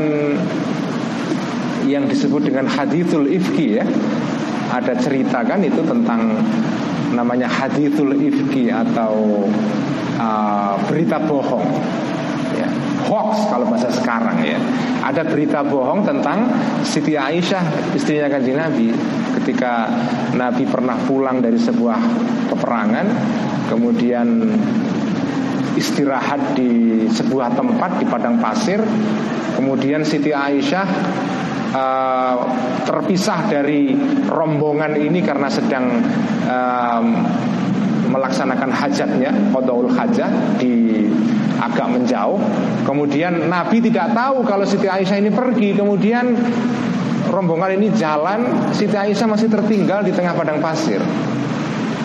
yang 1.84 2.08
disebut 2.08 2.48
dengan 2.48 2.64
hadithul 2.70 3.28
ifki 3.28 3.76
ya 3.76 3.84
ada 4.70 4.94
cerita 4.96 5.42
kan 5.42 5.60
itu 5.60 5.82
tentang 5.84 6.40
namanya 7.14 7.50
hadithul 7.50 8.14
ifki 8.14 8.70
atau 8.70 9.44
uh, 10.18 10.74
berita 10.86 11.18
bohong. 11.22 11.66
Ya, 12.56 12.68
hoax 13.06 13.50
kalau 13.50 13.66
bahasa 13.70 13.90
sekarang 13.90 14.42
ya. 14.42 14.58
Ada 15.00 15.26
berita 15.26 15.64
bohong 15.64 16.04
tentang 16.04 16.50
Siti 16.84 17.16
Aisyah 17.16 17.94
istrinya 17.96 18.28
kanjeng 18.28 18.60
Nabi 18.60 18.92
ketika 19.40 19.88
Nabi 20.36 20.68
pernah 20.68 20.94
pulang 21.08 21.40
dari 21.40 21.56
sebuah 21.56 21.98
peperangan 22.52 23.06
kemudian 23.72 24.28
istirahat 25.78 26.58
di 26.58 27.06
sebuah 27.08 27.56
tempat 27.56 28.02
di 28.02 28.04
padang 28.04 28.36
pasir 28.42 28.82
kemudian 29.56 30.04
Siti 30.04 30.34
Aisyah 30.34 30.86
uh, 31.74 32.34
terpisah 32.86 33.46
dari 33.50 33.94
rombongan 34.26 34.98
ini 34.98 35.20
karena 35.22 35.48
sedang 35.50 36.02
uh, 36.46 37.02
melaksanakan 38.10 38.70
hajatnya 38.74 39.30
Qodaul 39.54 39.90
hajat 39.94 40.58
di 40.58 41.06
agak 41.60 41.86
menjauh. 41.92 42.40
Kemudian 42.82 43.46
Nabi 43.46 43.78
tidak 43.84 44.16
tahu 44.16 44.42
kalau 44.42 44.66
Siti 44.66 44.90
Aisyah 44.90 45.18
ini 45.22 45.30
pergi. 45.30 45.76
Kemudian 45.76 46.34
rombongan 47.30 47.78
ini 47.78 47.94
jalan 47.94 48.72
Siti 48.74 48.96
Aisyah 48.96 49.28
masih 49.30 49.46
tertinggal 49.46 50.02
di 50.02 50.10
tengah 50.10 50.34
padang 50.34 50.58
pasir. 50.58 50.98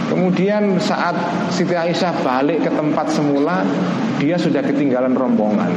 Kemudian 0.06 0.78
saat 0.78 1.17
Siti 1.49 1.73
Aisyah 1.73 2.21
balik 2.21 2.62
ke 2.62 2.69
tempat 2.69 3.10
semula 3.10 3.65
Dia 4.21 4.38
sudah 4.38 4.62
ketinggalan 4.62 5.17
rombongan 5.17 5.73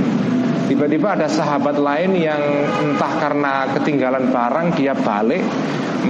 Tiba-tiba 0.69 1.17
ada 1.17 1.25
sahabat 1.25 1.81
lain 1.81 2.13
yang 2.13 2.37
entah 2.85 3.13
karena 3.17 3.73
ketinggalan 3.73 4.29
barang 4.29 4.77
dia 4.77 4.93
balik 4.93 5.41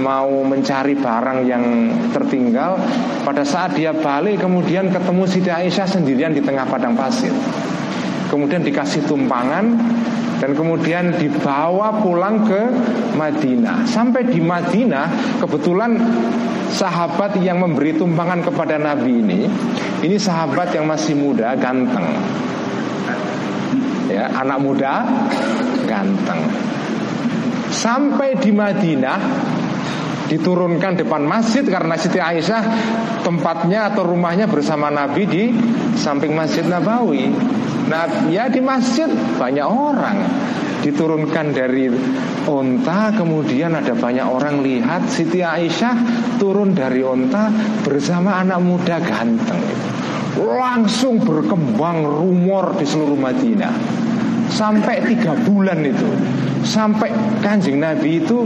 mau 0.03 0.43
mencari 0.43 0.99
barang 0.99 1.47
yang 1.47 1.63
tertinggal. 2.11 2.75
Pada 3.23 3.47
saat 3.47 3.79
dia 3.79 3.95
balik 3.95 4.43
kemudian 4.43 4.91
ketemu 4.91 5.23
Siti 5.31 5.47
Aisyah 5.47 5.87
sendirian 5.87 6.35
di 6.35 6.43
tengah 6.43 6.67
padang 6.67 6.91
pasir. 6.91 7.31
Kemudian 8.27 8.59
dikasih 8.59 9.07
tumpangan 9.07 9.79
dan 10.43 10.51
kemudian 10.51 11.15
dibawa 11.15 11.95
pulang 12.03 12.43
ke 12.43 12.61
Madinah. 13.15 13.87
Sampai 13.87 14.27
di 14.27 14.43
Madinah 14.43 15.39
kebetulan 15.39 15.95
sahabat 16.67 17.39
yang 17.39 17.63
memberi 17.63 17.95
tumpangan 17.95 18.43
kepada 18.43 18.75
Nabi 18.75 19.23
ini 19.23 19.47
ini 20.03 20.19
sahabat 20.19 20.75
yang 20.75 20.83
masih 20.83 21.15
muda, 21.15 21.55
ganteng 21.55 22.11
ya 24.09 24.33
anak 24.33 24.59
muda 24.59 25.05
ganteng. 25.85 26.41
Sampai 27.69 28.35
di 28.41 28.49
Madinah 28.49 29.19
diturunkan 30.29 30.97
depan 30.97 31.25
masjid 31.25 31.65
karena 31.65 31.97
Siti 31.97 32.21
Aisyah 32.21 32.63
tempatnya 33.25 33.93
atau 33.93 34.05
rumahnya 34.05 34.45
bersama 34.49 34.89
Nabi 34.89 35.25
di 35.25 35.43
samping 35.97 36.33
Masjid 36.33 36.65
Nabawi. 36.65 37.29
Nah, 37.89 38.29
ya 38.29 38.45
di 38.49 38.61
masjid 38.61 39.09
banyak 39.37 39.65
orang. 39.65 40.17
Diturunkan 40.79 41.51
dari 41.51 41.91
onta 42.47 43.11
kemudian 43.11 43.75
ada 43.75 43.91
banyak 43.97 44.23
orang 44.23 44.63
lihat 44.63 45.11
Siti 45.11 45.43
Aisyah 45.43 45.95
turun 46.39 46.71
dari 46.71 47.03
onta 47.03 47.51
bersama 47.83 48.39
anak 48.39 48.63
muda 48.63 48.95
ganteng 49.03 49.59
langsung 50.37 51.17
berkembang 51.23 52.05
rumor 52.05 52.77
di 52.77 52.85
seluruh 52.85 53.17
Madinah. 53.17 53.73
Sampai 54.49 55.01
tiga 55.05 55.33
bulan 55.45 55.81
itu. 55.85 56.09
Sampai 56.65 57.13
kanjeng 57.41 57.79
Nabi 57.81 58.21
itu 58.21 58.45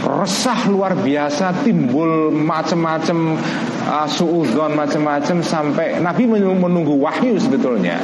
resah 0.00 0.64
luar 0.68 0.96
biasa 0.96 1.60
timbul 1.60 2.32
macam-macam 2.32 3.36
uh, 3.84 4.08
suudzon 4.08 4.72
macam-macam 4.72 5.44
sampai 5.44 6.00
Nabi 6.00 6.24
menunggu 6.24 6.96
wahyu 6.96 7.36
sebetulnya 7.36 8.00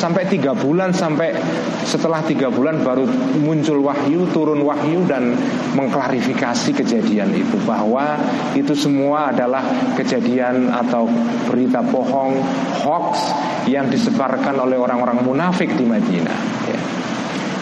sampai 0.00 0.24
tiga 0.32 0.56
bulan 0.56 0.96
sampai 0.96 1.36
setelah 1.84 2.24
tiga 2.24 2.48
bulan 2.48 2.80
baru 2.80 3.04
muncul 3.36 3.84
wahyu 3.84 4.24
turun 4.32 4.64
wahyu 4.64 5.04
dan 5.04 5.36
mengklarifikasi 5.76 6.72
kejadian 6.72 7.36
itu 7.36 7.60
bahwa 7.68 8.16
itu 8.56 8.72
semua 8.72 9.28
adalah 9.28 9.60
kejadian 10.00 10.72
atau 10.72 11.04
berita 11.52 11.84
bohong 11.84 12.40
hoax 12.80 13.28
yang 13.68 13.92
disebarkan 13.92 14.56
oleh 14.56 14.80
orang-orang 14.80 15.20
munafik 15.20 15.68
di 15.76 15.84
Madinah 15.84 16.38
ya. 16.64 16.80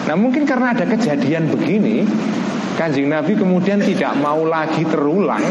Nah 0.07 0.15
mungkin 0.15 0.47
karena 0.47 0.71
ada 0.71 0.87
kejadian 0.87 1.51
begini 1.51 2.07
Kanjeng 2.79 3.11
Nabi 3.11 3.35
kemudian 3.35 3.83
tidak 3.83 4.15
mau 4.23 4.47
lagi 4.47 4.87
terulang 4.87 5.43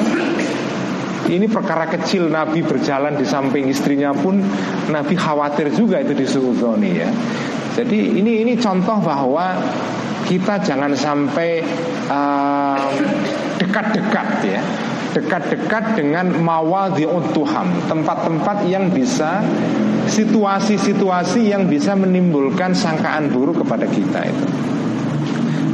ini 1.29 1.47
perkara 1.47 1.85
kecil 1.89 2.33
Nabi 2.33 2.64
berjalan 2.64 3.16
di 3.20 3.29
samping 3.29 3.68
istrinya 3.68 4.16
pun 4.16 4.41
Nabi 4.89 5.14
khawatir 5.14 5.68
juga 5.76 6.01
itu 6.01 6.16
disuudoni 6.16 6.91
ya. 6.97 7.11
Jadi 7.76 8.18
ini 8.18 8.43
ini 8.43 8.57
contoh 8.59 8.99
bahwa 8.99 9.55
kita 10.26 10.61
jangan 10.64 10.93
sampai 10.97 11.62
dekat-dekat 13.61 14.29
uh, 14.41 14.45
ya 14.45 14.62
dekat-dekat 15.09 15.97
dengan 15.97 16.37
mawadhi'ut 16.37 17.33
tuham 17.33 17.68
tempat-tempat 17.89 18.68
yang 18.68 18.93
bisa 18.93 19.41
situasi-situasi 20.09 21.49
yang 21.49 21.64
bisa 21.68 21.97
menimbulkan 21.97 22.76
sangkaan 22.76 23.33
buruk 23.33 23.64
kepada 23.64 23.89
kita 23.89 24.29
itu 24.29 24.47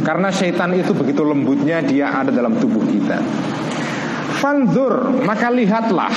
Karena 0.05 0.29
syaitan 0.29 0.69
itu 0.77 0.93
begitu 0.93 1.25
lembutnya 1.25 1.81
dia 1.81 2.13
ada 2.13 2.29
dalam 2.29 2.61
tubuh 2.61 2.85
kita. 2.85 3.25
Fanzur 4.45 5.25
maka 5.25 5.49
lihatlah 5.49 6.13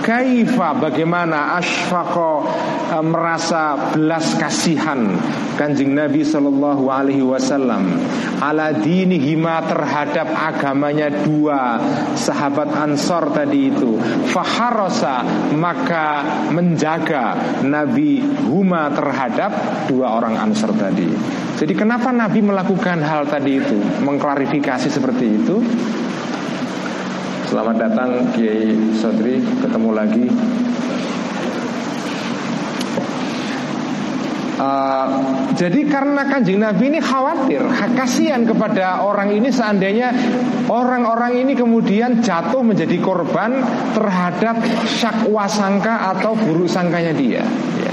kaifa 0.00 0.80
bagaimana 0.80 1.60
asfaqo 1.60 2.48
e, 2.88 2.98
merasa 3.04 3.92
belas 3.92 4.32
kasihan 4.40 5.12
Kanjeng 5.60 5.92
Nabi 5.92 6.24
Shallallahu 6.24 6.88
alaihi 6.88 7.20
wasallam. 7.20 8.00
Ala 8.40 8.72
dinihima 8.76 9.60
terhadap 9.68 10.24
agamanya 10.32 11.08
dua 11.08 11.76
sahabat 12.16 12.72
Ansor 12.72 13.36
tadi 13.36 13.68
itu. 13.72 14.00
Faharosa 14.32 15.24
maka 15.52 16.24
menjaga 16.52 17.60
Nabi 17.60 18.24
huma 18.48 18.88
terhadap 18.92 19.52
dua 19.88 20.16
orang 20.16 20.48
Ansor 20.48 20.72
tadi. 20.76 21.12
Jadi 21.60 21.72
kenapa 21.76 22.08
Nabi 22.08 22.40
melakukan 22.40 23.04
hal 23.04 23.28
tadi 23.28 23.60
itu? 23.60 23.76
Mengklarifikasi 24.00 24.88
seperti 24.92 25.40
itu 25.44 25.56
Selamat 27.46 27.78
datang 27.78 28.34
Kiai 28.34 28.74
Sodri 28.98 29.38
Ketemu 29.62 29.90
lagi 29.94 30.26
Uh, 34.56 35.20
jadi 35.52 35.84
karena 35.84 36.24
kanjeng 36.32 36.64
Nabi 36.64 36.88
ini 36.88 36.96
khawatir, 36.96 37.60
kasihan 37.92 38.40
kepada 38.48 39.04
orang 39.04 39.28
ini 39.36 39.52
seandainya 39.52 40.16
orang-orang 40.72 41.44
ini 41.44 41.52
kemudian 41.52 42.24
jatuh 42.24 42.64
menjadi 42.64 42.96
korban 43.04 43.60
terhadap 43.92 44.56
syakwasangka 44.88 46.16
atau 46.16 46.32
buruk 46.40 46.72
sangkanya 46.72 47.12
dia. 47.12 47.44
Ya. 47.84 47.92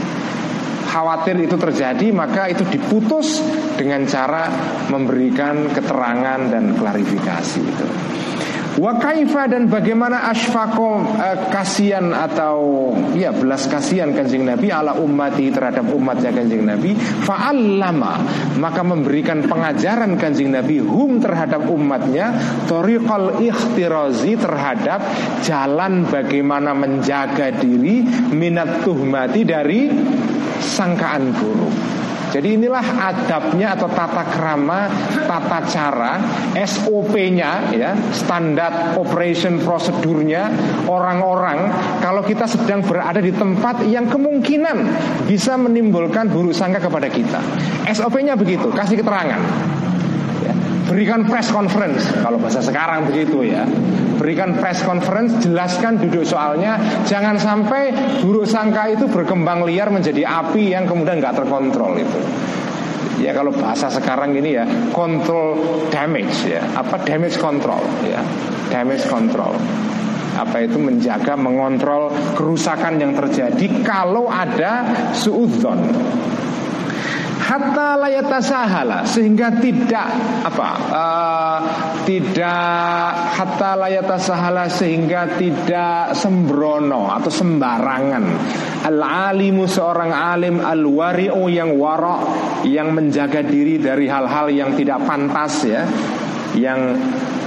Khawatir 0.87 1.35
itu 1.43 1.59
terjadi 1.59 2.15
maka 2.15 2.47
itu 2.47 2.63
diputus 2.71 3.43
dengan 3.75 4.07
cara 4.07 4.47
memberikan 4.87 5.67
keterangan 5.67 6.47
dan 6.47 6.79
klarifikasi 6.79 7.59
itu. 7.59 7.87
Wa 8.73 8.97
kaifa 8.97 9.45
dan 9.45 9.69
bagaimana 9.69 10.33
asfaqo 10.33 11.05
uh, 11.05 11.37
kasihan 11.53 12.09
atau 12.09 12.89
ya 13.13 13.29
belas 13.29 13.69
kasihan 13.69 14.09
kanjeng 14.17 14.49
Nabi 14.49 14.73
ala 14.73 14.97
ummati 14.97 15.53
terhadap 15.53 15.85
umatnya 15.93 16.33
kanjeng 16.33 16.65
Nabi. 16.65 16.97
Fa'allama 16.97 18.13
maka 18.57 18.81
memberikan 18.81 19.45
pengajaran 19.45 20.17
kanjeng 20.17 20.49
Nabi 20.57 20.81
hum 20.81 21.21
terhadap 21.21 21.69
umatnya. 21.69 22.33
Tariqal 22.65 23.45
ikhtirazi 23.45 24.41
terhadap 24.41 25.05
jalan 25.45 26.09
bagaimana 26.09 26.73
menjaga 26.73 27.53
diri 27.53 28.01
minat 28.33 28.81
tuhmati 28.81 29.45
dari 29.45 29.93
sangkaan 30.63 31.29
buruk 31.35 32.02
jadi 32.33 32.57
inilah 32.57 32.81
adabnya 32.97 33.77
atau 33.77 33.85
tata 33.93 34.25
krama, 34.25 34.89
tata 35.29 35.59
cara, 35.69 36.13
SOP-nya 36.57 37.69
ya, 37.69 37.93
standar 38.09 38.97
operation 38.97 39.61
prosedurnya 39.61 40.49
orang-orang 40.89 41.69
kalau 42.01 42.25
kita 42.25 42.49
sedang 42.49 42.81
berada 42.81 43.21
di 43.21 43.29
tempat 43.29 43.85
yang 43.85 44.09
kemungkinan 44.09 44.77
bisa 45.29 45.53
menimbulkan 45.61 46.25
buruk 46.33 46.57
sangka 46.57 46.81
kepada 46.81 47.05
kita. 47.05 47.37
SOP-nya 47.93 48.33
begitu, 48.33 48.73
kasih 48.73 48.97
keterangan. 49.05 49.37
Berikan 50.93 51.25
press 51.25 51.49
conference. 51.49 52.05
Kalau 52.21 52.37
bahasa 52.37 52.61
sekarang 52.61 53.09
begitu 53.09 53.41
ya. 53.41 53.65
Berikan 54.21 54.53
press 54.61 54.85
conference, 54.85 55.41
jelaskan 55.41 55.97
duduk 55.97 56.21
soalnya, 56.21 56.77
jangan 57.09 57.41
sampai 57.41 57.89
buruk 58.21 58.45
sangka 58.45 58.93
itu 58.93 59.09
berkembang 59.09 59.65
liar 59.65 59.89
menjadi 59.89 60.21
api 60.21 60.69
yang 60.69 60.85
kemudian 60.85 61.17
nggak 61.17 61.33
terkontrol 61.33 61.97
itu. 61.97 62.21
Ya 63.25 63.33
kalau 63.33 63.49
bahasa 63.49 63.89
sekarang 63.89 64.37
ini 64.37 64.53
ya 64.53 64.69
control 64.93 65.57
damage 65.89 66.45
ya, 66.45 66.61
apa 66.77 67.01
damage 67.01 67.41
control? 67.41 67.81
Ya, 68.05 68.21
damage 68.69 69.09
control. 69.09 69.57
Apa 70.37 70.61
itu? 70.61 70.77
Menjaga 70.77 71.33
mengontrol 71.33 72.13
kerusakan 72.37 73.01
yang 73.01 73.17
terjadi 73.17 73.81
kalau 73.81 74.29
ada 74.29 74.85
suudzon 75.17 75.81
hatta 77.43 77.99
layatasahala 77.99 79.03
sehingga 79.03 79.51
tidak 79.59 80.07
apa 80.47 80.69
uh, 80.89 81.59
tidak 82.07 83.11
hatta 83.35 83.71
layatasahala 83.75 84.71
sehingga 84.71 85.35
tidak 85.35 86.15
sembrono 86.15 87.11
atau 87.11 87.31
sembarangan. 87.31 88.23
Al 88.83 88.99
alimu 89.31 89.67
seorang 89.67 90.11
alim 90.11 90.59
al 90.59 90.83
wari'u 90.83 91.47
yang 91.47 91.75
warok 91.79 92.21
yang 92.67 92.91
menjaga 92.95 93.43
diri 93.43 93.79
dari 93.79 94.07
hal-hal 94.07 94.51
yang 94.51 94.75
tidak 94.75 95.03
pantas 95.03 95.63
ya 95.67 95.83
yang 96.53 96.95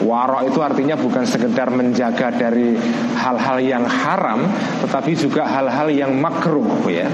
warok 0.03 0.51
itu 0.51 0.59
artinya 0.61 0.99
bukan 0.99 1.25
sekedar 1.25 1.71
menjaga 1.71 2.35
dari 2.35 2.75
hal-hal 3.17 3.59
yang 3.63 3.85
haram 3.87 4.45
tetapi 4.83 5.15
juga 5.15 5.47
hal-hal 5.47 5.89
yang 5.91 6.13
makruh 6.19 6.85
ya 6.91 7.07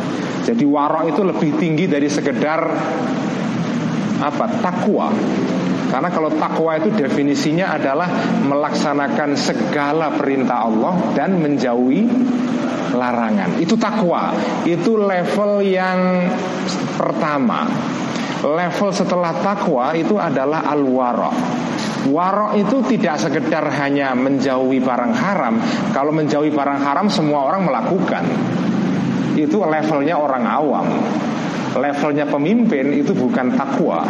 jadi 0.43 0.65
warok 0.67 1.13
itu 1.13 1.21
lebih 1.23 1.51
tinggi 1.61 1.85
dari 1.87 2.09
sekedar 2.09 2.61
apa 4.23 4.47
takwa 4.63 5.13
karena 5.93 6.09
kalau 6.09 6.33
takwa 6.41 6.81
itu 6.81 6.89
definisinya 6.89 7.77
adalah 7.77 8.09
melaksanakan 8.49 9.37
segala 9.37 10.09
perintah 10.17 10.65
Allah 10.65 10.97
dan 11.13 11.37
menjauhi 11.37 12.09
larangan. 12.97 13.61
Itu 13.61 13.77
takwa. 13.77 14.33
Itu 14.65 14.97
level 14.97 15.61
yang 15.61 16.33
pertama. 16.97 17.69
Level 18.41 18.89
setelah 18.89 19.37
takwa 19.45 19.93
itu 19.93 20.17
adalah 20.17 20.65
al-wara. 20.73 21.33
Wara 22.11 22.59
itu 22.59 22.83
tidak 22.91 23.23
sekedar 23.23 23.63
hanya 23.79 24.11
menjauhi 24.19 24.83
barang 24.83 25.15
haram. 25.15 25.55
Kalau 25.95 26.11
menjauhi 26.11 26.51
barang 26.51 26.83
haram 26.83 27.07
semua 27.07 27.47
orang 27.47 27.63
melakukan. 27.63 28.25
Itu 29.39 29.63
levelnya 29.63 30.19
orang 30.19 30.45
awam. 30.45 30.87
Levelnya 31.79 32.27
pemimpin 32.27 32.91
itu 32.91 33.15
bukan 33.15 33.55
takwa. 33.55 34.03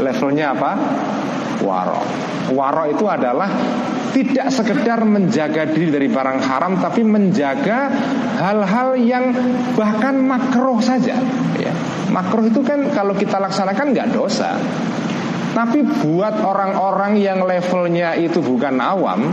Levelnya 0.00 0.56
apa? 0.56 0.72
Waro. 1.60 2.00
Waro 2.56 2.84
itu 2.88 3.04
adalah 3.06 3.48
tidak 4.14 4.48
sekedar 4.54 5.02
menjaga 5.02 5.66
diri 5.68 5.90
dari 5.90 6.06
barang 6.06 6.38
haram 6.46 6.78
tapi 6.78 7.02
menjaga 7.02 7.90
hal-hal 8.38 8.94
yang 8.94 9.34
bahkan 9.74 10.22
makruh 10.22 10.78
saja 10.78 11.18
ya. 11.58 11.72
Makruh 12.14 12.46
itu 12.46 12.62
kan 12.62 12.94
kalau 12.94 13.18
kita 13.18 13.42
laksanakan 13.42 13.90
nggak 13.90 14.14
dosa 14.14 14.54
tapi 15.54 15.86
buat 15.86 16.42
orang-orang 16.42 17.14
yang 17.22 17.46
levelnya 17.46 18.18
itu 18.18 18.42
bukan 18.42 18.82
awam 18.82 19.30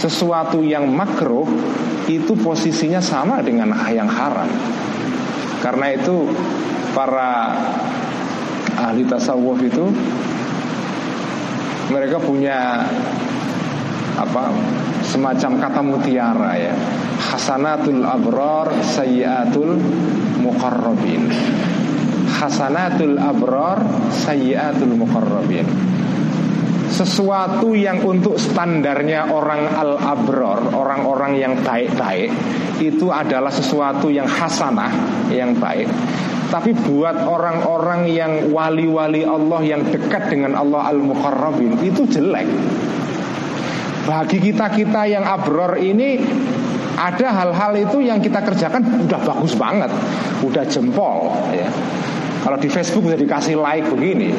Sesuatu 0.00 0.64
yang 0.64 0.88
makruh 0.88 1.44
Itu 2.08 2.32
posisinya 2.40 3.04
sama 3.04 3.44
dengan 3.44 3.76
yang 3.92 4.08
haram. 4.08 4.48
Karena 5.60 5.92
itu 5.92 6.32
Para 6.96 7.52
ahli 8.80 9.04
tasawuf 9.04 9.60
itu 9.60 9.84
Mereka 11.92 12.16
punya 12.24 12.88
apa 14.12 14.52
semacam 15.08 15.56
kata 15.56 15.80
mutiara 15.80 16.52
ya. 16.60 16.76
Hasanatul 17.32 18.04
abror 18.04 18.68
sayyatul 18.84 19.80
muqarrabin 20.40 21.32
hasanatul 22.42 23.22
abror 23.22 23.78
sayyatul 24.10 24.98
muqarrabin 24.98 25.62
sesuatu 26.92 27.72
yang 27.72 28.04
untuk 28.04 28.36
standarnya 28.36 29.32
orang 29.32 29.64
al-abror, 29.72 30.76
orang-orang 30.76 31.40
yang 31.40 31.56
baik-baik 31.64 32.28
itu 32.84 33.08
adalah 33.08 33.48
sesuatu 33.48 34.12
yang 34.12 34.28
hasanah, 34.28 34.92
yang 35.32 35.56
baik. 35.56 35.88
Tapi 36.52 36.76
buat 36.76 37.16
orang-orang 37.24 38.12
yang 38.12 38.52
wali-wali 38.52 39.24
Allah 39.24 39.60
yang 39.64 39.88
dekat 39.88 40.28
dengan 40.28 40.52
Allah 40.52 40.92
al-muqarrabin 40.92 41.80
itu 41.80 42.04
jelek. 42.04 42.44
Bagi 44.04 44.52
kita-kita 44.52 45.08
yang 45.08 45.24
abror 45.24 45.80
ini 45.80 46.20
ada 46.92 47.32
hal-hal 47.32 47.72
itu 47.80 48.04
yang 48.04 48.20
kita 48.20 48.44
kerjakan 48.44 49.08
udah 49.08 49.20
bagus 49.24 49.56
banget, 49.56 49.88
udah 50.44 50.64
jempol 50.68 51.32
ya. 51.56 51.72
Kalau 52.42 52.58
di 52.58 52.66
Facebook 52.66 53.06
bisa 53.06 53.18
dikasih 53.18 53.54
like 53.54 53.86
begini. 53.86 54.34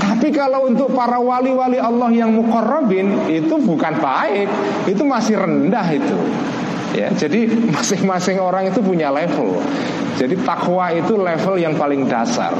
Tapi 0.00 0.36
kalau 0.36 0.68
untuk 0.68 0.92
para 0.92 1.16
wali-wali 1.16 1.80
Allah 1.80 2.12
yang 2.12 2.32
mukorrobin 2.36 3.28
itu 3.28 3.56
bukan 3.56 4.00
baik, 4.00 4.48
itu 4.84 5.00
masih 5.04 5.40
rendah 5.40 5.86
itu. 5.92 6.16
Ya, 6.92 7.08
jadi 7.14 7.46
masing-masing 7.70 8.42
orang 8.42 8.68
itu 8.68 8.82
punya 8.82 9.08
level. 9.14 9.60
Jadi 10.18 10.36
takwa 10.44 10.92
itu 10.92 11.16
level 11.16 11.56
yang 11.56 11.78
paling 11.78 12.04
dasar. 12.04 12.52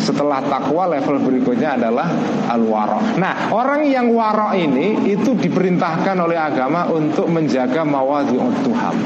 Setelah 0.00 0.40
takwa 0.48 0.88
level 0.90 1.20
berikutnya 1.20 1.76
adalah 1.76 2.08
al-waro. 2.48 2.98
Nah, 3.20 3.52
orang 3.52 3.84
yang 3.86 4.10
waro 4.10 4.56
ini 4.56 5.12
itu 5.12 5.36
diperintahkan 5.36 6.16
oleh 6.16 6.40
agama 6.40 6.88
untuk 6.88 7.28
menjaga 7.28 7.84
mawadhi'ut 7.84 8.64
tuham. 8.64 8.96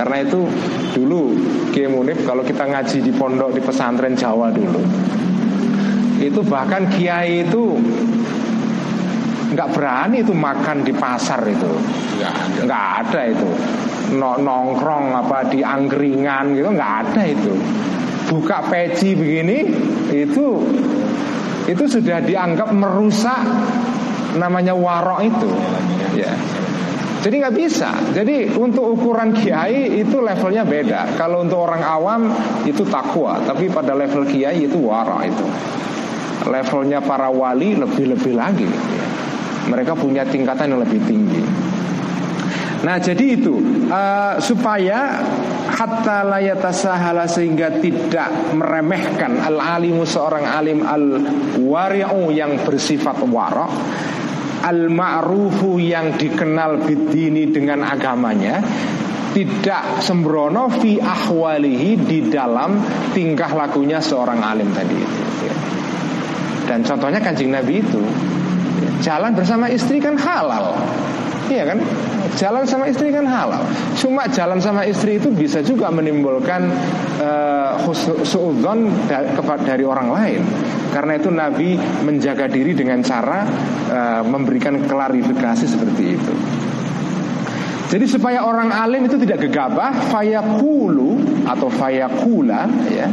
Karena 0.00 0.16
itu 0.24 0.48
dulu 0.96 1.36
Kiai 1.76 1.92
Munif 1.92 2.24
kalau 2.24 2.40
kita 2.40 2.64
ngaji 2.64 3.04
di 3.04 3.12
pondok 3.12 3.52
di 3.52 3.60
pesantren 3.60 4.16
Jawa 4.16 4.48
dulu 4.48 4.80
itu 6.20 6.40
bahkan 6.44 6.84
kiai 6.92 7.48
itu 7.48 7.80
nggak 9.50 9.68
berani 9.72 10.22
itu 10.22 10.36
makan 10.36 10.84
di 10.84 10.92
pasar 10.92 11.42
itu. 11.48 11.72
Nggak 12.60 12.86
ada. 13.02 13.20
Itu. 13.26 13.48
Nongkrong 14.20 15.16
apa 15.16 15.48
di 15.48 15.64
angkringan 15.64 16.54
gitu 16.54 16.68
nggak 16.70 16.94
ada 17.08 17.22
itu. 17.24 17.52
Buka 18.30 18.62
peci 18.68 19.16
begini 19.16 19.58
itu 20.12 20.46
itu 21.66 21.84
sudah 21.88 22.22
dianggap 22.22 22.70
merusak 22.70 23.40
namanya 24.36 24.76
warok 24.76 25.24
itu. 25.24 25.50
Ya 26.14 26.36
jadi 27.20 27.34
nggak 27.46 27.56
bisa. 27.56 27.90
Jadi 28.16 28.48
untuk 28.56 28.96
ukuran 28.96 29.36
kiai 29.36 30.00
itu 30.00 30.24
levelnya 30.24 30.64
beda. 30.64 31.20
Kalau 31.20 31.44
untuk 31.44 31.68
orang 31.68 31.84
awam 31.84 32.20
itu 32.64 32.80
takwa, 32.88 33.36
tapi 33.44 33.68
pada 33.68 33.92
level 33.92 34.24
kiai 34.24 34.64
itu 34.64 34.80
wara 34.80 35.20
itu. 35.28 35.44
Levelnya 36.48 37.04
para 37.04 37.28
wali 37.28 37.76
lebih-lebih 37.76 38.32
lagi. 38.32 38.68
Mereka 39.68 39.92
punya 39.92 40.24
tingkatan 40.24 40.72
yang 40.72 40.80
lebih 40.80 41.00
tinggi. 41.04 41.42
Nah 42.80 42.96
jadi 42.96 43.36
itu 43.36 43.60
uh, 43.92 44.40
supaya 44.40 45.20
hatta 45.68 46.24
layatasahala 46.24 47.28
sehingga 47.28 47.76
tidak 47.76 48.56
meremehkan 48.56 49.36
al 49.36 49.60
alimu 49.60 50.08
seorang 50.08 50.48
alim 50.48 50.80
al 50.88 51.20
wari'u 51.60 52.32
yang 52.32 52.56
bersifat 52.64 53.20
warok 53.28 53.68
al-ma'rufu 54.60 55.80
yang 55.80 56.16
dikenal 56.16 56.84
bidini 56.84 57.48
dengan 57.48 57.84
agamanya 57.84 58.60
tidak 59.30 60.02
sembrono 60.02 60.66
fi 60.82 60.98
ahwalihi 60.98 61.90
di 62.02 62.18
dalam 62.28 62.82
tingkah 63.14 63.50
lakunya 63.54 64.02
seorang 64.02 64.42
alim 64.42 64.68
tadi. 64.74 64.98
Dan 66.66 66.86
contohnya 66.86 67.18
kancing 67.18 67.50
Nabi 67.50 67.82
itu 67.82 68.02
jalan 69.02 69.34
bersama 69.34 69.66
istri 69.70 69.98
kan 69.98 70.14
halal. 70.14 70.74
Iya 71.50 71.64
kan? 71.66 71.78
Jalan 72.38 72.62
sama 72.62 72.86
istri 72.86 73.10
kan 73.10 73.26
halal. 73.26 73.66
Cuma 73.98 74.30
jalan 74.30 74.62
sama 74.62 74.86
istri 74.86 75.18
itu 75.18 75.34
bisa 75.34 75.58
juga 75.66 75.90
menimbulkan 75.90 76.70
uh, 77.18 77.74
suudzon 78.22 78.86
dari 79.66 79.82
orang 79.82 80.08
lain. 80.14 80.42
Karena 80.94 81.18
itu 81.18 81.30
Nabi 81.30 81.74
menjaga 82.06 82.46
diri 82.46 82.70
dengan 82.70 83.02
cara 83.02 83.42
uh, 83.90 84.22
memberikan 84.22 84.78
klarifikasi 84.86 85.66
seperti 85.66 86.04
itu. 86.14 86.34
Jadi 87.90 88.06
supaya 88.06 88.46
orang 88.46 88.70
alim 88.70 89.10
itu 89.10 89.18
tidak 89.18 89.50
gegabah, 89.50 89.90
fayakulu 90.14 91.42
atau 91.42 91.66
fayakula 91.66 92.70
ya 92.86 93.10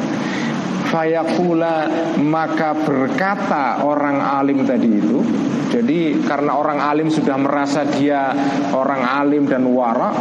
fayakula 0.89 1.87
maka 2.21 2.73
berkata 2.73 3.83
orang 3.83 4.19
alim 4.19 4.63
tadi 4.63 4.89
itu 4.89 5.19
jadi 5.67 6.23
karena 6.23 6.55
orang 6.55 6.79
alim 6.79 7.07
sudah 7.11 7.35
merasa 7.35 7.83
dia 7.83 8.31
orang 8.71 9.03
alim 9.03 9.43
dan 9.45 9.67
wara 9.67 10.11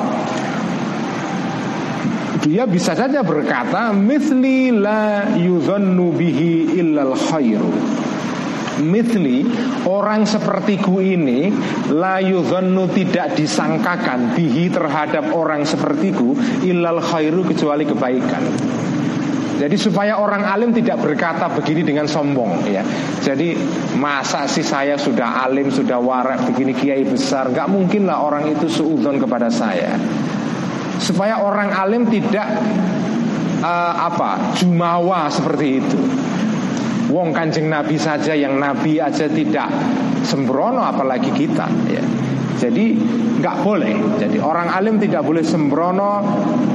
dia 2.47 2.63
bisa 2.67 2.95
saja 2.95 3.27
berkata 3.27 3.91
mithli 3.91 4.71
la 4.71 5.35
yuzannu 5.35 6.15
bihi 6.15 6.79
illal 6.79 7.15
khairu 7.19 7.73
Mithli 8.77 9.41
orang 9.89 10.29
sepertiku 10.29 11.01
ini 11.01 11.49
la 11.97 12.21
yuzannu 12.21 12.93
tidak 12.93 13.33
disangkakan 13.33 14.37
bihi 14.37 14.69
terhadap 14.69 15.33
orang 15.33 15.65
sepertiku 15.65 16.37
illal 16.61 17.01
khairu 17.01 17.41
kecuali 17.49 17.89
kebaikan. 17.89 18.45
Jadi 19.57 19.77
supaya 19.81 20.21
orang 20.21 20.45
alim 20.45 20.71
tidak 20.77 21.01
berkata 21.01 21.49
begini 21.49 21.81
dengan 21.81 22.05
sombong 22.05 22.69
ya. 22.69 22.85
Jadi 23.25 23.57
masa 23.97 24.45
sih 24.45 24.61
saya 24.61 25.01
sudah 25.01 25.49
alim, 25.49 25.73
sudah 25.73 25.97
warak 25.97 26.45
begini 26.53 26.77
kiai 26.77 27.09
besar, 27.09 27.49
nggak 27.49 27.69
mungkin 27.73 28.05
lah 28.05 28.21
orang 28.21 28.53
itu 28.53 28.69
suudon 28.69 29.17
kepada 29.17 29.49
saya. 29.49 29.97
Supaya 31.01 31.41
orang 31.41 31.73
alim 31.73 32.05
tidak 32.13 32.45
uh, 33.65 33.95
apa 34.13 34.57
jumawa 34.61 35.33
seperti 35.33 35.67
itu. 35.81 36.01
Wong 37.07 37.33
kanjeng 37.33 37.71
Nabi 37.71 37.97
saja 37.97 38.35
yang 38.35 38.59
Nabi 38.59 38.99
aja 38.99 39.31
tidak 39.31 39.71
sembrono 40.27 40.83
apalagi 40.83 41.31
kita 41.33 41.65
ya. 41.89 42.03
Jadi 42.57 42.97
nggak 43.41 43.57
boleh. 43.61 43.95
Jadi 44.17 44.41
orang 44.41 44.73
alim 44.73 44.97
tidak 44.97 45.23
boleh 45.23 45.45
sembrono 45.45 46.25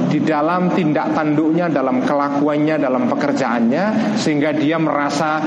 di 0.06 0.22
dalam 0.22 0.70
tindak 0.72 1.10
tanduknya, 1.16 1.66
dalam 1.66 2.04
kelakuannya, 2.06 2.78
dalam 2.78 3.10
pekerjaannya, 3.10 4.14
sehingga 4.14 4.54
dia 4.54 4.78
merasa 4.78 5.42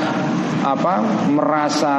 apa? 0.66 0.94
Merasa 1.32 1.96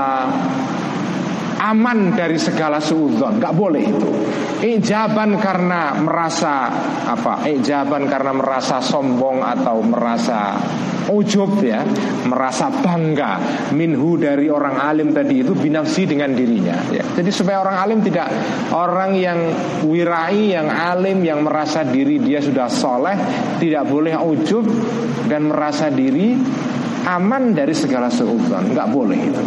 aman 1.73 2.14
dari 2.14 2.39
segala 2.39 2.79
suudzon. 2.79 3.43
Nggak 3.43 3.55
boleh 3.55 3.83
itu. 3.83 4.09
Ijaban 4.57 5.37
karena 5.37 5.93
merasa 5.99 6.71
apa? 7.07 7.45
Ijaban 7.45 8.09
karena 8.09 8.33
merasa 8.33 8.81
sombong 8.81 9.45
atau 9.45 9.85
merasa 9.85 10.57
ujub 11.07 11.62
ya 11.62 11.87
merasa 12.27 12.67
bangga 12.83 13.39
minhu 13.71 14.19
dari 14.19 14.51
orang 14.51 14.75
alim 14.83 15.14
tadi 15.14 15.39
itu 15.39 15.55
binafsi 15.55 16.03
dengan 16.03 16.35
dirinya 16.35 16.83
ya. 16.91 17.07
jadi 17.14 17.31
supaya 17.31 17.62
orang 17.62 17.79
alim 17.79 17.99
tidak 18.03 18.27
orang 18.75 19.14
yang 19.14 19.39
wirai 19.87 20.59
yang 20.59 20.67
alim 20.67 21.23
yang 21.23 21.47
merasa 21.47 21.87
diri 21.87 22.19
dia 22.19 22.43
sudah 22.43 22.67
soleh 22.67 23.14
tidak 23.62 23.87
boleh 23.87 24.19
ujub 24.19 24.67
dan 25.31 25.47
merasa 25.47 25.95
diri 25.95 26.35
aman 27.07 27.55
dari 27.55 27.71
segala 27.71 28.11
suudzon. 28.11 28.75
Nggak 28.75 28.89
boleh 28.91 29.19
itu 29.23 29.43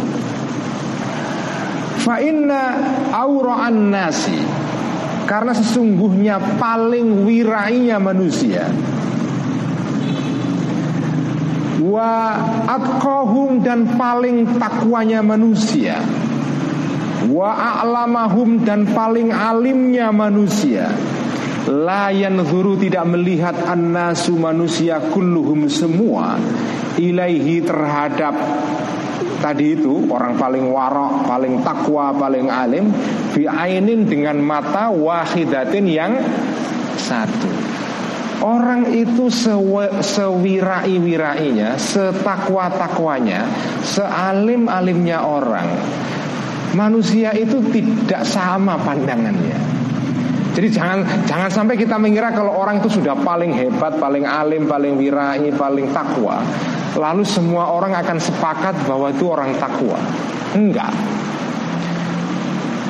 Fa 2.00 2.16
inna 2.16 2.62
aura'an 3.12 3.92
nasi 3.92 4.40
Karena 5.28 5.54
sesungguhnya 5.54 6.58
paling 6.58 7.22
wirainya 7.22 8.02
manusia. 8.02 8.66
Wa 11.78 12.34
atqahum 12.66 13.62
dan 13.62 13.94
paling 13.94 14.58
takwanya 14.58 15.22
manusia. 15.22 16.02
Wa 17.30 17.78
a'lamahum 17.78 18.66
dan 18.66 18.90
paling 18.90 19.30
alimnya 19.30 20.10
manusia. 20.10 20.90
Layan 21.70 22.42
zuru 22.42 22.74
tidak 22.74 23.06
melihat 23.06 23.54
an-nasu 23.70 24.34
manusia 24.34 24.98
kulluhum 25.12 25.68
semua 25.70 26.40
Ilaihi 26.98 27.62
terhadap 27.62 28.34
tadi 29.40 29.74
itu 29.74 30.06
orang 30.12 30.36
paling 30.36 30.68
warok, 30.68 31.24
paling 31.26 31.64
takwa, 31.64 32.12
paling 32.12 32.46
alim 32.52 32.92
ainin 33.34 34.04
dengan 34.06 34.36
mata 34.38 34.92
wahidatin 34.92 35.88
yang 35.88 36.12
satu. 37.00 37.48
Orang 38.40 38.88
itu 38.96 39.28
sewirai-wirainya, 40.00 41.76
setakwa-takwanya, 41.76 43.44
sealim-alimnya 43.84 45.20
orang. 45.20 45.68
Manusia 46.72 47.36
itu 47.36 47.60
tidak 47.68 48.24
sama 48.24 48.80
pandangannya. 48.80 49.79
Jadi 50.60 50.76
jangan 50.76 51.00
jangan 51.24 51.48
sampai 51.48 51.72
kita 51.80 51.96
mengira 51.96 52.28
kalau 52.36 52.52
orang 52.52 52.84
itu 52.84 53.00
sudah 53.00 53.16
paling 53.16 53.48
hebat, 53.48 53.96
paling 53.96 54.28
alim, 54.28 54.68
paling 54.68 54.92
wirai, 55.00 55.48
paling 55.56 55.88
takwa, 55.88 56.44
lalu 57.00 57.24
semua 57.24 57.72
orang 57.72 57.96
akan 57.96 58.20
sepakat 58.20 58.76
bahwa 58.84 59.08
itu 59.08 59.24
orang 59.24 59.56
takwa. 59.56 59.96
Enggak. 60.52 60.92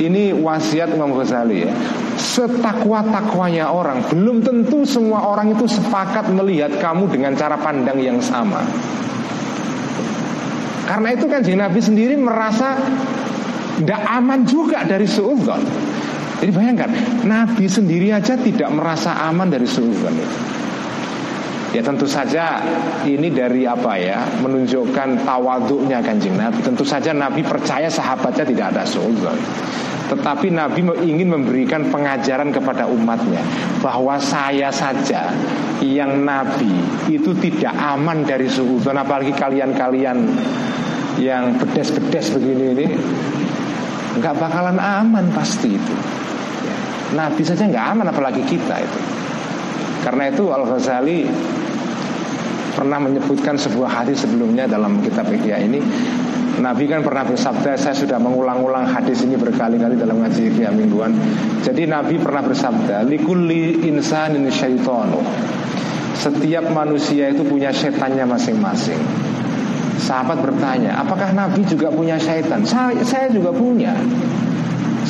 Ini 0.03 0.35
wasiat 0.35 0.99
Imam 0.99 1.15
Ghazali 1.15 1.63
ya. 1.63 1.71
Setakwa-takwanya 2.19 3.71
orang 3.71 4.03
Belum 4.11 4.43
tentu 4.43 4.83
semua 4.83 5.23
orang 5.29 5.55
itu 5.55 5.71
sepakat 5.71 6.27
melihat 6.35 6.75
kamu 6.83 7.07
dengan 7.09 7.33
cara 7.37 7.57
pandang 7.57 7.97
yang 8.01 8.21
sama 8.21 8.61
Karena 10.85 11.17
itu 11.17 11.25
kan 11.29 11.41
Nabi 11.45 11.81
sendiri 11.81 12.17
merasa 12.17 12.77
Tidak 13.81 14.03
aman 14.05 14.45
juga 14.45 14.85
dari 14.85 15.09
suudzon 15.09 15.65
Jadi 16.41 16.51
bayangkan 16.57 16.91
Nabi 17.29 17.69
sendiri 17.69 18.09
aja 18.17 18.33
tidak 18.33 18.73
merasa 18.73 19.13
aman 19.29 19.53
dari 19.53 19.69
suudzon 19.69 20.17
itu 20.17 20.39
Ya 21.71 21.87
tentu 21.87 22.03
saja 22.09 22.59
ini 23.07 23.31
dari 23.31 23.63
apa 23.69 23.95
ya 23.95 24.27
Menunjukkan 24.43 25.23
tawaduknya 25.23 26.03
kanjeng 26.03 26.35
Nabi. 26.35 26.59
Tentu 26.67 26.83
saja 26.83 27.15
Nabi 27.15 27.47
percaya 27.47 27.87
sahabatnya 27.87 28.43
tidak 28.49 28.67
ada 28.75 28.83
suudzon 28.89 29.37
Tetapi 30.11 30.51
Nabi 30.51 30.81
ingin 31.07 31.29
memberikan 31.31 31.93
pengajaran 31.93 32.51
kepada 32.51 32.89
umatnya 32.89 33.45
Bahwa 33.85 34.17
saya 34.19 34.73
saja 34.73 35.31
yang 35.85 36.25
Nabi 36.25 36.73
itu 37.13 37.37
tidak 37.37 37.77
aman 37.77 38.25
dari 38.25 38.49
suudzon 38.49 38.97
Apalagi 38.97 39.37
kalian-kalian 39.37 40.19
yang 41.21 41.53
bedes-bedes 41.61 42.33
begini 42.33 42.65
ini 42.73 42.87
nggak 44.19 44.35
bakalan 44.41 44.81
aman 44.81 45.31
pasti 45.37 45.77
itu 45.77 45.95
Nabi 47.11 47.43
saja 47.43 47.67
nggak 47.67 47.87
aman 47.97 48.07
apalagi 48.11 48.43
kita 48.47 48.77
itu. 48.79 49.01
Karena 50.07 50.31
itu 50.31 50.49
Al 50.55 50.65
Ghazali 50.65 51.27
pernah 52.73 53.03
menyebutkan 53.03 53.59
sebuah 53.59 53.91
hadis 54.01 54.25
sebelumnya 54.25 54.65
dalam 54.71 55.03
kitab 55.03 55.29
Ihya 55.29 55.61
ini. 55.61 55.81
Nabi 56.61 56.85
kan 56.91 57.01
pernah 57.01 57.25
bersabda 57.25 57.79
Saya 57.79 57.97
sudah 57.97 58.21
mengulang-ulang 58.21 58.85
hadis 58.85 59.25
ini 59.25 59.39
berkali-kali 59.39 59.97
dalam 59.97 60.21
ngaji 60.21 60.61
ya 60.61 60.69
mingguan. 60.69 61.17
Jadi 61.65 61.89
Nabi 61.89 62.21
pernah 62.21 62.45
bersabda 62.45 63.07
Likulli 63.09 63.87
insanin 63.89 64.45
syaitonu 64.51 65.25
Setiap 66.21 66.69
manusia 66.75 67.33
itu 67.33 67.47
punya 67.49 67.73
setannya 67.73 68.29
masing-masing. 68.29 69.01
Sahabat 70.05 70.45
bertanya 70.45 71.01
Apakah 71.01 71.33
Nabi 71.33 71.65
juga 71.65 71.89
punya 71.89 72.21
syaitan? 72.21 72.61
Saya, 72.67 72.99
saya 73.09 73.33
juga 73.33 73.57
punya 73.57 73.97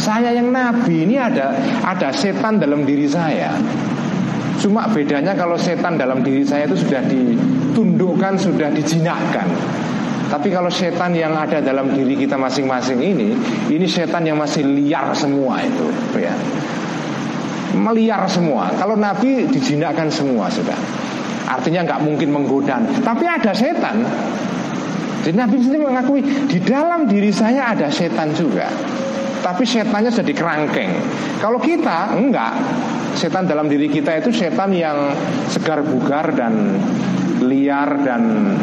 Saya 0.01 0.33
yang 0.33 0.49
Nabi 0.49 1.05
ini 1.05 1.21
ada 1.21 1.53
Ada 1.85 2.09
setan 2.17 2.57
dalam 2.57 2.89
diri 2.89 3.05
saya 3.05 3.53
Cuma 4.61 4.85
bedanya 4.93 5.33
kalau 5.33 5.57
setan 5.57 5.97
dalam 5.97 6.21
diri 6.21 6.45
saya 6.45 6.69
itu 6.69 6.85
sudah 6.85 7.01
ditundukkan, 7.09 8.37
sudah 8.37 8.69
dijinakkan. 8.69 9.49
Tapi 10.29 10.53
kalau 10.53 10.69
setan 10.69 11.17
yang 11.17 11.33
ada 11.33 11.65
dalam 11.65 11.97
diri 11.97 12.13
kita 12.13 12.37
masing-masing 12.37 13.01
ini, 13.01 13.33
ini 13.73 13.87
setan 13.89 14.29
yang 14.29 14.37
masih 14.37 14.63
liar 14.63 15.17
semua 15.17 15.65
itu, 15.65 15.89
ya. 16.21 16.37
Meliar 17.73 18.29
semua. 18.29 18.69
Kalau 18.77 19.01
Nabi 19.01 19.49
dijinakkan 19.49 20.13
semua 20.13 20.53
sudah. 20.53 20.77
Artinya 21.49 21.83
nggak 21.89 22.01
mungkin 22.05 22.29
menggoda. 22.29 22.85
Tapi 23.01 23.25
ada 23.25 23.57
setan. 23.57 24.05
Jadi 25.25 25.37
Nabi 25.41 25.57
sendiri 25.57 25.89
mengakui 25.89 26.21
di 26.47 26.59
dalam 26.61 27.09
diri 27.09 27.33
saya 27.33 27.73
ada 27.73 27.89
setan 27.89 28.37
juga. 28.37 28.69
Tapi 29.41 29.65
setannya 29.65 30.13
jadi 30.13 30.33
kerangkeng. 30.37 30.93
Kalau 31.41 31.57
kita 31.57 32.13
enggak, 32.13 32.53
setan 33.17 33.49
dalam 33.49 33.67
diri 33.67 33.89
kita 33.89 34.21
itu 34.21 34.31
setan 34.31 34.71
yang 34.77 35.17
segar 35.49 35.81
bugar 35.81 36.37
dan 36.37 36.77
liar 37.41 38.05
dan 38.05 38.55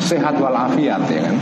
sehat 0.00 0.40
walafiat 0.40 1.04
ya 1.10 1.20
kan. 1.28 1.36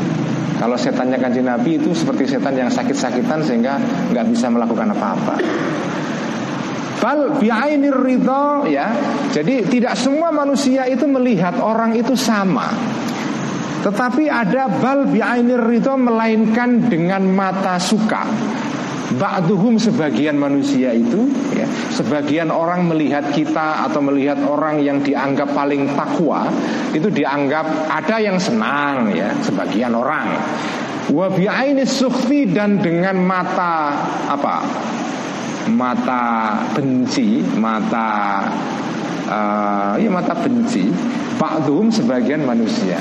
Kalau 0.54 0.76
setannya 0.78 1.18
kanji 1.18 1.42
Nabi 1.42 1.82
itu 1.82 1.90
seperti 1.92 2.30
setan 2.30 2.54
yang 2.54 2.70
sakit-sakitan 2.70 3.42
sehingga 3.42 3.74
nggak 4.14 4.26
bisa 4.30 4.46
melakukan 4.48 4.94
apa-apa. 4.94 5.34
Bal 7.02 7.36
bi'ainir 7.36 8.00
ridho 8.00 8.64
ya. 8.70 8.88
Jadi 9.34 9.66
tidak 9.68 9.98
semua 9.98 10.32
manusia 10.32 10.88
itu 10.88 11.04
melihat 11.04 11.58
orang 11.60 11.92
itu 11.98 12.16
sama. 12.16 12.70
Tetapi 13.84 14.32
ada 14.32 14.80
bal 14.80 15.04
bi'ainir 15.12 15.60
ridho 15.60 15.92
melainkan 16.00 16.88
dengan 16.88 17.28
mata 17.28 17.76
suka. 17.76 18.24
Ba'duhum 19.14 19.76
sebagian 19.76 20.40
manusia 20.40 20.90
itu 20.96 21.28
ya, 21.52 21.68
Sebagian 21.92 22.48
orang 22.48 22.88
melihat 22.88 23.36
kita 23.36 23.84
Atau 23.86 24.00
melihat 24.00 24.40
orang 24.48 24.80
yang 24.80 25.04
dianggap 25.04 25.52
paling 25.52 25.92
takwa 25.92 26.48
Itu 26.90 27.12
dianggap 27.12 27.92
ada 27.92 28.16
yang 28.18 28.40
senang 28.40 29.12
ya 29.12 29.30
Sebagian 29.44 29.92
orang. 29.92 30.34
Wabi'aini 31.12 31.84
sukhfi 31.84 32.48
dan 32.48 32.80
dengan 32.80 33.20
mata 33.20 33.92
Apa? 34.24 34.64
Mata 35.68 36.24
benci 36.72 37.44
Mata 37.60 38.40
uh, 39.28 39.94
Ya 40.00 40.08
mata 40.10 40.32
benci. 40.32 40.90
Ba'duhum 41.36 41.92
sebagian 41.92 42.42
manusia 42.48 42.98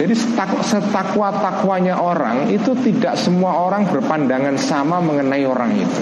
jadi 0.00 0.16
setakwa-takwanya 0.64 2.00
orang 2.00 2.48
itu 2.48 2.72
tidak 2.80 3.20
semua 3.20 3.68
orang 3.68 3.84
berpandangan 3.84 4.56
sama 4.56 4.96
mengenai 4.96 5.44
orang 5.44 5.76
itu. 5.76 6.00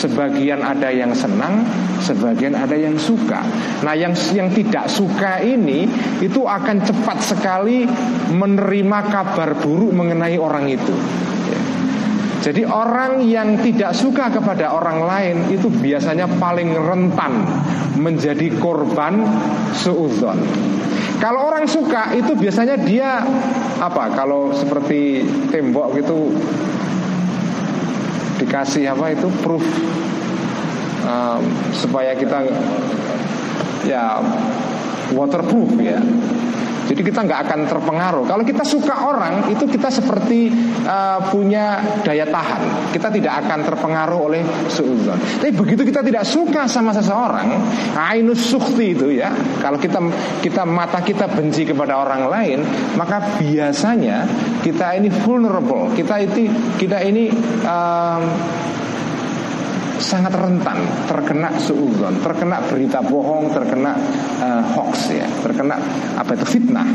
Sebagian 0.00 0.64
ada 0.64 0.88
yang 0.88 1.12
senang, 1.12 1.60
sebagian 2.00 2.56
ada 2.56 2.72
yang 2.72 2.96
suka. 2.96 3.44
Nah, 3.84 3.92
yang 3.92 4.16
yang 4.32 4.48
tidak 4.48 4.88
suka 4.88 5.44
ini 5.44 5.84
itu 6.24 6.40
akan 6.48 6.88
cepat 6.88 7.20
sekali 7.20 7.84
menerima 8.32 8.98
kabar 9.12 9.60
buruk 9.60 9.92
mengenai 9.92 10.40
orang 10.40 10.64
itu. 10.72 10.96
Jadi 12.44 12.60
orang 12.68 13.24
yang 13.24 13.56
tidak 13.64 13.96
suka 13.96 14.28
kepada 14.28 14.76
orang 14.76 15.08
lain 15.08 15.36
itu 15.48 15.72
biasanya 15.72 16.28
paling 16.36 16.76
rentan 16.76 17.40
menjadi 17.96 18.52
korban 18.60 19.24
suudzon. 19.72 20.44
Kalau 21.24 21.48
orang 21.48 21.64
suka 21.64 22.12
itu 22.12 22.36
biasanya 22.36 22.76
dia 22.84 23.24
apa? 23.80 24.12
Kalau 24.12 24.52
seperti 24.52 25.24
tembok 25.48 25.96
gitu 25.96 26.36
dikasih 28.44 28.92
apa 28.92 29.16
itu 29.16 29.32
proof 29.40 29.64
um, 31.08 31.40
supaya 31.72 32.12
kita 32.12 32.44
ya 33.88 34.20
waterproof 35.16 35.80
ya 35.80 35.96
jadi 36.84 37.00
kita 37.00 37.20
nggak 37.24 37.40
akan 37.48 37.60
terpengaruh. 37.64 38.24
Kalau 38.28 38.44
kita 38.44 38.64
suka 38.64 38.94
orang, 39.08 39.48
itu 39.48 39.64
kita 39.64 39.88
seperti 39.88 40.52
uh, 40.84 41.20
punya 41.32 41.80
daya 42.04 42.28
tahan. 42.28 42.92
Kita 42.92 43.08
tidak 43.08 43.44
akan 43.44 43.58
terpengaruh 43.64 44.18
oleh 44.20 44.42
suudzon. 44.68 45.16
Tapi 45.40 45.52
begitu 45.56 45.82
kita 45.88 46.04
tidak 46.04 46.28
suka 46.28 46.68
sama 46.68 46.92
seseorang, 46.92 47.56
ainus 47.96 48.44
sukti 48.44 48.92
itu 48.92 49.16
ya. 49.16 49.32
Kalau 49.64 49.80
kita 49.80 49.98
kita 50.44 50.62
mata 50.68 51.00
kita 51.00 51.24
benci 51.32 51.64
kepada 51.64 51.96
orang 52.04 52.28
lain, 52.28 52.58
maka 53.00 53.40
biasanya 53.40 54.28
kita 54.60 54.96
ini 55.00 55.08
vulnerable. 55.24 55.88
Kita 55.96 56.20
itu 56.20 56.52
kita 56.76 57.00
ini 57.00 57.32
um, 57.64 58.22
sangat 60.04 60.36
rentan. 60.36 60.84
Terkena 61.08 61.48
suudzon, 61.56 62.20
terkena 62.20 62.60
berita 62.68 63.00
bohong, 63.00 63.48
terkena 63.56 63.96
uh, 64.44 64.62
hoax 64.76 65.08
ya, 65.16 65.26
terkena 65.40 65.80
apa 66.20 66.36
itu 66.36 66.46
fitnah. 66.46 66.88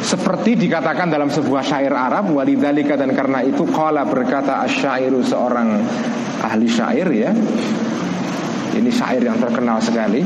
Seperti 0.00 0.58
dikatakan 0.58 1.06
dalam 1.06 1.30
sebuah 1.30 1.62
syair 1.62 1.94
Arab 1.94 2.34
Walidhalika 2.34 2.98
dan 2.98 3.14
karena 3.14 3.46
itu 3.46 3.62
Kala 3.70 4.02
berkata 4.02 4.66
asyairu 4.66 5.22
seorang 5.22 5.78
ahli 6.42 6.66
syair 6.66 7.06
ya. 7.14 7.30
Ini 8.74 8.90
syair 8.90 9.22
yang 9.22 9.38
terkenal 9.38 9.78
sekali. 9.78 10.24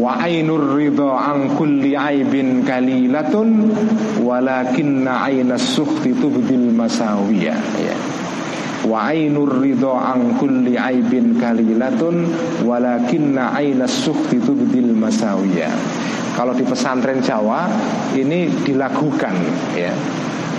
Wa 0.00 0.20
ainur 0.24 0.76
ridha 0.76 1.08
an 1.12 1.56
kulli 1.56 1.96
aibin 1.96 2.68
kalilatun 2.68 3.72
Walakinna 4.20 5.24
ainas 5.24 5.72
suhti 5.72 6.12
tubdil 6.12 6.68
masawiyah 6.68 7.56
ya 7.80 7.96
wa 8.86 9.10
ainur 9.10 9.60
ridho 9.60 9.92
an 9.98 10.38
kulli 10.38 10.78
aibin 10.78 11.36
kalilatun 11.36 12.30
walakinna 12.62 13.52
ainas 13.58 14.06
sukhti 14.06 14.38
tubdil 14.40 14.94
masawiyah. 14.94 15.74
Kalau 16.36 16.52
di 16.52 16.64
pesantren 16.68 17.24
Jawa 17.24 17.66
ini 18.14 18.48
dilakukan 18.64 19.34
ya. 19.74 19.92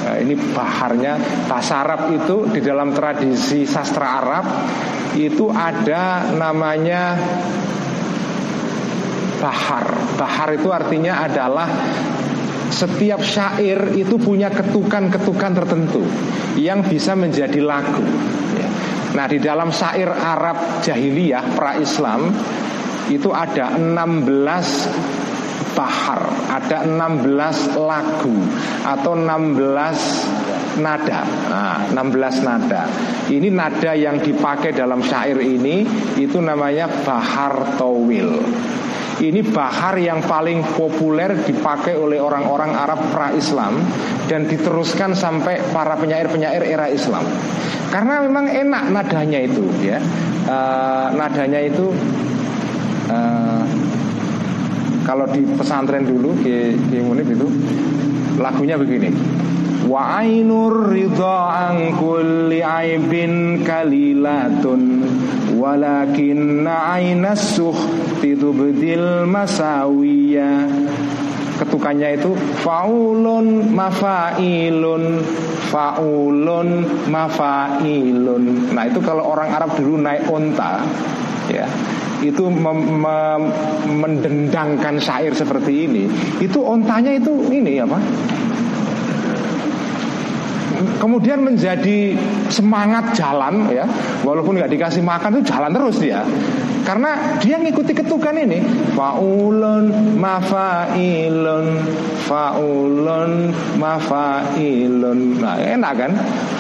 Eh, 0.08 0.24
ini 0.24 0.40
baharnya 0.56 1.20
bahasa 1.52 1.84
Arab 1.84 2.16
itu 2.16 2.48
di 2.54 2.64
dalam 2.64 2.96
tradisi 2.96 3.68
sastra 3.68 4.24
Arab 4.24 4.46
itu 5.20 5.52
ada 5.52 6.32
namanya 6.32 7.18
bahar. 9.42 9.86
Bahar 10.18 10.50
itu 10.56 10.70
artinya 10.74 11.28
adalah 11.28 11.68
setiap 12.72 13.24
syair 13.24 13.96
itu 13.96 14.16
punya 14.20 14.52
ketukan-ketukan 14.52 15.52
tertentu 15.56 16.04
yang 16.60 16.84
bisa 16.84 17.16
menjadi 17.16 17.60
lagu. 17.64 18.04
Nah, 19.16 19.26
di 19.26 19.40
dalam 19.42 19.74
syair 19.74 20.12
Arab 20.12 20.84
jahiliyah 20.84 21.58
pra-Islam 21.58 22.30
itu 23.08 23.32
ada 23.32 23.74
16 23.80 25.74
bahar, 25.74 26.22
ada 26.50 26.84
16 26.86 27.78
lagu 27.78 28.38
atau 28.84 29.14
16 29.14 30.82
nada. 30.82 31.22
Nah, 31.50 31.78
16 31.94 32.46
nada. 32.46 32.86
Ini 33.30 33.50
nada 33.50 33.94
yang 33.98 34.22
dipakai 34.22 34.74
dalam 34.74 35.02
syair 35.02 35.38
ini 35.42 35.86
itu 36.18 36.38
namanya 36.42 36.90
bahar 37.06 37.78
towil. 37.78 38.42
Ini 39.18 39.42
bahar 39.50 39.98
yang 39.98 40.22
paling 40.22 40.62
populer 40.78 41.34
dipakai 41.42 41.98
oleh 41.98 42.22
orang-orang 42.22 42.70
Arab 42.70 43.02
pra-Islam 43.10 43.82
dan 44.30 44.46
diteruskan 44.46 45.18
sampai 45.18 45.58
para 45.74 45.98
penyair-penyair 45.98 46.62
era 46.62 46.86
Islam. 46.86 47.26
Karena 47.90 48.22
memang 48.22 48.46
enak 48.46 48.94
nadanya 48.94 49.42
itu, 49.42 49.66
ya. 49.82 49.98
Uh, 50.46 51.18
nadanya 51.18 51.66
itu 51.66 51.92
uh, 53.10 53.66
kalau 55.02 55.26
di 55.34 55.42
pesantren 55.56 56.06
dulu 56.06 56.38
di, 56.46 56.78
di 56.78 57.02
Munib 57.02 57.26
itu 57.26 57.48
lagunya 58.38 58.78
begini. 58.78 59.10
Wa 59.88 60.22
ainur 60.22 60.92
ridha 60.92 61.72
an 61.72 61.96
kulli 61.96 62.60
aibin 62.60 63.64
kalilatun 63.64 64.82
walakinna 65.58 66.94
ainas 66.96 67.58
suhti 67.58 68.38
tubdil 68.38 69.26
masawiyah 69.26 70.70
ketukannya 71.58 72.22
itu 72.22 72.32
faulun 72.62 73.74
mafailun. 73.74 75.26
Faulun 75.68 76.70
mafailun. 77.12 78.44
Nah 78.72 78.84
itu 78.88 79.00
kalau 79.04 79.36
orang 79.36 79.52
Arab 79.52 79.76
dulu 79.76 80.00
naik 80.00 80.24
onta 80.32 80.80
ya. 81.52 81.68
Itu 82.24 82.50
mem 82.50 83.04
mem 83.04 83.42
mendendangkan 84.00 84.98
syair 84.98 85.36
seperti 85.36 85.86
ini. 85.90 86.04
Itu 86.40 86.64
ontanya 86.64 87.14
itu 87.14 87.52
ini 87.52 87.84
apa 87.84 88.00
kemudian 90.98 91.44
menjadi 91.44 92.18
semangat 92.48 93.18
jalan 93.18 93.70
ya. 93.74 93.86
Walaupun 94.22 94.58
nggak 94.58 94.72
dikasih 94.72 95.04
makan 95.04 95.40
itu 95.40 95.54
jalan 95.54 95.72
terus 95.74 95.98
dia 96.02 96.22
karena 96.88 97.36
dia 97.44 97.60
ngikuti 97.60 97.92
ketukan 97.92 98.40
ini. 98.40 98.64
Faulun 98.96 100.16
mafailun. 100.16 101.84
Faulun 102.24 103.52
mafailun. 103.76 105.20
Nah 105.44 105.60
enak 105.60 105.94
kan? 106.00 106.12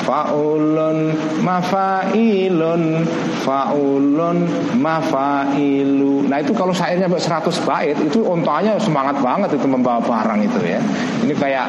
Faulun 0.04 1.16
mafailun. 1.40 3.08
Faulun 3.48 4.38
mafailu 4.76 6.28
nah 6.28 6.44
itu 6.44 6.52
kalau 6.52 6.76
syairnya 6.76 7.08
100 7.08 7.48
bait 7.64 7.96
itu 8.04 8.20
ontanya 8.28 8.76
semangat 8.76 9.16
banget 9.24 9.56
itu 9.56 9.64
membawa 9.64 10.04
barang 10.04 10.44
itu 10.44 10.60
ya. 10.68 10.84
Ini 11.24 11.34
kayak 11.40 11.68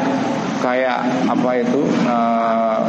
kayak 0.58 0.98
apa 1.30 1.50
itu? 1.62 1.80
Uh, 2.02 2.82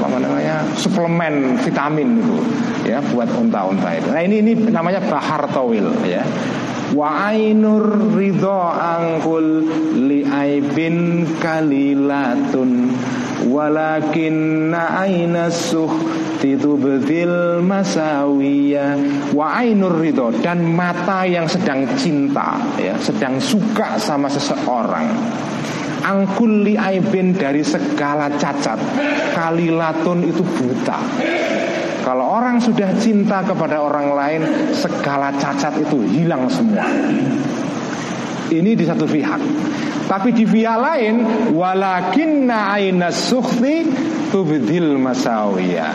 apa 0.00 0.16
namanya 0.20 0.64
suplemen 0.76 1.56
vitamin 1.60 2.20
itu 2.20 2.36
ya 2.86 2.98
buat 3.12 3.28
unta-unta 3.34 3.88
itu. 3.96 4.08
Nah 4.12 4.22
ini 4.22 4.36
ini 4.42 4.52
namanya 4.70 5.00
bahar 5.08 5.44
tawil 5.50 5.90
ya. 6.06 6.22
Wa 6.94 7.34
ainur 7.34 8.14
ridho 8.14 8.62
angkul 8.72 9.66
li 10.06 10.22
aibin 10.22 11.26
kalilatun 11.42 12.94
walakin 13.50 14.70
aina 14.72 15.50
suh 15.50 15.90
bedil 16.46 17.58
masawiya 17.58 18.94
wa 19.34 19.58
ainur 19.58 19.98
ridho 19.98 20.30
dan 20.38 20.62
mata 20.62 21.26
yang 21.26 21.50
sedang 21.50 21.82
cinta 21.98 22.62
ya 22.78 22.94
sedang 23.02 23.42
suka 23.42 23.98
sama 23.98 24.30
seseorang 24.30 25.10
angkulli 26.06 26.78
aibin 26.78 27.34
dari 27.34 27.66
segala 27.66 28.30
cacat 28.38 28.78
kalilatun 29.34 30.22
itu 30.22 30.46
buta. 30.46 30.98
Kalau 32.06 32.38
orang 32.38 32.62
sudah 32.62 32.94
cinta 33.02 33.42
kepada 33.42 33.82
orang 33.82 34.14
lain 34.14 34.42
segala 34.70 35.34
cacat 35.34 35.74
itu 35.82 36.06
hilang 36.06 36.46
semua 36.46 36.86
ini 38.52 38.78
di 38.78 38.84
satu 38.86 39.08
pihak. 39.08 39.40
Tapi 40.06 40.30
di 40.30 40.46
pihak 40.46 40.78
lain 40.78 41.14
walakinna 41.50 42.78
aina 42.78 43.10
sukhti 43.10 43.86
tubdil 44.30 44.94
masawiya. 44.98 45.90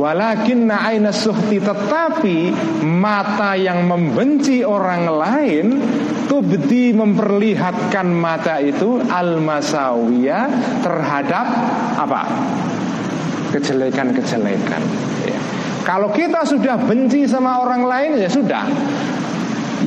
Walakinna 0.00 0.88
aina 0.88 1.12
sukhti 1.12 1.60
tetapi 1.60 2.38
mata 2.86 3.52
yang 3.58 3.84
membenci 3.84 4.64
orang 4.64 5.04
lain 5.12 5.66
tubdi 6.24 6.96
memperlihatkan 6.96 8.08
mata 8.08 8.62
itu 8.64 9.02
al 9.04 9.42
masawiya 9.44 10.48
terhadap 10.80 11.46
apa? 12.00 12.22
Kejelekan-kejelekan. 13.50 14.82
Ya. 15.26 15.38
kalau 15.82 16.14
kita 16.14 16.46
sudah 16.46 16.78
benci 16.80 17.26
sama 17.26 17.60
orang 17.60 17.82
lain 17.82 18.10
ya 18.22 18.30
sudah 18.30 18.62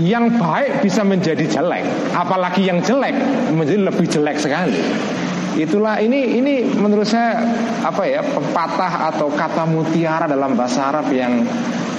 yang 0.02 0.34
baik 0.42 0.82
bisa 0.82 1.06
menjadi 1.06 1.46
jelek, 1.46 1.86
apalagi 2.18 2.66
yang 2.66 2.82
jelek 2.82 3.14
menjadi 3.54 3.82
lebih 3.94 4.08
jelek 4.10 4.38
sekali. 4.42 4.74
Itulah 5.54 6.02
ini 6.02 6.40
ini 6.42 6.66
menurut 6.66 7.06
saya 7.06 7.46
apa 7.86 8.04
ya 8.10 8.26
pepatah 8.26 9.14
atau 9.14 9.30
kata 9.30 9.70
mutiara 9.70 10.26
dalam 10.26 10.58
bahasa 10.58 10.90
Arab 10.90 11.14
yang 11.14 11.46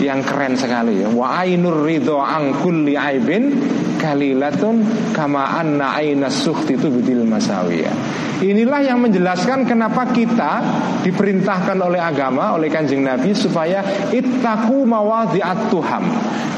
yang 0.02 0.26
keren 0.26 0.58
sekali 0.58 1.06
ya. 1.06 1.08
Wa 1.10 1.44
ainur 1.44 1.86
ridho 1.86 2.18
an 2.18 2.58
kulli 2.58 2.98
aibin 2.98 3.54
kalilatun 4.02 4.82
kama 5.14 5.60
anna 5.60 5.94
aina 5.94 6.26
sukhti 6.26 6.74
itu 6.74 6.90
bidil 6.90 7.22
masawiyah. 7.24 7.94
Inilah 8.42 8.82
yang 8.82 8.98
menjelaskan 8.98 9.64
kenapa 9.64 10.10
kita 10.10 10.60
diperintahkan 11.06 11.78
oleh 11.78 12.02
agama, 12.02 12.52
oleh 12.58 12.66
kanjeng 12.66 13.06
Nabi 13.06 13.30
supaya 13.32 14.10
ittaku 14.10 14.82
mawadhi'at 14.82 15.70
tuham. 15.70 16.04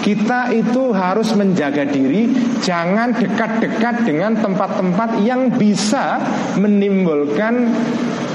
Kita 0.00 0.54
itu 0.54 0.94
harus 0.94 1.34
menjaga 1.34 1.82
diri, 1.82 2.30
jangan 2.62 3.10
dekat-dekat 3.10 4.06
dengan 4.06 4.38
tempat-tempat 4.38 5.18
yang 5.26 5.50
bisa 5.50 6.22
menimbulkan 6.88 7.70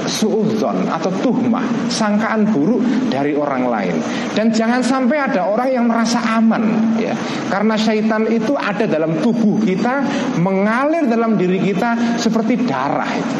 suudzon 0.02 0.90
atau 0.90 1.10
tuhmah, 1.22 1.62
sangkaan 1.86 2.50
buruk 2.50 2.82
dari 3.08 3.38
orang 3.38 3.70
lain. 3.70 3.96
Dan 4.34 4.50
jangan 4.50 4.82
sampai 4.82 5.30
ada 5.30 5.46
orang 5.46 5.68
yang 5.70 5.84
merasa 5.86 6.18
aman 6.36 6.94
ya. 6.98 7.14
Karena 7.48 7.78
syaitan 7.78 8.26
itu 8.26 8.52
ada 8.58 8.84
dalam 8.84 9.22
tubuh 9.22 9.62
kita, 9.62 10.02
mengalir 10.42 11.06
dalam 11.06 11.38
diri 11.38 11.62
kita 11.62 12.18
seperti 12.18 12.66
darah 12.66 13.08
itu. 13.14 13.38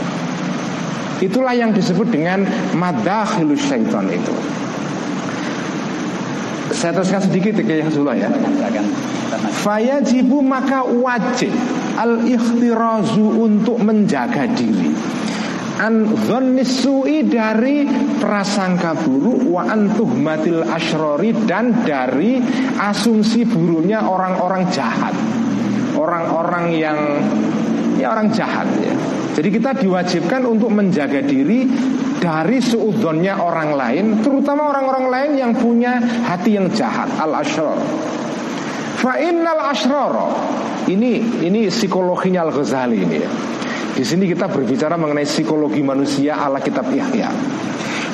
Itulah 1.23 1.55
yang 1.55 1.71
disebut 1.71 2.11
dengan 2.11 2.43
madakhilus 2.75 3.63
syaitan 3.71 4.07
itu. 4.11 4.35
Saya 6.73 6.97
teruskan 6.97 7.21
sedikit 7.21 7.61
ke 7.61 7.69
yang 7.69 7.89
Rasulullah 7.93 8.17
ya. 8.17 8.31
Fayajibu 9.63 10.41
maka 10.41 10.83
wajib 10.83 11.53
al 11.95 12.25
ikhtirazu 12.25 13.23
untuk 13.39 13.79
menjaga 13.85 14.49
diri. 14.49 14.91
An 15.83 16.15
su'i 16.63 17.27
dari 17.27 17.89
prasangka 18.23 18.95
buruk 19.03 19.51
wa 19.51 19.67
antuh 19.67 20.07
matil 20.07 20.63
ashrori 20.63 21.35
dan 21.45 21.83
dari 21.83 22.39
asumsi 22.79 23.43
buruknya 23.49 24.07
orang-orang 24.07 24.69
jahat. 24.71 25.15
Orang-orang 25.93 26.65
yang 26.73 26.99
ya 27.99 28.15
orang 28.15 28.31
jahat 28.33 28.69
ya. 28.79 28.95
Jadi 29.33 29.49
kita 29.49 29.71
diwajibkan 29.77 30.45
untuk 30.45 30.71
menjaga 30.71 31.25
diri 31.25 31.65
dari 32.23 32.63
suudonnya 32.63 33.43
orang 33.43 33.75
lain 33.75 34.05
terutama 34.23 34.71
orang-orang 34.71 35.07
lain 35.11 35.33
yang 35.35 35.53
punya 35.59 35.99
hati 36.23 36.55
yang 36.55 36.71
jahat 36.71 37.11
al 37.19 37.35
ashror 37.43 37.83
fa 39.03 39.19
innal 39.19 39.59
ashror. 39.67 40.15
Ini 40.87 41.43
ini 41.43 41.67
psikologinya 41.67 42.47
al 42.47 42.55
ghazali 42.55 43.03
ini 43.03 43.17
ya. 43.19 43.31
Di 43.93 44.07
sini 44.07 44.31
kita 44.31 44.47
berbicara 44.47 44.95
mengenai 44.95 45.27
psikologi 45.27 45.83
manusia 45.83 46.39
ala 46.39 46.63
kitab 46.63 46.87
Yahya. 46.89 47.29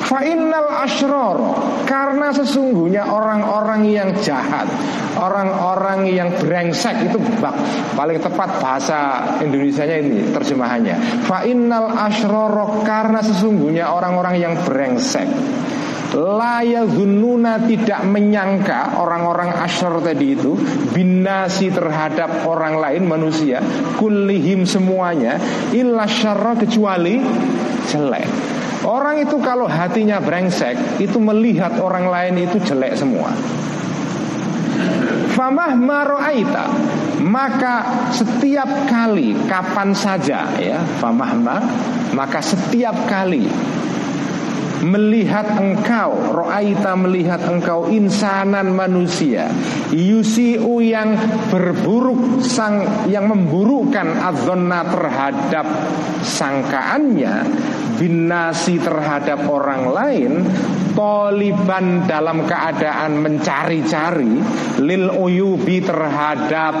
Fa'innal 0.09 0.65
ashroro 0.89 1.53
Karena 1.85 2.33
sesungguhnya 2.33 3.05
orang-orang 3.05 3.85
yang 3.85 4.09
jahat 4.25 4.65
Orang-orang 5.13 6.09
yang 6.09 6.33
brengsek 6.33 7.13
Itu 7.13 7.21
bak, 7.37 7.53
paling 7.93 8.17
tepat 8.17 8.57
bahasa 8.57 9.21
Indonesia-nya 9.37 10.01
ini 10.01 10.33
terjemahannya 10.33 11.29
Fa'innal 11.29 11.93
ashroro 11.93 12.81
Karena 12.81 13.21
sesungguhnya 13.21 13.85
orang-orang 13.93 14.41
yang 14.41 14.57
brengsek 14.65 15.29
Laya 16.09 16.89
gununa 16.89 17.61
tidak 17.69 18.01
menyangka 18.01 18.97
orang-orang 18.97 19.53
asyar 19.61 20.01
tadi 20.01 20.33
itu 20.33 20.57
binasi 20.89 21.69
terhadap 21.69 22.49
orang 22.49 22.81
lain 22.81 23.05
manusia 23.05 23.61
kullihim 24.01 24.65
semuanya 24.65 25.37
illa 25.69 26.09
syarra 26.09 26.57
kecuali 26.57 27.21
jelek. 27.93 28.25
Orang 28.87 29.19
itu 29.19 29.35
kalau 29.43 29.67
hatinya 29.67 30.23
brengsek 30.23 31.03
itu 31.03 31.19
melihat 31.19 31.75
orang 31.83 32.07
lain 32.07 32.47
itu 32.47 32.57
jelek 32.63 32.95
semua. 32.95 33.31
Famah 35.35 35.71
maroaita 35.75 36.65
maka 37.19 38.07
setiap 38.15 38.87
kali 38.87 39.35
kapan 39.47 39.91
saja 39.91 40.47
ya 40.55 40.79
famahma 41.03 41.59
maka 42.15 42.39
setiap 42.39 42.95
kali 43.11 43.43
melihat 44.83 45.45
engkau 45.59 46.11
roaita 46.33 46.95
melihat 46.95 47.41
engkau 47.47 47.87
insanan 47.91 48.71
manusia. 48.71 49.51
Yusiu 49.91 50.79
yang 50.79 51.17
berburuk 51.49 52.43
sang 52.45 53.07
yang 53.09 53.27
memburukkan 53.27 54.07
adzonna 54.19 54.85
terhadap 54.87 55.65
sangkaannya 56.23 57.35
binasi 57.99 58.79
terhadap 58.79 59.43
orang 59.51 59.91
lain 59.91 60.31
Toliban 60.95 62.07
dalam 62.07 62.47
keadaan 62.47 63.19
mencari-cari 63.23 64.39
Lil 64.83 65.11
uyubi 65.11 65.83
terhadap 65.83 66.73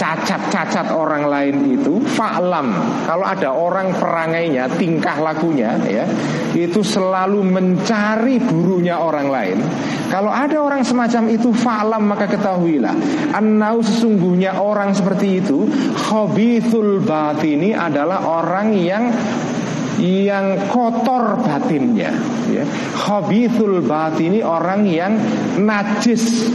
cacat-cacat 0.00 0.96
orang 0.96 1.28
lain 1.28 1.56
itu 1.76 2.00
Fa'lam. 2.16 2.72
Kalau 3.04 3.26
ada 3.26 3.52
orang 3.52 3.92
perangainya, 3.92 4.64
tingkah 4.80 5.20
lakunya 5.20 5.76
ya 5.84 6.08
Itu 6.56 6.80
selalu 6.80 7.19
mencari 7.28 8.40
burunya 8.40 8.96
orang 8.96 9.28
lain. 9.28 9.58
Kalau 10.08 10.32
ada 10.32 10.56
orang 10.58 10.82
semacam 10.82 11.30
itu 11.30 11.54
Fa'lam 11.54 12.02
maka 12.02 12.26
ketahuilah 12.26 12.90
Annau 13.30 13.78
sesungguhnya 13.78 14.58
orang 14.58 14.90
seperti 14.90 15.38
itu 15.38 15.70
Khobithul 15.94 16.98
batini 17.06 17.70
adalah 17.70 18.26
orang 18.26 18.74
yang 18.74 19.06
yang 20.00 20.56
kotor 20.72 21.44
batinnya. 21.44 22.08
Ya. 22.48 22.64
Khabithul 22.96 23.84
batini 23.84 24.40
orang 24.40 24.88
yang 24.88 25.12
najis 25.60 26.48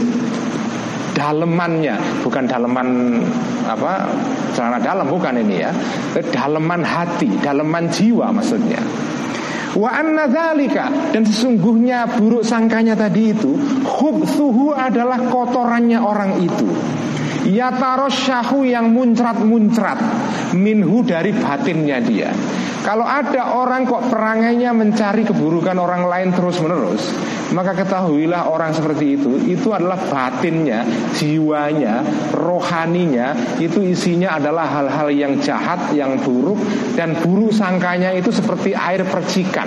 dalemannya. 1.14 1.94
Bukan 2.26 2.44
daleman 2.50 3.22
apa 3.70 4.10
celana 4.52 4.82
dalam 4.82 5.06
bukan 5.06 5.38
ini 5.38 5.62
ya. 5.62 5.70
Daleman 6.34 6.82
hati 6.82 7.30
daleman 7.38 7.86
jiwa 7.86 8.34
maksudnya 8.34 8.82
Wa 9.76 9.92
anna 9.92 10.24
dzalika 10.24 11.12
dan 11.12 11.22
sesungguhnya 11.28 12.08
buruk 12.16 12.40
sangkanya 12.40 12.96
tadi 12.96 13.36
itu 13.36 13.52
khubthuhu 13.84 14.72
adalah 14.72 15.20
kotorannya 15.28 16.00
orang 16.00 16.40
itu. 16.40 16.68
Ya 17.46 17.70
syahu 18.10 18.66
yang 18.66 18.90
muncrat-muncrat 18.90 19.98
minhu 20.54 21.06
dari 21.06 21.30
batinnya 21.30 22.02
dia. 22.02 22.30
Kalau 22.86 23.02
ada 23.02 23.58
orang 23.58 23.82
kok 23.82 24.14
perangainya 24.14 24.70
mencari 24.70 25.26
keburukan 25.26 25.74
orang 25.74 26.06
lain 26.06 26.30
terus-menerus, 26.30 27.02
maka 27.50 27.74
ketahuilah 27.74 28.46
orang 28.46 28.70
seperti 28.70 29.18
itu 29.18 29.42
itu 29.42 29.74
adalah 29.74 29.98
batinnya, 30.06 30.86
jiwanya, 31.18 32.06
rohaninya 32.30 33.58
itu 33.58 33.82
isinya 33.82 34.38
adalah 34.38 34.70
hal-hal 34.70 35.10
yang 35.10 35.34
jahat, 35.42 35.90
yang 35.98 36.14
buruk 36.22 36.62
dan 36.94 37.18
buruk 37.26 37.50
sangkanya 37.50 38.14
itu 38.14 38.30
seperti 38.30 38.70
air 38.70 39.02
percikan. 39.02 39.66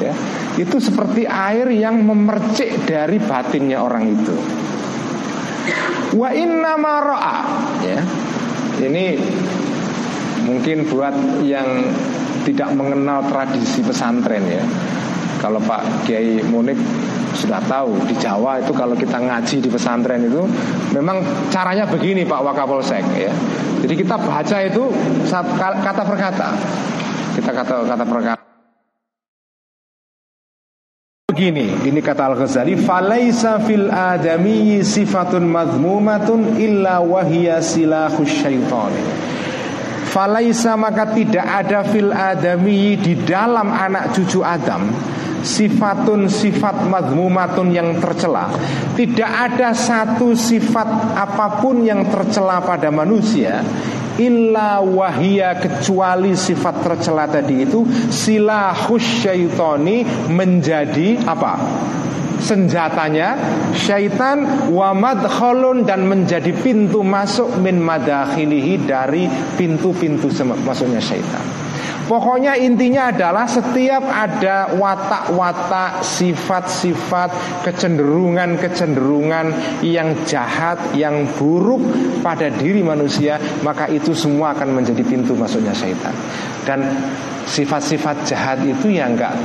Ya, 0.00 0.16
itu 0.56 0.80
seperti 0.80 1.28
air 1.28 1.68
yang 1.68 2.00
memercik 2.00 2.88
dari 2.88 3.20
batinnya 3.20 3.76
orang 3.76 4.08
itu. 4.08 4.36
Wa 6.12 6.28
inna 6.32 6.76
maro'a 6.76 7.36
ya. 7.80 8.00
Ini 8.82 9.16
mungkin 10.44 10.84
buat 10.90 11.14
yang 11.40 11.88
tidak 12.42 12.74
mengenal 12.74 13.24
tradisi 13.30 13.80
pesantren 13.80 14.44
ya. 14.44 14.64
Kalau 15.40 15.58
Pak 15.62 16.04
Kiai 16.04 16.42
Munik 16.46 16.76
sudah 17.32 17.64
tahu 17.64 17.96
di 18.06 18.14
Jawa 18.20 18.60
itu 18.60 18.76
kalau 18.76 18.92
kita 18.92 19.16
ngaji 19.16 19.56
di 19.64 19.68
pesantren 19.72 20.28
itu 20.28 20.44
memang 20.92 21.24
caranya 21.48 21.88
begini 21.88 22.28
Pak 22.28 22.44
Wakapolsek 22.44 23.02
ya. 23.16 23.32
Jadi 23.80 23.94
kita 23.96 24.20
baca 24.20 24.56
itu 24.62 24.84
kata 25.80 26.02
per 26.04 26.16
kata. 26.20 26.48
Kita 27.40 27.50
kata 27.50 27.74
kata 27.88 28.04
per 28.04 28.20
kata 28.20 28.51
begini, 31.32 31.88
ini 31.88 32.04
kata 32.04 32.28
Al-Ghazali, 32.28 32.76
"Falaisa 32.76 33.56
fil 33.64 33.88
adami 33.88 34.84
sifatun 34.84 35.48
madhmumatun 35.48 36.60
illa 36.60 37.00
wahiyya 37.00 37.64
silahus 37.64 38.28
syaitan." 38.28 38.92
Falaisa 40.12 40.76
maka 40.76 41.08
tidak 41.16 41.40
ada 41.40 41.88
fil 41.88 42.12
adami 42.12 43.00
di 43.00 43.16
dalam 43.24 43.72
anak 43.72 44.12
cucu 44.12 44.44
Adam 44.44 44.92
sifatun 45.40 46.28
sifat 46.28 46.84
madhmumatun 46.84 47.72
yang 47.72 47.96
tercela. 47.96 48.52
Tidak 48.92 49.30
ada 49.48 49.72
satu 49.72 50.36
sifat 50.36 51.16
apa 51.16 51.64
pun 51.64 51.80
yang 51.80 52.12
tercela 52.12 52.60
pada 52.60 52.92
manusia 52.92 53.64
illa 54.18 54.80
wahia 54.82 55.56
kecuali 55.56 56.34
sifat 56.36 56.74
tercela 56.84 57.28
tadi 57.28 57.64
itu 57.64 57.86
silahus 58.10 59.22
syaitoni 59.22 60.28
menjadi 60.32 61.22
apa? 61.24 61.54
senjatanya 62.42 63.38
syaitan 63.70 64.66
wa 64.74 64.90
madkhalun 64.90 65.86
dan 65.86 66.10
menjadi 66.10 66.50
pintu 66.50 67.06
masuk 67.06 67.54
min 67.62 67.78
madakhilihi 67.78 68.82
dari 68.82 69.30
pintu-pintu 69.54 70.26
masuknya 70.66 70.98
syaitan. 70.98 71.51
Pokoknya 72.02 72.58
intinya 72.58 73.14
adalah 73.14 73.46
setiap 73.46 74.02
ada 74.02 74.74
watak-watak, 74.74 76.02
sifat-sifat, 76.02 77.30
kecenderungan-kecenderungan 77.62 79.46
yang 79.86 80.10
jahat, 80.26 80.82
yang 80.98 81.30
buruk 81.38 81.78
pada 82.20 82.50
diri 82.50 82.82
manusia, 82.82 83.38
maka 83.62 83.86
itu 83.86 84.10
semua 84.18 84.50
akan 84.50 84.82
menjadi 84.82 85.06
pintu 85.06 85.38
masuknya 85.38 85.70
syaitan. 85.70 86.14
Dan 86.66 86.90
sifat-sifat 87.46 88.26
jahat 88.26 88.58
itu 88.66 88.90
ya 88.90 89.06
enggak 89.06 89.38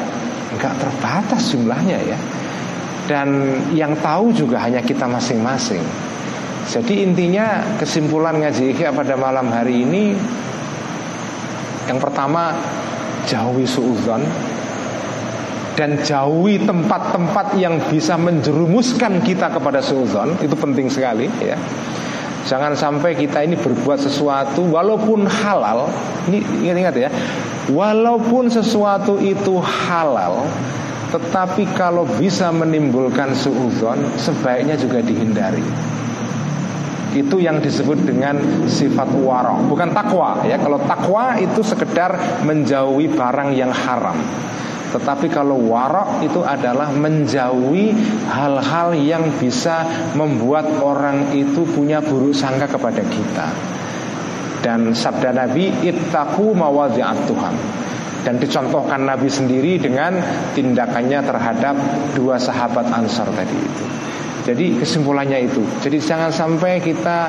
enggak 0.58 0.74
terbatas 0.82 1.54
jumlahnya 1.54 1.98
ya. 2.10 2.18
Dan 3.08 3.30
yang 3.72 3.96
tahu 4.04 4.36
juga 4.36 4.60
hanya 4.66 4.84
kita 4.84 5.08
masing-masing. 5.08 5.80
Jadi 6.68 7.00
intinya 7.00 7.64
kesimpulan 7.80 8.44
ngaji 8.44 8.76
pada 8.92 9.16
malam 9.16 9.48
hari 9.48 9.88
ini 9.88 10.12
yang 11.88 12.00
pertama 12.04 12.54
jauhi 13.28 13.64
suudzon 13.64 14.24
dan 15.78 16.02
jauhi 16.02 16.62
tempat-tempat 16.66 17.54
yang 17.56 17.78
bisa 17.88 18.18
menjerumuskan 18.18 19.22
kita 19.22 19.54
kepada 19.54 19.80
suudzon 19.80 20.36
itu 20.42 20.56
penting 20.58 20.90
sekali 20.90 21.30
ya. 21.40 21.56
Jangan 22.48 22.80
sampai 22.80 23.12
kita 23.20 23.44
ini 23.44 23.60
berbuat 23.60 24.00
sesuatu 24.00 24.64
walaupun 24.72 25.28
halal. 25.28 25.92
Ini 26.32 26.64
ingat-ingat 26.64 26.96
ya. 26.96 27.10
Walaupun 27.68 28.48
sesuatu 28.48 29.20
itu 29.20 29.60
halal, 29.60 30.48
tetapi 31.12 31.68
kalau 31.76 32.08
bisa 32.08 32.48
menimbulkan 32.56 33.36
suudzon, 33.36 34.00
sebaiknya 34.16 34.80
juga 34.80 35.04
dihindari. 35.04 35.64
Itu 37.18 37.42
yang 37.42 37.58
disebut 37.58 38.06
dengan 38.06 38.38
sifat 38.70 39.10
warok 39.18 39.66
Bukan 39.66 39.90
takwa 39.98 40.46
ya 40.46 40.62
Kalau 40.62 40.78
takwa 40.86 41.34
itu 41.42 41.66
sekedar 41.66 42.44
menjauhi 42.46 43.10
barang 43.10 43.50
yang 43.58 43.74
haram 43.74 44.18
tetapi 44.88 45.28
kalau 45.28 45.60
warok 45.68 46.24
itu 46.24 46.40
adalah 46.48 46.88
menjauhi 46.96 47.92
hal-hal 48.32 48.96
yang 48.96 49.36
bisa 49.36 49.84
membuat 50.16 50.80
orang 50.80 51.36
itu 51.36 51.68
punya 51.68 52.00
buruk 52.00 52.32
sangka 52.32 52.72
kepada 52.72 53.04
kita. 53.04 53.48
Dan 54.64 54.96
sabda 54.96 55.36
Nabi, 55.36 55.70
ittaku 55.86 56.56
mawadhi'at 56.56 57.20
Tuhan. 57.30 57.56
Dan 58.26 58.44
dicontohkan 58.44 59.08
Nabi 59.08 59.32
sendiri 59.32 59.80
dengan 59.80 60.20
tindakannya 60.52 61.20
terhadap 61.24 61.76
dua 62.12 62.36
sahabat 62.36 62.92
Ansar 62.92 63.32
tadi 63.32 63.56
itu. 63.56 63.86
Jadi 64.48 64.80
kesimpulannya 64.80 65.52
itu. 65.52 65.60
Jadi 65.84 66.00
jangan 66.00 66.32
sampai 66.32 66.80
kita 66.80 67.28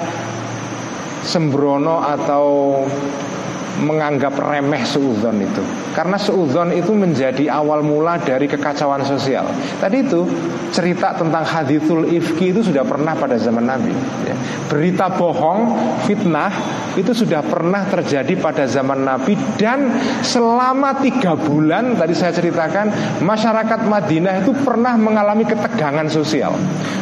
sembrono 1.26 1.98
atau 1.98 2.46
menganggap 3.82 4.34
remeh 4.38 4.82
suudzon 4.82 5.38
itu. 5.42 5.62
Karena 5.94 6.18
suudzon 6.18 6.74
itu 6.74 6.94
menjadi 6.94 7.50
awal 7.50 7.82
mula 7.82 8.18
dari 8.18 8.50
kekacauan 8.50 9.02
sosial. 9.06 9.46
Tadi 9.78 10.02
itu 10.02 10.26
cerita 10.74 11.16
tentang 11.16 11.42
hadithul 11.46 12.06
ifki 12.06 12.52
itu 12.52 12.60
sudah 12.60 12.84
pernah 12.84 13.14
pada 13.14 13.38
zaman 13.38 13.64
Nabi 13.64 13.92
ya. 14.26 14.36
Berita 14.68 15.08
bohong, 15.10 15.74
fitnah 16.04 16.52
itu 16.98 17.14
sudah 17.14 17.40
pernah 17.40 17.86
terjadi 17.86 18.34
pada 18.38 18.66
zaman 18.66 19.06
Nabi. 19.06 19.38
Dan 19.56 19.94
selama 20.20 20.98
tiga 21.00 21.38
bulan 21.38 21.94
tadi 21.96 22.14
saya 22.14 22.34
ceritakan 22.34 22.90
Masyarakat 23.18 23.80
Madinah 23.86 24.44
itu 24.44 24.52
pernah 24.62 24.94
mengalami 24.94 25.44
ketegangan 25.46 26.06
sosial. 26.06 26.54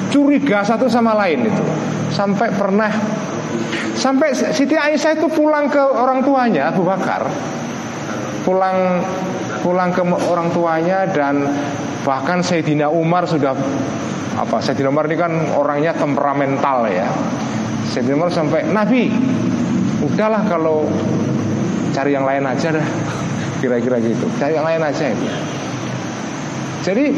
Curiga 0.09 0.63
satu 0.63 0.89
sama 0.89 1.13
lain 1.13 1.49
itu. 1.49 1.65
Sampai 2.13 2.49
pernah 2.55 2.89
Sampai 3.97 4.37
Siti 4.37 4.77
Aisyah 4.77 5.17
itu 5.17 5.29
pulang 5.33 5.73
ke 5.73 5.81
orang 5.81 6.21
tuanya 6.21 6.69
Abu 6.69 6.85
Bakar. 6.85 7.25
Pulang 8.45 9.03
pulang 9.65 9.91
ke 9.91 10.05
orang 10.05 10.53
tuanya 10.53 11.09
dan 11.09 11.49
bahkan 12.05 12.45
Sayyidina 12.45 12.93
Umar 12.93 13.27
sudah 13.27 13.57
apa 14.37 14.61
Sayyidina 14.61 14.93
Umar 14.93 15.09
ini 15.09 15.17
kan 15.17 15.33
orangnya 15.57 15.97
temperamental 15.97 16.87
ya. 16.93 17.09
Sayyidina 17.89 18.15
Umar 18.21 18.31
sampai 18.31 18.69
Nabi 18.69 19.09
udahlah 20.05 20.45
kalau 20.45 20.85
cari 21.97 22.13
yang 22.13 22.29
lain 22.29 22.45
aja 22.45 22.77
dah. 22.77 22.87
Kira-kira 23.65 23.97
gitu. 24.05 24.29
Cari 24.37 24.61
yang 24.61 24.69
lain 24.69 24.85
aja 24.85 25.05
itu 25.09 25.56
jadi 26.87 27.11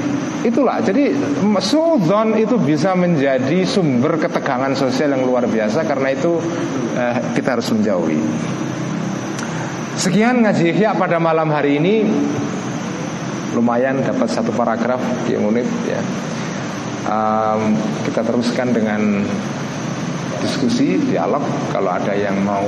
itulah, 0.49 0.81
jadi 0.81 1.13
suudon 1.61 2.41
itu 2.41 2.57
bisa 2.57 2.97
menjadi 2.97 3.69
sumber 3.69 4.17
ketegangan 4.17 4.73
sosial 4.73 5.13
yang 5.13 5.29
luar 5.29 5.45
biasa 5.45 5.85
karena 5.85 6.17
itu 6.17 6.41
eh, 6.97 7.37
kita 7.37 7.61
harus 7.61 7.69
menjauhi. 7.77 8.17
Sekian 10.01 10.41
ngaji 10.41 10.73
ya 10.73 10.97
pada 10.97 11.21
malam 11.21 11.53
hari 11.53 11.77
ini 11.77 12.09
lumayan 13.53 14.01
dapat 14.01 14.33
satu 14.33 14.57
paragraf 14.57 15.05
yang 15.29 15.45
unik 15.45 15.69
ya. 15.85 16.01
Um, 17.09 17.77
kita 18.09 18.25
teruskan 18.25 18.73
dengan 18.73 19.25
diskusi 20.41 20.97
dialog 21.13 21.45
kalau 21.73 21.93
ada 21.93 22.17
yang 22.17 22.41
mau 22.41 22.65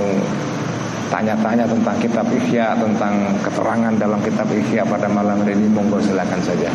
tanya-tanya 1.10 1.66
tentang 1.66 1.98
kitab 1.98 2.26
Ihya 2.30 2.78
tentang 2.78 3.34
keterangan 3.42 3.92
dalam 3.98 4.22
kitab 4.22 4.46
Ihya 4.46 4.86
pada 4.86 5.10
malam 5.10 5.42
hari 5.42 5.58
ini 5.58 5.66
monggo 5.66 5.98
silakan 5.98 6.38
saja. 6.40 6.70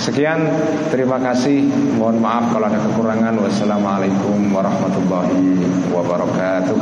Sekian, 0.00 0.40
terima 0.88 1.20
kasih. 1.20 1.68
Mohon 2.00 2.18
maaf 2.24 2.44
kalau 2.50 2.66
ada 2.72 2.80
kekurangan. 2.80 3.36
Wassalamualaikum 3.44 4.50
warahmatullahi 4.50 5.68
wabarakatuh. 5.92 6.80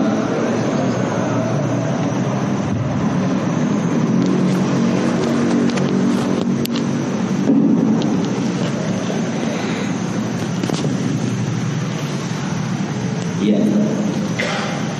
Ya, 13.42 13.58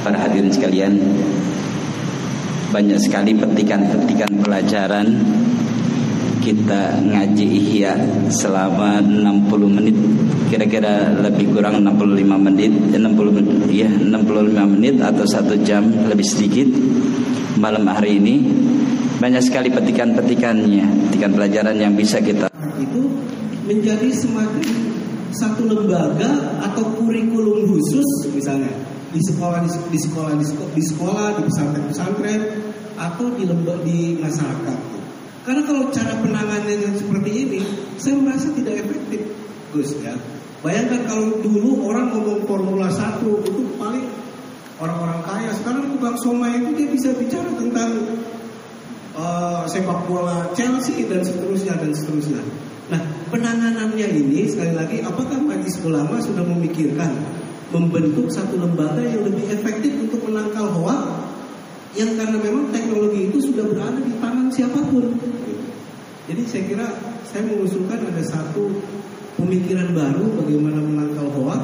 para 0.03 0.18
hadirin 0.18 0.50
sekalian, 0.50 0.98
banyak 2.72 2.96
sekali 2.96 3.36
petikan-petikan 3.36 4.32
pelajaran. 4.40 5.06
Kita 6.42 6.98
ngaji 7.06 7.46
ihya 7.46 7.94
selama 8.32 8.98
60 8.98 9.46
menit. 9.70 9.94
Kira-kira 10.50 11.14
lebih 11.22 11.54
kurang 11.54 11.84
65 11.86 12.34
menit. 12.34 12.72
Eh, 12.90 12.98
60 12.98 13.30
menit 13.30 13.56
ya 13.70 13.86
65 13.86 14.66
menit 14.66 14.98
atau 14.98 15.22
satu 15.22 15.54
jam 15.62 15.86
lebih 16.10 16.26
sedikit 16.26 16.66
malam 17.60 17.86
hari 17.86 18.18
ini. 18.18 18.42
Banyak 19.22 19.38
sekali 19.38 19.70
petikan-petikannya 19.70 21.06
petikan 21.06 21.30
pelajaran 21.30 21.78
yang 21.78 21.94
bisa 21.94 22.18
kita 22.18 22.50
itu 22.82 23.06
menjadi 23.70 24.10
semakin 24.10 24.66
satu 25.30 25.70
lembaga 25.70 26.58
atau 26.58 26.90
kurikulum 26.98 27.70
khusus 27.70 28.34
misalnya 28.34 28.91
di 29.12 29.20
sekolah 29.20 29.60
di, 29.62 29.70
di 29.92 29.98
sekolah 30.00 30.32
di 30.34 30.46
sekolah 30.48 30.72
di 30.72 30.82
sekolah 30.82 31.26
di 31.36 31.42
pesantren 31.46 31.84
pesantren 31.92 32.40
atau 32.96 33.26
di 33.36 33.44
lembok 33.44 33.78
di 33.84 34.16
masyarakat. 34.20 34.78
Karena 35.42 35.62
kalau 35.66 35.90
cara 35.90 36.14
penanganannya 36.22 36.94
seperti 36.94 37.30
ini, 37.34 37.60
saya 37.98 38.14
merasa 38.14 38.46
tidak 38.54 38.86
efektif, 38.86 39.26
Gus 39.74 39.90
ya. 39.98 40.14
Bayangkan 40.62 41.10
kalau 41.10 41.42
dulu 41.42 41.90
orang 41.90 42.14
ngomong 42.14 42.46
Formula 42.46 42.86
satu 42.94 43.42
itu 43.42 43.74
paling 43.74 44.06
orang-orang 44.78 45.18
kaya. 45.26 45.50
Sekarang 45.58 45.90
tukang 45.90 46.14
somai 46.22 46.62
itu 46.62 46.70
dia 46.78 46.86
bisa 46.86 47.10
bicara 47.18 47.50
tentang 47.58 47.90
uh, 49.18 49.66
sepak 49.66 50.06
bola 50.06 50.54
Chelsea 50.54 51.02
dan 51.10 51.26
seterusnya 51.26 51.74
dan 51.74 51.90
seterusnya. 51.90 52.38
Nah 52.94 53.02
penanganannya 53.34 54.06
ini 54.14 54.46
sekali 54.46 54.78
lagi 54.78 55.02
apakah 55.02 55.42
Majelis 55.42 55.82
Ulama 55.82 56.22
sudah 56.22 56.46
memikirkan 56.46 57.10
membentuk 57.72 58.28
satu 58.28 58.60
lembaga 58.60 59.00
yang 59.00 59.24
lebih 59.24 59.48
efektif 59.48 59.96
untuk 59.96 60.20
menangkal 60.28 60.68
hoax 60.76 61.02
yang 61.96 62.12
karena 62.16 62.36
memang 62.40 62.72
teknologi 62.72 63.28
itu 63.32 63.52
sudah 63.52 63.64
berada 63.68 64.00
di 64.00 64.12
tangan 64.20 64.48
siapa 64.52 64.80
pun. 64.92 65.12
Jadi 66.28 66.42
saya 66.48 66.62
kira 66.68 66.86
saya 67.24 67.42
mengusulkan 67.48 68.12
ada 68.12 68.22
satu 68.24 68.68
pemikiran 69.40 69.96
baru 69.96 70.24
bagaimana 70.44 70.80
menangkal 70.84 71.28
hoax 71.32 71.60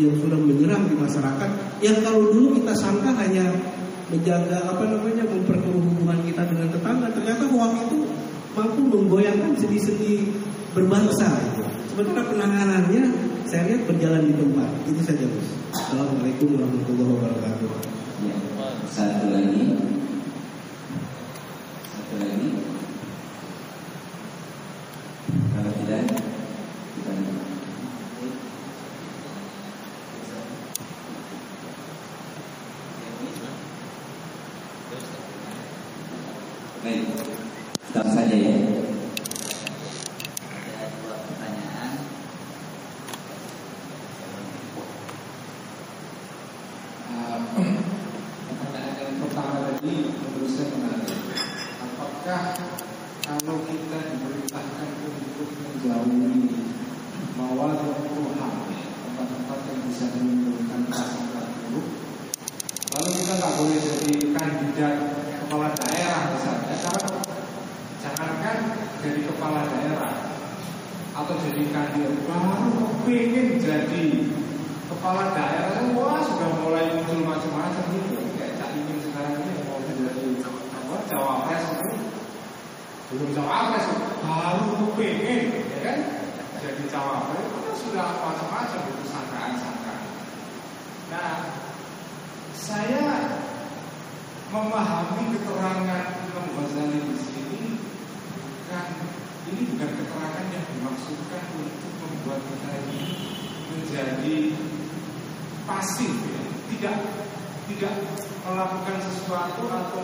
yang 0.00 0.16
sudah 0.16 0.38
menyerang 0.40 0.88
di 0.88 0.96
masyarakat 0.96 1.50
yang 1.84 1.96
kalau 2.00 2.32
dulu 2.32 2.56
kita 2.56 2.72
sangka 2.72 3.12
hanya 3.20 3.52
menjaga 4.08 4.64
apa 4.64 4.84
namanya 4.88 5.24
memperkeruh 5.28 5.80
hubungan 5.80 6.18
kita 6.24 6.42
dengan 6.48 6.68
tetangga 6.72 7.08
ternyata 7.12 7.44
hoax 7.52 7.72
itu 7.88 7.98
mampu 8.56 8.80
menggoyangkan 8.88 9.52
sendi-sendi 9.60 10.32
berbangsa 10.72 11.28
sementara 11.92 12.26
penanganannya 12.26 13.02
saya 13.46 13.62
lihat 13.70 13.82
berjalan 13.88 14.28
di 14.28 14.34
tempat. 14.36 14.68
Itu 14.84 15.00
saja 15.00 15.24
bos. 15.24 15.48
Assalamualaikum 15.72 16.58
warahmatullahi 16.58 17.10
wabarakatuh. 17.16 17.70
Ya. 18.20 18.36
satu 18.90 19.26
lagi. 19.32 19.64
Satu 21.88 22.14
lagi. 22.20 22.48
Kalau 25.30 25.72
tidak 25.84 26.29
Ini 49.80 50.12
menurut 50.12 50.52
saya 50.52 50.76
menarik. 50.76 51.08
Apakah 51.80 52.52
kalau 53.24 53.64
kita 53.64 53.98
diperintahkan 54.12 54.88
untuk 55.08 55.48
menjauhi 55.56 56.52
mawar 57.40 57.80
Tuhan 57.80 58.52
tempat-tempat 58.76 59.58
yang 59.72 59.80
bisa 59.88 60.04
menimbulkan 60.20 60.84
rasa 60.84 61.48
buruk, 61.72 61.96
lalu 62.92 63.10
kita 63.24 63.32
nggak 63.40 63.54
boleh 63.56 63.78
jadi 63.80 64.14
kandidat 64.36 64.94
kepala 65.48 65.72
daerah 65.72 66.22
misalnya, 66.28 66.76
Jangan 66.76 67.04
jangankan 68.04 68.56
jadi 69.00 69.20
kepala 69.32 69.64
daerah 69.64 70.12
atau 71.16 71.34
jadi 71.40 71.64
kandidat 71.72 72.20
baru 72.28 72.84
pengen 73.08 73.48
jadi 73.56 74.28
kepala 74.92 75.32
daerah 75.32 75.88
wah 75.96 76.20
sudah 76.20 76.52
mulai 76.60 76.84
muncul 77.00 77.24
macam-macam 77.24 77.84
gitu 77.96 78.19
belum 83.10 83.34
cawapres 83.34 83.86
baru 84.22 84.94
pengen 84.94 85.40
ya 85.50 85.78
kan? 85.82 85.98
Jadi 86.62 86.82
cawapres 86.86 87.42
itu 87.42 87.58
kan 87.58 87.74
sudah 87.74 88.06
macam-macam 88.22 88.80
itu 88.86 89.04
sangkaan-sangkaan. 89.10 90.02
Nah 91.10 91.34
saya 92.54 93.34
memahami 94.54 95.34
keterangan 95.34 96.06
Imam 96.22 96.46
Ghazali 96.54 96.98
di 97.02 97.16
sini 97.18 97.60
bukan 98.70 98.86
ini 99.50 99.62
bukan 99.74 99.90
keterangan 99.90 100.46
yang 100.54 100.64
dimaksudkan 100.70 101.42
untuk 101.58 101.92
membuat 102.06 102.40
kita 102.46 102.70
ini 102.86 103.00
menjadi 103.74 104.38
pasif 105.66 106.14
ya. 106.14 106.42
tidak 106.70 106.96
tidak 107.70 107.94
melakukan 108.46 108.98
sesuatu 109.02 109.66
atau 109.66 110.02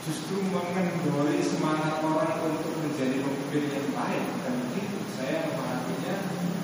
justru 0.00 0.40
mengendori 0.48 1.44
semangat 1.44 2.00
orang 2.00 2.40
untuk 2.48 2.72
menjadi 2.80 3.20
pemimpin 3.20 3.64
yang 3.68 3.88
baik. 3.92 4.24
Dan 4.44 4.54
ini 4.72 4.82
saya 5.12 5.36
memahaminya 5.52 6.14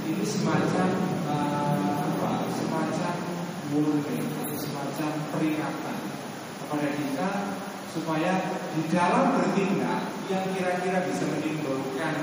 ini 0.09 0.25
semacam 0.25 0.89
uh, 1.29 2.01
apa? 2.17 2.33
Semacam 2.57 3.15
warning 3.77 4.27
semacam 4.57 5.11
peringatan 5.37 5.99
kepada 6.65 6.89
kita 6.97 7.29
supaya 7.93 8.33
di 8.73 8.83
dalam 8.89 9.37
bertindak 9.37 10.09
yang 10.33 10.45
kira-kira 10.57 11.05
bisa 11.05 11.25
menimbulkan 11.29 12.15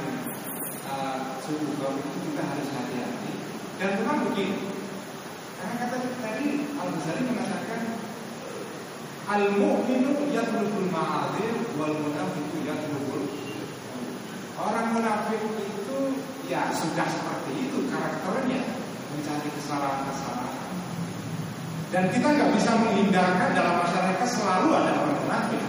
eh, 0.86 0.90
uh, 0.90 1.38
suatu 1.42 1.94
itu 1.98 2.18
kita 2.34 2.42
harus 2.42 2.68
hati-hati. 2.74 3.34
Dan 3.78 3.90
memang 4.02 4.30
begini 4.30 4.74
karena 5.64 5.76
kata 5.88 5.98
tadi 6.20 6.48
Al 6.76 6.90
Ghazali 6.92 7.22
mengatakan 7.24 7.82
Al-mu'minu 9.24 10.28
yatlubul 10.36 10.92
ma'azir 10.92 11.56
wal 11.80 11.96
munafiku 11.96 12.60
yatlubul 12.68 13.24
Orang 14.60 14.96
munafik 14.96 15.40
itu 15.40 15.98
ya 16.52 16.68
sudah 16.76 17.08
seperti 17.08 17.68
itu 17.68 17.88
karakternya 17.88 18.64
mencari 19.16 19.50
kesalahan-kesalahan. 19.60 20.56
Dan 21.92 22.04
kita 22.12 22.28
nggak 22.32 22.52
bisa 22.56 22.72
menghindarkan 22.80 23.50
dalam 23.56 23.80
masyarakat 23.80 24.28
selalu 24.28 24.68
ada 24.76 24.92
orang 25.04 25.20
munafik. 25.24 25.64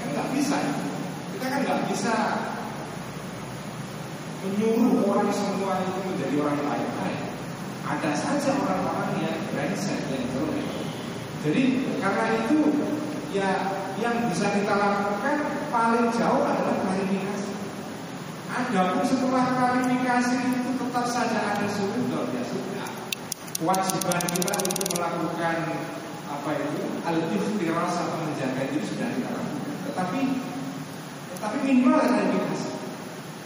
Kan 0.00 0.08
nggak 0.12 0.28
bisa. 0.32 0.56
Kita 1.36 1.44
kan 1.48 1.60
nggak 1.64 1.82
bisa 1.92 2.14
menyuruh 4.48 5.08
orang 5.12 5.30
semua 5.32 5.82
itu 5.84 6.00
menjadi 6.08 6.36
orang 6.40 6.58
baik-baik. 6.64 7.22
Ada 7.88 8.10
saja 8.16 8.50
orang-orang 8.56 9.12
yang 9.24 9.38
brengsek 9.52 10.00
yang 10.08 10.24
jelek 10.32 10.87
jadi 11.38 11.86
karena 12.02 12.24
itu 12.42 12.58
ya 13.30 13.70
yang 14.02 14.26
bisa 14.26 14.50
kita 14.58 14.74
lakukan 14.74 15.36
paling 15.70 16.10
jauh 16.10 16.42
adalah 16.42 16.74
klarifikasi. 16.82 17.50
Adapun 18.50 19.06
setelah 19.06 19.44
klarifikasi 19.54 20.34
itu 20.34 20.70
tetap 20.82 21.06
saja 21.06 21.38
ada 21.54 21.66
solusi 21.70 22.10
ya 22.10 22.42
sudah. 22.42 22.88
Kewajiban 23.58 24.22
kita 24.34 24.54
untuk 24.66 24.86
melakukan 24.98 25.56
apa 26.26 26.50
itu 26.58 26.82
al-ikhtiras 27.06 27.94
atau 27.94 28.18
menjaga 28.26 28.62
itu 28.74 28.82
sudah 28.82 29.06
kita 29.14 29.30
lakukan. 29.30 29.74
Tetapi 29.86 30.20
tetapi 31.38 31.56
minimal 31.62 32.02
ada 32.02 32.18
klarifikasi. 32.18 32.70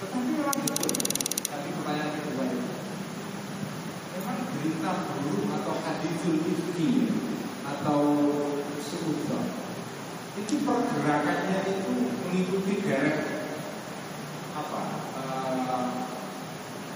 Tetapi 0.01 0.28
memang 0.32 0.57
itu 0.64 0.74
Tapi 1.53 1.68
pertanyaan 1.76 2.11
kedua 2.16 2.45
itu, 2.49 2.61
memang 4.16 4.38
berita 4.57 4.90
buruk 5.05 5.45
atau 5.61 5.74
hadisul 5.84 6.40
ifki 6.49 6.88
atau 7.62 8.00
sekuba 8.82 9.38
itu 10.32 10.54
pergerakannya 10.64 11.58
itu 11.68 11.92
mengikuti 12.24 12.74
garis 12.82 13.20
apa 14.56 14.80
eh, 15.20 15.60
uh, 15.68 15.90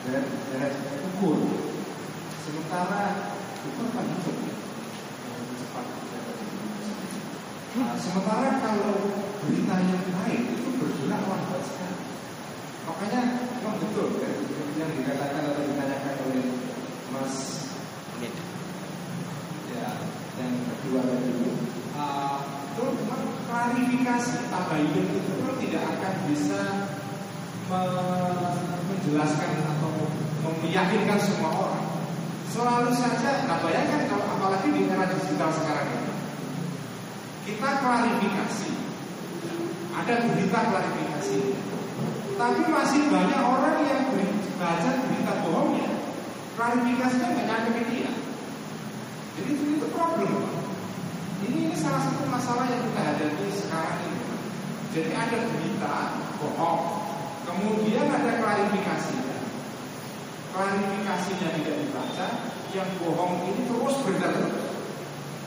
garis, 0.09 0.33
garis 0.51 0.77
ukur. 1.13 1.39
Sementara 2.47 3.35
itu 3.67 3.83
kan 3.91 4.07
hidup 4.07 4.39
cepat 5.59 5.87
nah, 7.77 7.93
sementara 7.99 8.49
kalau 8.63 8.95
berita 9.45 9.75
yang 9.83 10.05
baik 10.23 10.43
itu 10.57 10.69
bergerak 10.81 11.23
lambat 11.27 11.63
sekali. 11.67 11.99
Makanya 12.87 13.23
klarifikasi 23.87 24.51
tabayun 24.51 25.07
itu 25.15 25.33
pun 25.47 25.55
tidak 25.63 25.87
akan 25.87 26.15
bisa 26.27 26.91
menjelaskan 28.91 29.63
atau 29.63 29.95
meyakinkan 30.59 31.23
semua 31.23 31.55
orang. 31.55 31.87
Selalu 32.51 32.91
saja, 32.99 33.47
nah 33.47 33.63
bayangkan 33.63 34.11
kalau 34.11 34.27
apalagi 34.27 34.75
di 34.75 34.91
era 34.91 35.07
digital 35.07 35.55
sekarang 35.55 35.87
ini, 35.87 36.13
kita 37.47 37.71
klarifikasi, 37.79 38.71
ada 39.95 40.15
berita 40.35 40.59
klarifikasi, 40.67 41.39
tapi 42.35 42.67
masih 42.67 43.07
banyak 43.07 43.39
orang 43.39 43.87
yang 43.87 44.03
baca 44.59 44.91
berita 45.07 45.33
bohongnya, 45.47 45.95
klarifikasinya 46.59 47.23
kan 47.23 47.35
nggak 47.39 47.47
nyampe 47.47 47.71
ke 47.71 47.83
dia. 47.95 48.11
Jadi 49.39 49.51
itu 49.79 49.87
problem. 49.95 50.66
Ini, 51.47 51.71
ini 51.71 51.77
salah 51.79 52.03
satu 52.03 52.27
masalah 52.27 52.67
yang 52.67 52.83
kita 52.91 53.01
hadapi 53.07 53.47
sekarang 53.55 53.99
ini. 54.03 54.23
Jadi 54.91 55.11
ada 55.15 55.39
berita 55.47 55.95
bohong, 56.43 56.83
kemudian 57.47 58.11
ada 58.11 58.43
klarifikasi. 58.43 59.15
Klarifikasinya 60.51 61.49
tidak 61.55 61.77
dibaca, 61.85 62.27
yang 62.75 62.91
bohong 62.99 63.47
ini 63.47 63.63
terus 63.71 63.95
beredar 64.03 64.33
terus. 64.35 64.67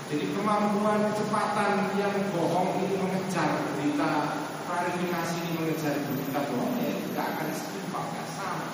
Jadi 0.10 0.26
kemampuan 0.34 1.04
kecepatan 1.12 1.94
yang 2.00 2.16
bohong 2.32 2.80
ini 2.82 2.96
mengejar 2.98 3.62
berita 3.76 4.42
klarifikasi 4.70 5.36
ini 5.44 5.52
mengejar 5.60 5.94
berita 6.08 6.40
bohong 6.48 6.80
ya 6.80 6.94
tidak 6.96 7.26
akan 7.36 7.50
seimbang, 7.54 8.06
nggak 8.16 8.28
sama. 8.40 8.68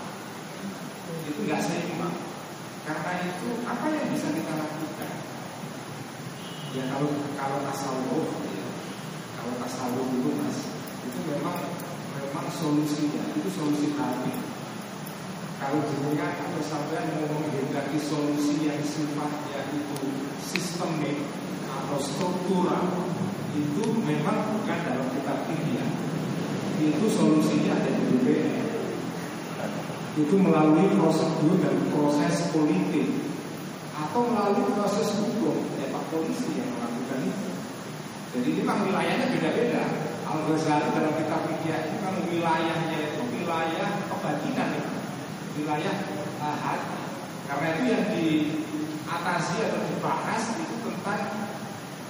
Itu 1.25 1.41
nggak 1.43 1.61
seimbang. 1.63 2.15
Karena 2.85 3.11
itu 3.25 3.47
apa 3.65 3.85
yang 3.89 4.05
bisa 4.13 4.27
kita 4.29 4.53
lakukan? 4.53 5.34
Ya 6.75 6.83
kalau 6.91 7.07
kalau 7.39 7.63
tasawuf, 7.71 8.27
ya, 8.51 8.67
kalau 9.39 9.53
tasawuf 9.63 10.11
itu 10.11 10.27
mas, 10.35 10.59
itu 11.07 11.19
memang 11.23 11.55
memang 12.19 12.51
solusinya 12.51 13.31
itu 13.31 13.47
solusi 13.47 13.95
hati. 13.95 14.35
Kalau 15.55 15.79
jenengan 15.87 16.35
atau 16.35 16.59
sampai 16.59 17.15
mau 17.15 17.31
menghendaki 17.31 17.95
solusi 17.95 18.67
yang 18.67 18.83
sifatnya 18.83 19.71
itu 19.71 20.03
sistemik 20.43 21.23
atau 21.63 21.95
struktural, 21.95 23.07
itu 23.55 23.83
memang 24.03 24.59
bukan 24.59 24.79
dalam 24.83 25.07
kitab 25.15 25.47
ya. 25.47 25.85
Itu 26.75 27.07
solusinya 27.07 27.71
ada 27.71 27.87
di 27.87 28.03
BPN. 28.19 28.67
Itu 30.27 30.35
melalui 30.43 30.91
prosedur 30.99 31.55
dan 31.55 31.87
proses 31.87 32.51
politik 32.51 33.15
atau 33.95 34.27
melalui 34.27 34.75
proses 34.75 35.07
hukum 35.23 35.74
Polisi 36.13 36.51
yang 36.57 36.69
melakukan 36.75 37.19
itu. 37.25 37.49
Jadi 38.35 38.47
ini 38.51 38.61
memang 38.61 38.83
wilayahnya 38.85 39.31
beda-beda. 39.31 39.83
Al 40.25 40.39
Ghazali 40.49 40.89
dalam 40.91 41.13
kitab 41.15 41.41
fikih 41.47 41.71
itu 41.71 41.97
kan 42.03 42.13
wilayahnya 42.27 42.97
itu 43.13 43.21
wilayah 43.31 43.89
kebatinan 44.09 44.69
wilayah 45.55 45.95
uh. 46.43 46.79
Karena 47.45 47.67
itu 47.77 47.83
yang 47.87 48.05
diatasi 48.09 49.55
atau 49.69 49.81
dibahas 49.85 50.43
itu 50.57 50.75
tentang 50.81 51.21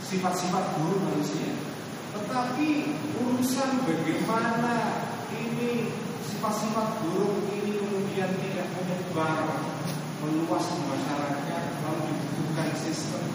sifat-sifat 0.01 0.63
buruk 0.79 1.01
manusia. 1.03 1.51
Tetapi 2.15 2.69
urusan 3.19 3.69
bagaimana 3.83 5.03
ini 5.35 5.91
sifat-sifat 6.23 7.03
buruk 7.03 7.51
ini 7.51 7.83
kemudian 7.83 8.31
tidak 8.39 8.67
menyebar 8.79 9.59
meluas 10.23 10.63
di 10.71 10.83
masyarakat 10.87 11.63
lalu 11.83 12.01
dibutuhkan 12.07 12.69
sistem 12.79 13.34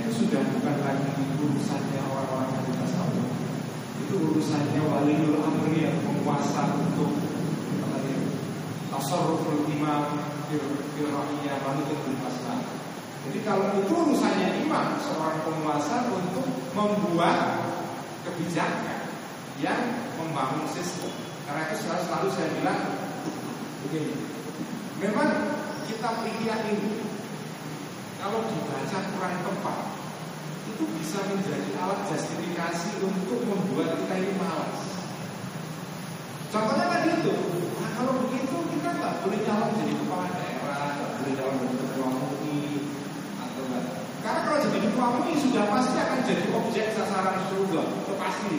itu 0.00 0.10
sudah 0.24 0.42
bukan 0.56 0.76
lagi 0.80 1.12
urusannya 1.40 2.00
orang-orang 2.08 2.48
yang 2.56 2.76
tasawuf 2.80 3.28
itu 4.00 4.14
urusannya 4.16 4.80
waliul 4.80 5.36
amri 5.44 5.84
yang 5.84 5.96
menguasa 6.02 6.74
untuk 6.80 7.12
tasarruful 8.90 9.68
imam 9.70 10.18
firrahiyah 10.50 11.56
manutul 11.62 12.16
masalah 12.18 12.64
jadi 13.28 13.38
kalau 13.44 13.76
itu 13.76 13.92
urusannya 13.92 14.64
imam 14.64 14.96
seorang 15.04 15.44
penguasa 15.44 16.08
untuk 16.08 16.48
membuat 16.72 17.68
kebijakan 18.24 19.12
yang 19.60 19.80
membangun 20.16 20.64
sistem. 20.72 21.12
Karena 21.44 21.68
itu 21.68 21.84
selalu, 21.84 22.02
selalu 22.08 22.28
saya 22.32 22.48
bilang 22.56 22.80
begini 23.84 24.14
memang 25.00 25.30
kita 25.88 26.10
pikir 26.24 26.56
ini 26.68 27.09
kalau 28.20 28.44
dibaca 28.44 28.98
kurang 29.16 29.36
tepat 29.40 29.80
itu 30.68 30.84
bisa 31.00 31.18
menjadi 31.32 31.72
alat 31.80 32.00
justifikasi 32.12 33.00
untuk 33.00 33.40
membuat 33.48 33.96
kita 33.96 34.14
ini 34.20 34.32
malas. 34.36 34.80
Contohnya 36.52 36.86
tadi 36.92 37.08
itu, 37.16 37.34
nah, 37.80 37.90
kalau 37.96 38.12
begitu 38.26 38.56
kita 38.76 38.88
nggak 38.92 39.14
boleh 39.24 39.40
calon 39.48 39.70
jadi 39.80 39.94
kepala 39.96 40.26
daerah, 40.36 40.84
nggak 41.00 41.10
boleh 41.16 41.32
calon 41.32 41.56
jadi 41.64 41.74
ketua 41.80 42.06
MUI 42.12 42.60
atau 43.40 43.62
enggak. 43.64 43.84
Karena 44.20 44.40
kalau 44.44 44.58
jadi 44.68 44.78
ketua 44.84 45.06
MUI 45.16 45.34
sudah 45.40 45.64
pasti 45.72 45.96
akan 45.96 46.20
jadi 46.28 46.44
objek 46.52 46.86
sasaran 46.92 47.36
surga, 47.48 47.82
itu 47.88 48.12
pasti. 48.20 48.54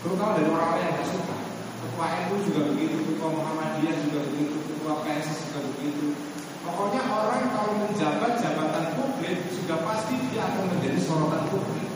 Terutama 0.00 0.36
dari 0.36 0.48
orang-orang 0.48 0.84
yang 0.84 0.94
tidak 1.00 1.08
suka. 1.12 1.36
Ketua 1.80 2.06
NU 2.28 2.36
juga 2.44 2.60
begitu, 2.72 2.96
ketua 3.08 3.28
Muhammadiyah 3.32 3.96
juga 4.04 4.20
begitu, 4.28 4.56
ketua 4.68 4.92
PSS 5.04 5.38
juga 5.48 5.60
begitu. 5.72 6.29
Pokoknya 6.60 7.00
orang 7.08 7.48
kalau 7.56 7.72
menjabat 7.88 8.36
jabatan 8.36 8.92
publik 8.92 9.48
sudah 9.48 9.80
pasti 9.80 10.12
dia 10.28 10.44
akan 10.44 10.76
menjadi 10.76 11.00
sorotan 11.00 11.48
publik 11.48 11.88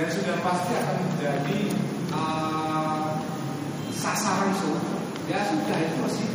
dan 0.00 0.08
sudah 0.08 0.36
pasti 0.40 0.72
akan 0.72 0.96
menjadi 1.04 1.60
uh, 2.16 3.12
sasaran 3.92 4.56
surga. 4.56 4.96
Ya 5.28 5.44
sudah 5.52 5.76
itu 5.84 5.96
masih. 6.00 6.28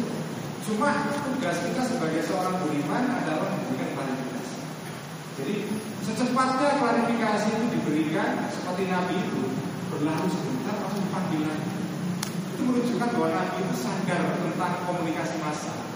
Cuma 0.61 0.93
tugas 1.25 1.57
kita 1.57 1.81
sebagai 1.89 2.21
seorang 2.29 2.61
beriman 2.61 3.17
adalah 3.17 3.49
memberikan 3.49 3.89
klarifikasi. 3.97 4.57
Jadi 5.41 5.55
secepatnya 6.05 6.69
klarifikasi 6.77 7.49
itu 7.49 7.65
diberikan 7.81 8.45
seperti 8.53 8.93
Nabi 8.93 9.15
itu 9.25 9.41
berlalu 9.89 10.29
sebentar 10.29 10.75
langsung 10.85 11.07
panggilan. 11.09 11.59
Itu 12.53 12.61
menunjukkan 12.61 13.09
bahwa 13.09 13.29
Nabi 13.33 13.57
itu 13.65 13.73
sadar 13.73 14.21
tentang 14.37 14.73
komunikasi 14.85 15.35
massa. 15.41 15.90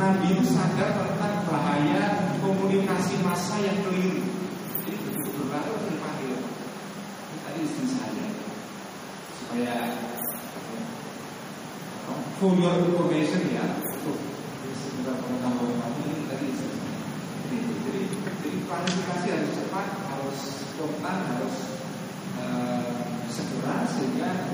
Nabi 0.00 0.32
itu 0.32 0.48
sadar 0.48 0.96
tentang 0.96 1.44
bahaya 1.44 2.32
komunikasi 2.40 3.20
massa 3.20 3.60
yang 3.60 3.84
keliru. 3.84 4.24
Jadi 4.80 4.96
harus 5.52 5.82
dipanggil. 5.92 6.40
Ini 6.40 7.36
tadi 7.44 7.60
istri 7.68 7.84
saya 7.84 8.26
supaya 9.36 9.76
full 12.40 12.56
your 12.56 12.80
information 12.80 13.44
ya. 13.52 13.60
Tuh, 14.00 14.16
sebentar 14.72 15.20
pengetahuan 15.20 15.68
kamu 15.68 16.00
ini 16.08 16.24
tadi 16.32 16.46
istri 16.48 16.72
saya. 16.72 16.96
Jadi, 17.44 17.58
jadi, 17.84 18.00
klarifikasi 18.64 19.26
harus 19.36 19.52
cepat, 19.52 19.86
harus 20.08 20.38
spontan, 20.64 21.16
harus 21.28 21.56
uh, 22.40 22.88
segera 23.28 23.84
sehingga 23.84 24.48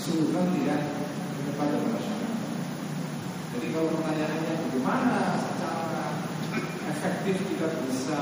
sudah 0.00 0.48
tidak 0.56 0.80
kepada 1.44 1.76
masyarakat. 1.76 2.17
Jadi 3.58 3.74
kalau 3.74 3.90
pertanyaannya 3.90 4.54
bagaimana? 4.70 5.34
Secara 5.42 6.14
efektif 6.94 7.42
kita 7.42 7.66
bisa 7.90 8.18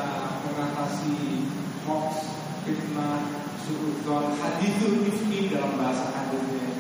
mengatasi 0.49 1.45
hoax, 1.85 2.25
fitnah, 2.65 3.21
suudon, 3.69 4.33
hadithul 4.41 5.05
ifki 5.05 5.53
dalam 5.53 5.77
bahasa 5.77 6.09
hadithnya 6.09 6.73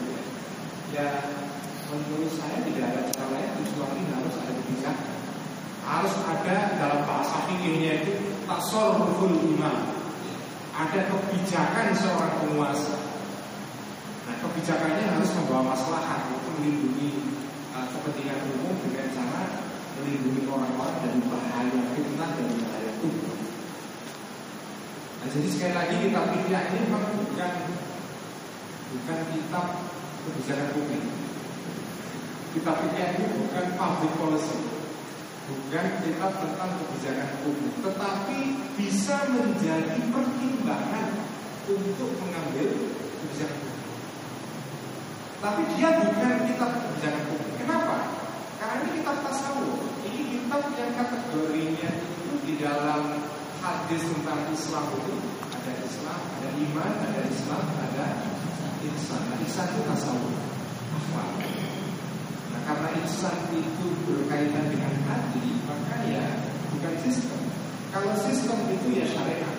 ya 0.89 1.37
menurut 1.93 2.33
saya 2.33 2.65
tidak 2.65 2.97
ada 2.97 3.01
cara 3.12 3.28
lain 3.37 3.53
kecuali 3.61 4.01
harus 4.09 4.35
ada 4.41 4.53
kebijakan. 4.57 5.16
Harus 5.85 6.15
ada 6.24 6.57
dalam 6.81 7.01
bahasa 7.05 7.37
fikihnya 7.53 7.93
itu 8.01 8.41
tasarruful 8.49 9.37
imam 9.53 9.85
ada 10.73 11.01
kebijakan 11.12 11.93
seorang 11.93 12.33
penguasa. 12.41 12.97
Nah 14.24 14.35
kebijakannya 14.41 15.05
harus 15.12 15.28
membawa 15.37 15.77
maslahat 15.77 16.24
untuk 16.33 16.57
melindungi 16.57 17.36
uh, 17.77 17.86
kepentingan 17.93 18.40
umum 18.57 18.81
dengan 18.81 19.12
cara 19.12 19.44
melindungi 20.01 20.48
orang-orang 20.48 20.97
dari 21.05 21.20
bahaya 21.28 21.81
fitnah 21.93 22.31
dan 22.32 22.48
bahaya 22.65 22.90
tubuh 23.05 23.36
Nah, 25.16 25.35
jadi 25.35 25.48
sekali 25.51 25.74
lagi 25.74 25.94
kita 26.07 26.20
pilih 26.23 26.55
ini 26.55 26.78
memang 26.86 27.03
bukan 27.19 27.53
bukan 28.94 29.19
kitab 29.35 29.66
kebijakan 30.23 30.69
publik. 30.70 31.03
Kitab 32.55 32.77
pilih 32.78 33.09
ini 33.11 33.24
bukan 33.35 33.66
public 33.74 34.12
policy, 34.23 34.61
bukan 35.51 35.86
kitab 36.07 36.31
tentang 36.31 36.70
kebijakan 36.78 37.31
publik, 37.43 37.74
tetapi 37.82 38.39
bisa 38.78 39.16
menjadi 39.35 39.98
pertimbangan 40.15 41.09
untuk 41.74 42.11
mengambil 42.23 42.69
kebijakan 43.19 43.59
publik. 43.66 43.76
Tapi 45.37 45.63
dia 45.77 45.89
bukan 46.01 46.35
kitab 46.49 46.71
kebijakan 46.81 47.23
publik. 47.29 47.55
Kenapa? 47.61 47.97
Karena 48.57 48.75
ini 48.83 48.89
kitab 49.01 49.17
tasawuf. 49.21 49.81
Ini 50.09 50.21
kitab 50.33 50.63
yang 50.81 50.93
kategorinya 50.97 51.91
itu 51.93 52.33
di 52.49 52.55
dalam 52.57 53.21
hadis 53.61 54.03
tentang 54.07 54.41
Islam 54.49 54.85
itu 54.97 55.15
ada 55.51 55.73
Islam, 55.83 56.21
ada 56.41 56.49
iman, 56.57 56.93
ada 57.05 57.21
Islam, 57.29 57.65
ada 57.85 58.07
insan. 58.87 59.21
Nah, 59.29 59.39
insan 59.43 59.67
itu 59.75 59.83
tasawuf. 59.85 60.37
Nah 62.53 62.61
karena 62.65 62.89
ihsan 63.05 63.37
itu 63.53 63.87
berkaitan 64.07 64.65
dengan 64.71 64.95
hati, 65.11 65.45
maka 65.67 65.97
ya 66.07 66.25
bukan 66.73 66.95
sistem. 67.05 67.41
Kalau 67.91 68.13
sistem 68.21 68.59
itu 68.73 68.87
ya 69.03 69.07
syariat. 69.09 69.57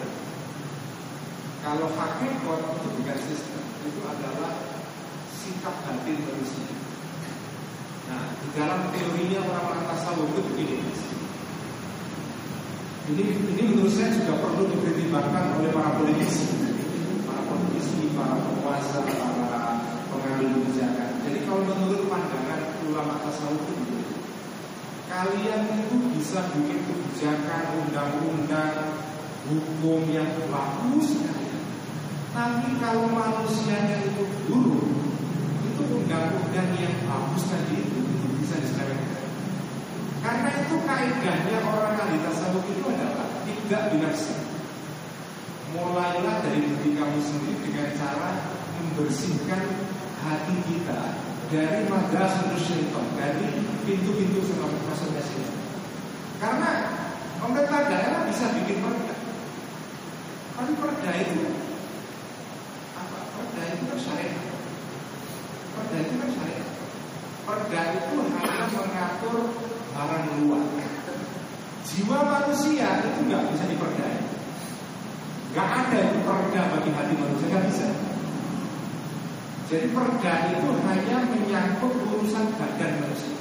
Kalau 1.61 1.91
hakikat 1.91 2.59
itu 2.79 2.87
bukan 3.01 3.19
sistem, 3.27 3.63
itu 3.83 3.99
adalah 4.07 4.76
sikap 5.47 5.75
batin 5.87 6.19
manusia. 6.19 6.67
Nah, 8.11 8.35
di 8.43 8.47
dalam 8.51 8.91
teorinya 8.91 9.39
orang-orang 9.47 9.83
tasawuf 9.87 10.27
itu 10.35 10.41
begini. 10.51 10.79
Ini, 13.07 13.23
ini 13.55 13.61
menurut 13.71 13.95
saya 13.95 14.11
juga 14.19 14.35
perlu 14.43 14.67
dipertimbangkan 14.67 15.63
oleh 15.63 15.71
para 15.71 15.95
politisi, 15.95 16.51
para 17.23 17.39
politisi, 17.47 18.11
para 18.11 18.35
penguasa, 18.35 18.99
para 19.07 19.79
pengambil 20.11 20.59
kebijakan. 20.59 21.15
Jadi 21.23 21.39
kalau 21.47 21.63
menurut 21.63 22.11
pandangan 22.11 22.67
ulama 22.83 23.15
tasawuf 23.23 23.63
itu, 23.63 23.95
kalian 25.07 25.71
itu 25.71 25.95
bisa 26.19 26.51
bikin 26.51 26.83
kebijakan, 26.83 27.79
undang-undang, 27.87 28.75
hukum 29.47 30.03
yang 30.11 30.27
bagus 30.51 31.15
Tapi 32.35 32.69
kalau 32.83 33.07
manusianya 33.07 34.03
itu 34.03 34.23
buruk, 34.45 35.06
undang-undang 35.91 36.69
yang 36.79 36.95
bagus 37.07 37.43
tadi 37.47 37.79
itu, 37.79 37.99
bisa 38.43 38.55
diselewengkan. 38.59 39.25
Karena 40.23 40.49
itu 40.59 40.75
kaidahnya 40.83 41.57
orang 41.63 41.95
ahli 41.95 42.17
tasawuf 42.25 42.65
itu 42.67 42.83
adalah 42.83 43.27
tidak 43.47 43.83
binasa. 43.95 44.35
Mulailah 45.71 46.43
dari 46.43 46.63
diri 46.63 46.95
kamu 46.95 47.19
sendiri 47.21 47.55
dengan 47.63 47.91
cara 47.95 48.29
membersihkan 48.79 49.61
hati 50.23 50.55
kita 50.67 50.99
dari 51.47 51.87
madrasah 51.87 52.51
syaitan, 52.59 53.07
dari 53.15 53.63
pintu-pintu 53.87 54.43
sebab 54.43 54.71
masuknya 54.89 55.23
syaitan. 55.23 55.59
Karena 56.43 56.71
pemerintah 57.39 57.87
daerah 57.87 58.21
bisa 58.27 58.51
bikin 58.51 58.83
perda, 58.83 59.15
tapi 60.57 60.73
perda 60.75 61.11
itu 61.23 61.43
apa? 62.97 63.19
Perda 63.37 63.63
itu 63.71 63.83
kan 63.87 63.99
syariat. 64.01 64.56
Perda 65.87 66.03
itu 66.03 66.15
kan 66.19 66.29
syariat. 66.35 66.67
Perda 67.47 67.81
itu 67.95 68.15
hanya 68.19 68.63
mengatur 68.75 69.39
barang 69.95 70.25
luar. 70.43 70.63
Jiwa 71.87 72.19
manusia 72.27 72.99
itu 73.07 73.19
nggak 73.23 73.43
bisa 73.55 73.63
diperdaya. 73.71 74.21
Nggak 75.55 75.69
ada 75.79 76.01
perda 76.27 76.61
bagi 76.75 76.91
hati 76.91 77.13
manusia 77.15 77.47
nggak 77.47 77.65
bisa. 77.71 77.87
Jadi 79.71 79.87
perda 79.95 80.33
itu 80.51 80.67
hanya 80.91 81.17
menyangkut 81.31 81.91
urusan 81.95 82.51
badan 82.59 82.91
manusia, 83.03 83.39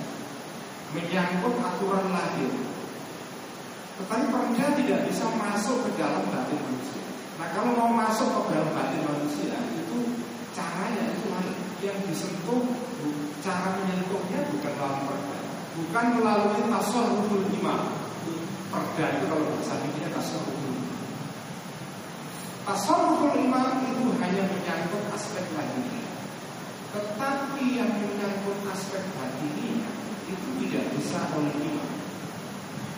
menyangkut 0.95 1.55
aturan 1.59 2.07
lahir. 2.15 2.55
Tetapi 3.99 4.25
perda 4.31 4.67
tidak 4.79 5.01
bisa 5.11 5.27
masuk 5.35 5.83
ke 5.83 5.91
dalam 5.99 6.23
batin 6.31 6.59
manusia. 6.63 7.03
Nah 7.43 7.51
kalau 7.59 7.75
mau 7.75 7.91
masuk 7.91 8.31
ke 8.31 8.55
dalam 8.55 8.71
batin 8.71 9.03
manusia 9.03 9.59
itu 9.75 9.99
caranya 10.55 11.11
itu. 11.11 11.26
Yang 11.87 12.03
disentuh 12.11 12.67
cara 13.47 13.79
menyentuhnya 13.79 14.43
bukan 14.51 14.75
dalam 14.75 15.07
perda, 15.07 15.39
bukan 15.79 16.07
melalui 16.19 16.67
tasawuful 16.67 17.47
imam. 17.55 17.95
Perda 18.75 19.07
itu 19.15 19.25
kalau 19.31 19.47
bahasa 19.55 19.79
Inggrisnya 19.87 20.11
tasawuful 20.11 20.75
Tasawuful 22.67 23.39
imam 23.39 23.87
itu 23.87 24.03
hanya 24.19 24.43
menyangkut 24.51 25.07
aspek 25.15 25.47
lahirnya. 25.55 26.11
Tetapi 26.91 27.63
yang 27.79 27.95
menyangkut 27.95 28.67
aspek 28.67 29.07
batinnya 29.15 29.87
itu 30.27 30.49
tidak 30.67 30.91
bisa 30.91 31.23
oleh 31.39 31.55
imam, 31.55 31.91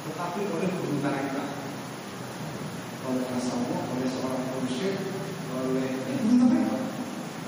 tetapi 0.09 0.49
oleh 0.49 0.69
guru 0.81 0.97
tarekat, 1.05 1.51
oleh 3.05 3.21
tasawuf, 3.37 3.85
oleh 3.93 4.09
seorang 4.09 4.45
mursyid, 4.57 4.97
oleh 5.53 5.93
guru 6.09 6.49
tarekat, 6.49 6.98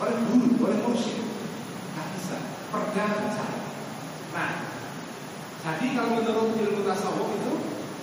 oleh 0.01 0.17
guru, 0.33 0.49
oleh 0.65 0.79
mursyid. 0.81 1.21
Nggak 1.93 2.07
bisa, 2.17 2.37
perda 2.73 3.07
bisa. 3.29 3.47
Nah, 4.33 4.51
jadi 5.61 5.87
kalau 5.93 6.11
menurut 6.17 6.57
ilmu 6.57 6.81
tasawuf 6.89 7.29
itu 7.37 7.53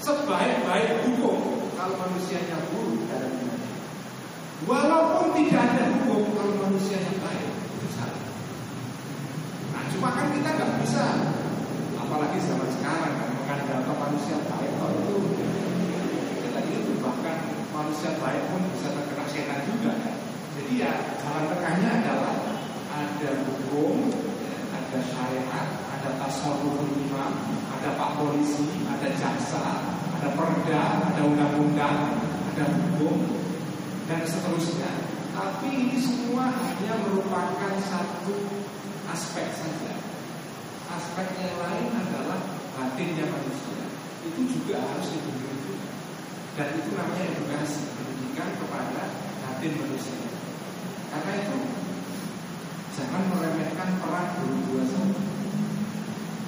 sebaik-baik 0.05 1.09
hukum 1.09 1.65
kalau 1.73 1.97
manusianya 1.97 2.57
buruk 2.69 3.01
dalam 3.09 3.33
dunia. 3.33 3.69
Walaupun 4.69 5.33
tidak 5.41 5.73
ada 5.73 5.83
hukum 5.97 6.21
kalau 6.37 6.53
manusianya 6.69 7.13
baik 7.17 7.49
itu 7.49 7.87
salah. 7.97 8.21
Nah, 9.73 9.83
cuma 9.89 10.09
kan 10.13 10.27
kita 10.35 10.49
nggak 10.53 10.71
bisa, 10.85 11.05
apalagi 11.97 12.37
zaman 12.45 12.69
sekarang 12.77 13.13
kan 13.17 13.29
mengandalkan 13.41 13.95
manusia 13.97 14.37
baik 14.45 14.71
kalau 14.77 14.93
itu 15.01 15.17
kita 16.45 16.59
itu 16.61 16.93
bahkan 17.01 17.37
manusia 17.73 18.13
baik 18.21 18.43
pun 18.53 18.61
bisa 18.77 18.93
terkena 18.93 19.25
setan 19.33 19.59
juga 19.65 19.93
kan. 19.97 20.26
Jadi 20.57 20.81
ya 20.81 20.89
jalan 21.21 21.53
tengahnya 21.53 21.89
adalah 22.01 22.33
ada 22.89 23.29
hukum, 23.45 24.09
ada 24.73 24.97
syariat, 25.05 25.67
ada 25.93 26.09
tasawuf 26.17 26.81
imam, 26.97 27.33
ada 27.77 27.93
pak 27.93 28.09
polisi, 28.17 28.65
ada 28.89 29.05
jaksa, 29.13 29.85
ada 30.17 30.33
perda, 30.33 31.13
ada 31.13 31.21
undang-undang, 31.21 32.17
ada 32.49 32.65
hukum, 32.73 33.21
dan 34.09 34.25
seterusnya. 34.25 34.89
Tapi 35.37 35.69
ini 35.69 36.01
semua 36.01 36.49
hanya 36.49 37.05
merupakan 37.05 37.73
satu 37.85 38.33
aspek 39.13 39.45
saja. 39.53 39.93
Aspek 40.89 41.37
yang 41.37 41.53
lain 41.61 41.93
adalah 41.93 42.41
batinnya 42.73 43.29
manusia. 43.29 43.85
Itu 44.25 44.41
juga 44.49 44.81
harus 44.81 45.13
dibentuk 45.13 45.77
Dan 46.57 46.73
itu 46.81 46.89
namanya 46.97 47.25
edukasi, 47.37 47.85
pendidikan 47.93 48.49
kepada 48.57 49.13
batin 49.45 49.73
manusia. 49.77 50.26
Karena 51.17 51.33
itu 51.41 51.57
jangan 52.93 53.25
meremehkan 53.33 53.89
peran 53.97 54.27
guru 54.37 54.57
dua 54.69 54.83
sama. 54.85 55.17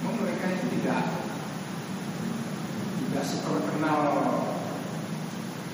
Mereka 0.10 0.46
itu 0.52 0.66
tidak 0.78 1.02
tidak 3.02 3.24
seterkenal 3.26 3.98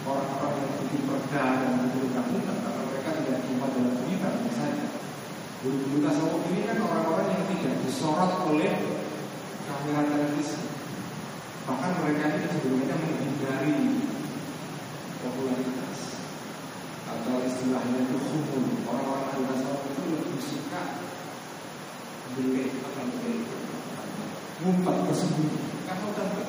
orang-orang 0.08 0.56
yang 0.64 0.72
bikin 0.80 1.02
perda 1.04 1.44
dan 1.60 1.92
guru 1.92 2.08
undang 2.08 2.60
karena 2.64 2.82
mereka 2.88 3.10
tidak 3.20 3.38
cuma 3.44 3.68
dalam 3.76 3.94
berita 4.00 4.30
misalnya 4.48 4.88
guru-guru 5.60 5.98
tasawuf 6.08 6.46
ini 6.48 6.62
kan 6.64 6.78
orang-orang 6.80 7.28
yang 7.36 7.44
tidak 7.52 7.76
disorot 7.84 8.32
oleh 8.48 8.72
kamera 9.68 10.02
televisi. 10.08 10.64
Bahkan 11.68 11.92
mereka 12.00 12.24
ini 12.38 12.48
sebenarnya 12.54 12.96
menghindari 13.02 13.76
popularitas 15.20 15.85
atau 17.16 17.36
istilahnya 17.48 18.00
itu 18.04 18.18
humor 18.20 18.64
orang-orang 18.92 19.24
ahli 19.32 19.44
tasawuf 19.52 19.84
itu 19.88 20.02
lebih 20.12 20.42
suka 20.44 20.82
beli 22.36 22.64
apa 22.84 23.02
beli 23.16 23.34
ngumpet 24.64 24.96
bersembunyi 25.08 25.60
kalau 25.88 26.10
dapat 26.16 26.48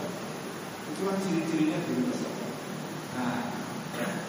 itu 0.91 1.01
kan 1.07 1.17
ciri-cirinya 1.23 1.79
guru 1.87 2.03
tasawuf 2.11 2.47
Nah, 3.17 3.41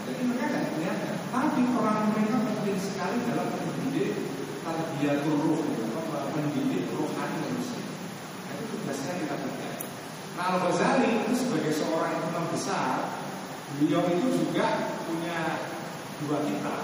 jadi 0.08 0.22
mereka 0.24 0.46
tidak 0.48 0.72
kelihatan. 0.72 1.16
Tapi 1.28 1.62
orang 1.76 2.08
mereka 2.16 2.40
penting 2.40 2.80
sekali 2.80 3.20
dalam 3.28 3.52
mendidik 3.52 4.16
tarbiyatul 4.64 5.36
ruh, 5.44 5.62
mendidik 6.32 6.88
rohani 6.96 7.38
manusia. 7.44 7.84
Nah, 8.48 8.52
itu 8.56 8.64
tugasnya 8.80 9.14
kita 9.20 9.36
kerjakan. 9.36 9.88
Nah, 10.40 10.46
Al 10.56 10.58
Ghazali 10.64 11.10
itu 11.20 11.34
sebagai 11.36 11.74
seorang 11.76 12.16
imam 12.16 12.48
besar, 12.56 13.12
beliau 13.76 14.08
itu 14.08 14.28
juga 14.40 14.96
punya 15.04 15.60
dua 16.24 16.40
kitab. 16.48 16.84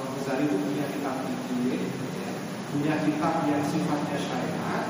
Al 0.00 0.06
Ghazali 0.16 0.48
itu 0.48 0.56
punya 0.56 0.86
kitab 0.88 1.14
fikih, 1.28 1.86
ya, 2.16 2.30
punya 2.72 2.94
kitab 3.04 3.34
yang 3.44 3.62
sifatnya 3.68 4.16
syariat, 4.16 4.84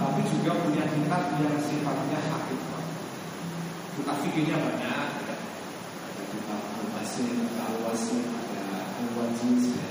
tapi 0.00 0.20
juga 0.32 0.52
punya 0.64 0.84
kitab 0.88 1.22
yang 1.36 1.56
sifatnya 1.60 2.18
hakikat. 2.32 2.84
Kitab 3.94 4.16
fikihnya 4.24 4.56
banyak, 4.56 5.08
ya 5.28 5.36
kitab 6.34 6.60
Al-Basin, 6.82 7.46
Al-Wasim, 7.54 8.22
ada 8.26 8.90
Al-Wajiz 8.98 9.64
ya. 9.70 9.88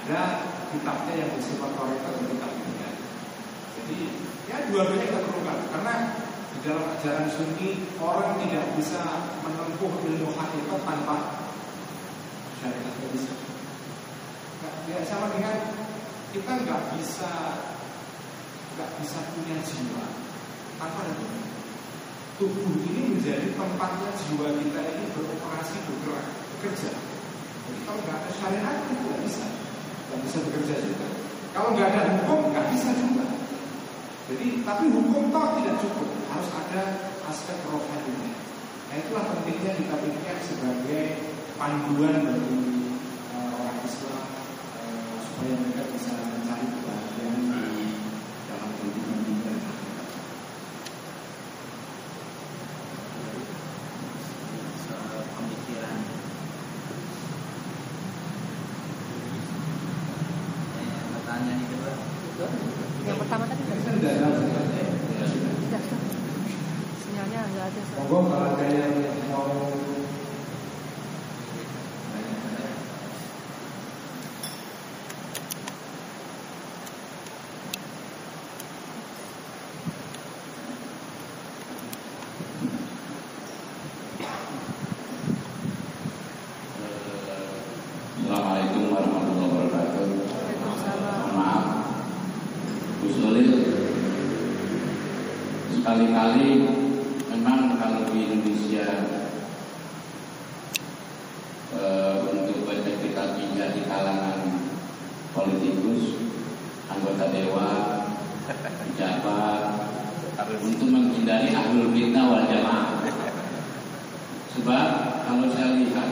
Ada 0.00 0.20
kitabnya 0.72 1.14
yang 1.20 1.30
bersifat 1.36 1.70
korektor 1.76 2.12
dan 2.16 2.24
kitab 2.30 2.52
Jadi 3.76 3.98
ya 4.48 4.56
dua-duanya 4.70 5.06
kita 5.06 5.20
perlukan 5.28 5.58
karena 5.70 5.94
di 6.50 6.58
dalam 6.66 6.84
ajaran 6.98 7.28
sunni 7.30 7.86
orang 8.00 8.36
tidak 8.42 8.64
bisa 8.74 9.02
menempuh 9.46 9.92
ilmu 10.08 10.30
hakikat 10.34 10.80
tanpa 10.82 11.16
syariat. 12.60 12.94
Nah, 14.60 14.72
ya 14.84 14.98
sama 15.08 15.32
dengan 15.32 15.56
kita 16.36 16.52
nggak 16.60 16.82
bisa 17.00 17.32
nggak 18.76 18.90
bisa 19.00 19.18
punya 19.32 19.56
jiwa 19.64 20.04
tanpa 20.76 21.00
ada 21.08 21.12
tubuh 22.36 22.72
ini 22.84 23.16
menjadi 23.16 23.52
tempatnya 23.56 24.10
jiwa 24.16 24.46
kita 24.60 24.80
ini 24.84 25.04
beroperasi 25.16 25.76
bergerak 25.88 26.26
bekerja. 26.56 26.90
Jadi 27.68 27.80
kalau 27.88 28.00
nggak 28.04 28.16
ada 28.20 28.30
syariat 28.36 28.76
itu 28.84 28.94
nggak 28.96 29.20
bisa, 29.24 29.44
nggak 30.08 30.20
bisa 30.28 30.36
bekerja 30.44 30.74
juga. 30.84 31.08
Kalau 31.56 31.68
nggak 31.74 31.88
ada 31.92 32.02
hukum 32.20 32.52
nggak 32.52 32.66
bisa 32.76 32.90
juga. 32.96 33.26
Jadi 34.30 34.62
tapi 34.62 34.84
hukum 34.94 35.32
toh 35.34 35.46
tidak 35.58 35.76
cukup, 35.82 36.08
harus 36.30 36.50
ada 36.54 36.82
aspek 37.26 37.56
profilnya. 37.66 38.32
Nah 38.90 38.94
itulah 38.98 39.24
pentingnya 39.34 39.72
kita 39.74 39.94
pikir 39.98 40.36
sebagai 40.46 41.04
panduan 41.60 42.24
bagi 42.24 42.56
uh, 43.36 43.52
orang 43.52 43.84
Islam 43.84 44.24
uh, 44.80 45.16
supaya 45.20 45.54
mereka 45.60 45.82
bisa 45.92 46.16
mencari 46.16 46.64
kebahagiaan 46.72 47.36
di 47.36 47.84
dalam 48.48 48.70
kehidupan 48.80 49.18
kita. 49.28 49.52
pemikiran 55.36 55.98
pertanyaan 61.12 61.56
yang 61.60 61.68
kedua 61.68 61.92
Yang 63.04 63.18
pertama 63.20 63.44
tadi 63.44 63.62
Ini 63.68 63.68
kan 63.68 63.78
sudah 63.84 64.12
ada. 64.16 64.28
sudah 65.28 65.82
sinyalnya 67.04 67.40
nggak 67.52 67.64
ada. 67.68 67.80
Monggo 68.00 68.18
kalau 68.32 68.48
ada 68.56 68.64
yang 68.64 68.96
mau 69.28 69.44
Assalamualaikum 88.30 88.94
warahmatullahi 88.94 89.50
wabarakatuh. 89.50 90.06
Waalaikumsalam. 90.06 91.18
Mohon 91.18 91.34
Maaf, 91.34 91.64
Gus 93.02 93.16
Nuril. 93.18 93.50
Sekali-kali 95.74 96.50
memang 97.26 97.74
kalau 97.74 98.06
di 98.14 98.30
Indonesia 98.30 98.86
eh, 101.74 102.14
untuk 102.22 102.62
baca 102.70 102.90
kitab 103.02 103.34
bijak 103.34 103.68
di 103.74 103.82
kalangan 103.90 104.38
politikus, 105.34 106.22
anggota 106.86 107.34
dewan, 107.34 108.14
pejabat, 108.54 109.58
untuk 110.54 110.86
menghindari 110.86 111.50
ahlul 111.50 111.90
fitnah 111.90 112.24
wal 112.30 112.46
jamaah. 112.46 112.94
Sebab 114.54 114.86
kalau 115.26 115.50
saya 115.50 115.74
lihat 115.82 116.08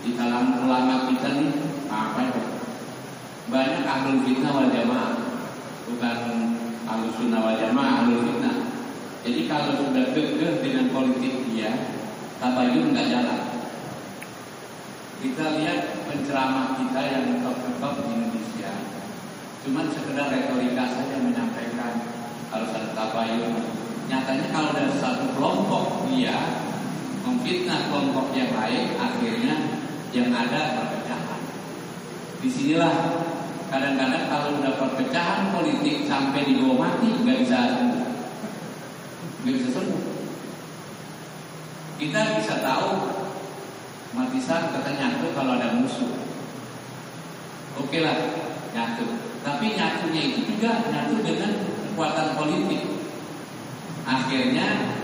di 0.00 0.16
kalangan 0.16 0.64
ulama 0.64 1.12
kita 1.12 1.28
nih 1.36 1.52
apa 1.92 2.20
ya? 2.24 2.40
Banyak 3.52 3.84
ahlul 3.84 4.24
fitnah 4.24 4.49
wal 4.60 4.68
jamaah, 4.68 5.16
bukan 5.88 6.18
ahlul 6.84 7.12
sunnah 7.16 7.40
wal 7.40 7.56
jamaah, 7.56 8.04
ahlul 8.04 8.20
fitnah. 8.28 8.56
Jadi 9.24 9.40
kalau 9.48 9.72
sudah 9.80 10.12
kekeh 10.12 10.60
dengan 10.60 10.92
politik 10.92 11.32
dia, 11.48 11.72
tabayun 12.36 12.92
nggak 12.92 13.08
jalan. 13.08 13.40
Kita 15.20 15.44
lihat 15.60 16.08
penceramah 16.08 16.80
kita 16.80 17.00
yang 17.08 17.40
top-top 17.44 18.04
di 18.04 18.12
Indonesia, 18.20 18.72
cuman 19.64 19.88
sekedar 19.92 20.28
retorika 20.28 20.84
saja 20.92 21.16
menyampaikan 21.20 21.92
harus 22.52 22.70
ada 22.76 22.88
tabayun. 22.96 23.56
Nyatanya 24.08 24.46
kalau 24.52 24.72
dari 24.76 24.92
satu 25.00 25.24
kelompok 25.36 26.04
dia 26.08 26.36
memfitnah 27.24 27.88
kelompok 27.88 28.32
yang 28.36 28.52
lain, 28.52 28.96
akhirnya 28.96 29.54
yang 30.10 30.32
ada 30.32 30.80
perpecahan. 30.80 31.40
Di 32.40 32.48
sinilah 32.48 32.96
kadang-kadang 33.70 34.26
kalau 34.26 34.58
udah 34.58 34.74
perpecahan 34.82 35.54
politik 35.54 36.02
sampai 36.10 36.42
di 36.42 36.58
bawah 36.58 36.90
mati 36.90 37.06
nggak 37.22 37.38
bisa 37.46 37.58
nggak 39.46 39.54
bisa 39.54 39.68
sembuh. 39.78 40.02
Kita 42.02 42.20
bisa 42.42 42.54
tahu 42.66 42.90
matisan 44.18 44.74
kata 44.74 44.90
nyatu 44.90 45.30
kalau 45.38 45.54
ada 45.54 45.78
musuh. 45.78 46.10
Oke 47.78 48.02
lah 48.02 48.18
nyatu, 48.74 49.06
tapi 49.46 49.78
nyatunya 49.78 50.34
itu 50.34 50.40
juga 50.50 50.90
nyatu 50.90 51.22
dengan 51.22 51.54
kekuatan 51.62 52.34
politik. 52.34 52.82
Akhirnya 54.02 54.98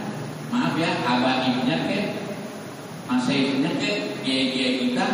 maaf 0.51 0.75
ya 0.75 0.91
abaibnya 1.07 1.87
ke 1.87 1.99
masaibnya 3.07 3.71
ke 3.79 4.19
kiai-kiai 4.27 4.91
kita 4.91 5.07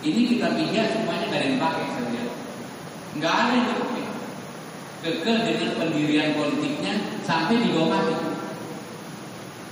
ini 0.00 0.32
kita 0.32 0.56
pijat 0.56 0.96
semuanya 0.96 1.28
gak 1.28 1.36
ada 1.36 1.46
yang 1.52 1.60
pakai 1.60 1.84
nggak 3.18 3.34
ada 3.34 3.52
yang 3.56 3.66
dipakai 3.72 4.04
kekeh 5.00 5.38
dengan 5.48 5.70
pendirian 5.80 6.30
politiknya 6.36 6.94
sampai 7.26 7.56
di 7.58 7.68
bawah 7.74 7.88
mati 7.90 8.16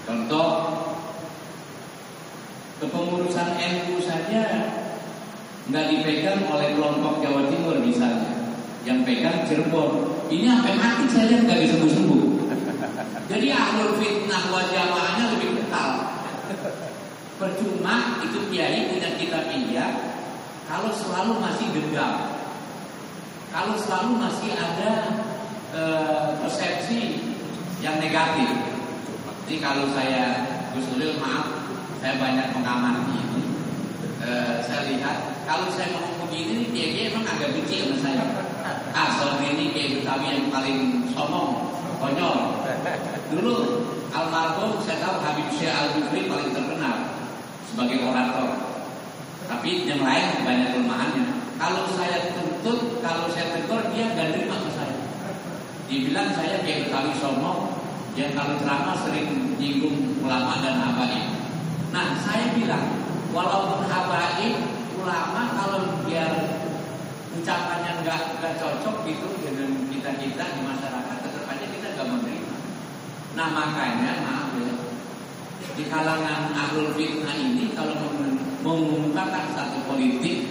contoh 0.09 0.49
kepengurusan 2.83 3.49
NU 3.59 3.97
saja 4.03 4.43
nggak 5.69 5.85
dipegang 5.93 6.49
oleh 6.49 6.73
kelompok 6.75 7.21
Jawa 7.21 7.47
Timur 7.53 7.77
misalnya 7.85 8.33
yang 8.89 9.05
pegang 9.05 9.45
Cirebon 9.45 10.17
ini 10.33 10.49
sampai 10.49 10.75
mati 10.81 11.05
lihat 11.13 11.45
nggak 11.45 11.61
bisa 11.63 11.75
sembuh-sembuh 11.77 12.29
jadi 13.29 13.53
ahlul 13.53 14.01
fitnah 14.01 14.49
wa 14.49 14.65
jamaahnya 14.73 15.37
lebih 15.37 15.61
kental. 15.61 16.17
Percuma 17.37 18.25
itu 18.25 18.41
kiai 18.49 18.89
punya 18.89 19.13
kitab 19.21 19.53
injak 19.53 19.93
kalau 20.65 20.89
selalu 20.97 21.37
masih 21.37 21.69
dendam. 21.77 22.38
Kalau 23.59 23.75
selalu 23.75 24.23
masih 24.23 24.55
ada 24.55 25.19
e, 25.75 25.83
persepsi 26.39 27.19
yang 27.83 27.99
negatif. 27.99 28.55
Jadi 29.51 29.59
kalau 29.59 29.83
saya 29.99 30.47
Gus 30.71 30.87
Nuril 30.95 31.19
maaf, 31.19 31.67
saya 31.99 32.23
banyak 32.23 32.55
mengamati 32.55 33.19
ini. 33.19 33.43
E, 34.23 34.63
saya 34.63 34.87
lihat 34.87 35.43
kalau 35.43 35.67
saya 35.75 35.91
ngomong 35.91 36.31
begini, 36.31 36.71
dia 36.71 36.87
dia 36.95 37.03
emang 37.11 37.27
agak 37.27 37.51
benci 37.51 37.83
sama 37.83 37.99
saya. 37.99 38.25
Ah, 38.95 39.19
soal 39.19 39.43
ini 39.43 39.75
kayak 39.75 40.07
Betawi 40.07 40.39
yang 40.39 40.55
paling 40.55 40.79
sombong, 41.11 41.59
konyol. 41.99 42.63
Dulu 43.35 43.55
almarhum 44.15 44.79
saya 44.87 45.03
tahu 45.03 45.19
Habib 45.19 45.51
Syekh 45.59 45.75
Al 45.75 45.99
Jufri 45.99 46.31
paling 46.31 46.55
terkenal 46.55 47.11
sebagai 47.67 48.07
orator. 48.07 48.68
Tapi 49.49 49.89
yang 49.89 50.05
lain 50.05 50.45
banyak 50.45 50.69
kelemahannya. 50.77 51.25
Kalau 51.57 51.89
saya 51.97 52.37
tuntut, 52.37 53.01
kalau 53.01 53.27
saya 53.33 53.57
tegur 53.57 53.81
dia 53.97 54.13
gak 54.13 54.37
terima 54.37 54.61
ke 54.61 54.71
saya. 54.77 54.97
Dibilang 55.89 56.37
saya 56.37 56.61
kayak 56.61 56.87
Betawi 56.87 57.17
sombong, 57.17 57.73
yang 58.13 58.37
kalau 58.37 58.61
ceramah 58.61 58.97
sering 59.01 59.57
nyinggung 59.57 60.21
ulama 60.21 60.61
dan 60.61 60.77
habaib. 60.85 61.33
Nah 61.89 62.13
saya 62.21 62.53
bilang, 62.53 62.93
walaupun 63.33 63.89
habaib 63.89 64.55
ulama 65.01 65.57
kalau 65.57 65.81
biar 66.05 66.29
ucapannya 67.41 68.05
nggak 68.05 68.21
nggak 68.39 68.55
cocok 68.61 68.97
gitu 69.09 69.29
dengan 69.41 69.73
kita 69.89 70.11
kita 70.21 70.45
di 70.45 70.61
masyarakat, 70.61 71.17
tetap 71.25 71.45
aja 71.49 71.67
kita 71.73 71.87
nggak 71.97 72.09
menerima. 72.13 72.57
Nah 73.33 73.49
makanya 73.49 74.11
maaf 74.29 74.53
ya 74.61 74.77
di 75.79 75.85
kalangan 75.87 76.53
ahlul 76.53 76.91
fitnah 76.99 77.39
ini 77.39 77.71
kalau 77.73 77.95
mengumumkan 78.63 79.31
satu 79.55 79.79
politik 79.87 80.51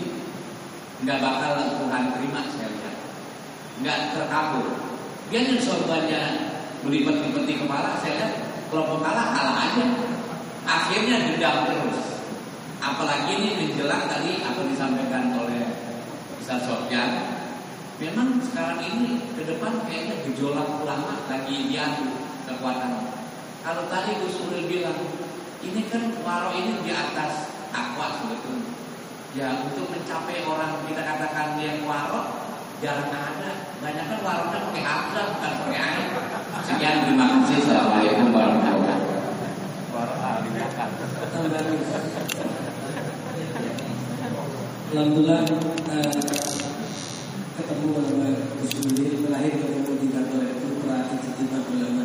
nggak 1.04 1.20
bakal 1.22 1.54
Tuhan 1.78 2.04
terima 2.18 2.42
saya 2.50 2.70
lihat. 2.74 2.96
Nggak 3.84 4.00
terkabul. 4.18 4.68
Dia 5.28 5.44
yang 5.44 5.60
sorbannya 5.62 6.22
melipet-lipeti 6.82 7.54
kepala 7.62 8.00
saya 8.02 8.14
lihat 8.18 8.34
kelompok 8.74 9.06
kalah 9.06 9.28
kalah 9.36 9.56
aja. 9.70 9.86
Akhirnya 10.68 11.16
dendam 11.32 11.68
terus. 11.70 12.00
Apalagi 12.82 13.34
ini 13.36 13.50
menjelang 13.60 14.06
tadi 14.10 14.42
apa 14.42 14.62
disampaikan 14.66 15.34
oleh 15.38 15.66
Ustaz 16.40 16.64
Sofyan 16.66 17.38
memang 17.98 18.38
sekarang 18.46 18.86
ini 18.86 19.18
ke 19.34 19.42
depan 19.42 19.74
kayaknya 19.90 20.22
gejolak 20.30 20.70
ulama 20.82 21.18
lagi 21.26 21.66
diadu 21.70 22.06
kekuatan. 22.46 23.10
Kalau 23.66 23.84
tadi 23.90 24.16
Gus 24.22 24.38
Nuril 24.46 24.70
bilang, 24.70 24.96
ini 25.66 25.82
kan 25.92 26.14
waro 26.22 26.54
ini 26.56 26.78
di 26.86 26.94
atas 26.94 27.57
takwa 27.78 28.08
sebetulnya. 28.18 28.74
Ya 29.38 29.54
untuk 29.62 29.86
mencapai 29.94 30.42
orang 30.42 30.82
kita 30.90 31.02
katakan 31.06 31.62
yang 31.62 31.86
waro 31.86 32.50
jarang 32.82 33.14
ada. 33.14 33.70
Banyak 33.78 34.06
kan 34.10 34.20
waronya 34.26 34.58
pakai 34.66 34.82
hamzah 34.82 35.26
bukan 35.38 35.52
pakai 35.62 35.78
air. 35.78 36.06
Sekian 36.66 37.06
terima 37.06 37.26
kasih. 37.38 37.56
Assalamualaikum 37.62 38.34
warahmatullahi 38.34 39.18
Alhamdulillah 44.88 45.42
eh, 45.44 46.22
ketemu 47.60 47.88
sama 47.98 48.30
Gus 48.62 48.74
Nuril 48.88 49.14
terakhir 49.26 49.54
ketemu 49.58 49.92
di 50.00 50.08
kantor 50.16 50.42
Putra 50.64 50.98
Institut 51.12 51.66
Ulama. 51.76 52.04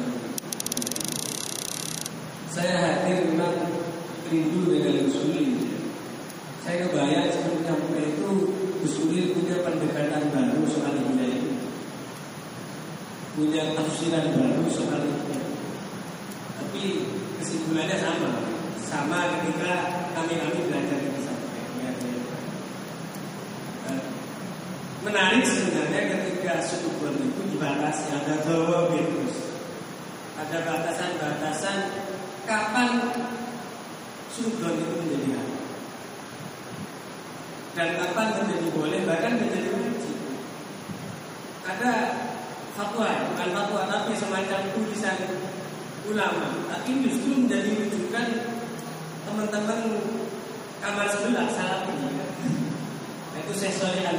Saya 2.51 2.75
hadir 2.81 3.33
memang 3.33 3.55
rindu 4.29 4.61
dengan 4.67 5.05
Gus 5.05 5.17
Nuril. 5.21 5.52
Saya 6.63 6.87
kebayang 6.87 7.27
sebelum 7.27 7.67
nyampe 7.67 7.99
itu 7.99 8.31
Gus 8.79 8.95
Nuril 9.03 9.35
punya 9.35 9.67
pendekatan 9.67 10.31
baru 10.31 10.63
soal 10.71 10.95
hidayah. 10.95 11.59
punya 13.35 13.75
tafsiran 13.75 14.31
baru 14.31 14.63
soal 14.71 15.03
itu. 15.03 15.35
Tapi 16.63 16.83
kesimpulannya 17.43 17.99
sama, 17.99 18.31
sama 18.79 19.19
ketika 19.43 20.07
kami 20.15 20.39
kami 20.39 20.59
belajar 20.71 21.03
di 21.03 21.11
pesantren. 21.11 21.67
Eh, 23.91 24.03
Menarik 25.03 25.43
sebenarnya 25.43 26.15
ketika 26.15 26.63
Bon 27.03 27.19
itu 27.19 27.43
dibatasi 27.59 28.07
ada 28.15 28.39
terus 28.47 29.35
ada 30.39 30.59
batasan-batasan 30.63 31.79
kapan 32.47 33.11
sudon 34.31 34.79
itu 34.79 34.95
menjadi 35.03 35.29
hal 35.35 35.62
dan 37.73 37.89
kapan 37.97 38.27
menjadi 38.37 38.69
boleh 38.77 39.01
bahkan 39.09 39.33
menjadi 39.41 39.69
wajib 39.73 40.17
ada 41.65 41.93
fatwa 42.77 43.09
bukan 43.33 43.49
fatwa 43.55 43.81
tapi 43.89 44.13
semacam 44.17 44.61
tulisan 44.73 45.19
ulama. 46.09 46.51
Tapi 46.67 46.91
justru 47.07 47.47
menjadi 47.47 47.71
rujukan 47.79 48.27
teman-teman 49.23 49.81
kamar 50.83 51.07
sebelah 51.07 51.47
salah 51.55 51.87
ini 51.87 52.11
itu 53.43 53.53
saya 53.59 54.11
al 54.11 54.19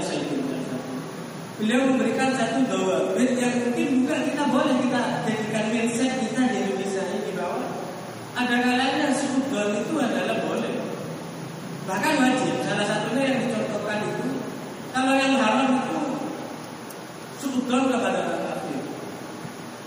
Beliau 1.53 1.85
memberikan 1.85 2.33
satu 2.33 2.65
bahwa 2.65 3.13
yang 3.15 3.55
mungkin 3.61 4.03
bukan 4.03 4.21
kita 4.25 4.43
boleh 4.51 4.75
kita 4.83 5.01
jadikan 5.23 5.65
mindset 5.69 6.11
kita 6.19 6.41
di 6.49 6.57
Indonesia 6.65 7.03
ini 7.13 7.31
bahwa 7.37 7.61
ada 8.35 8.57
kalanya 8.57 9.13
sudut 9.15 9.69
itu 9.71 9.93
adalah 10.01 10.43
boleh 10.43 10.72
bahkan 11.83 12.13
wajib 12.15 12.63
salah 12.63 12.85
satunya 12.87 13.23
yang 13.27 13.37
dicontohkan 13.43 13.99
itu 14.07 14.27
kalau 14.95 15.13
yang 15.19 15.35
haram 15.35 15.69
itu 15.83 15.99
sudut 17.41 17.91
kepada 17.91 18.19
orang 18.23 18.43
kafir. 18.45 18.79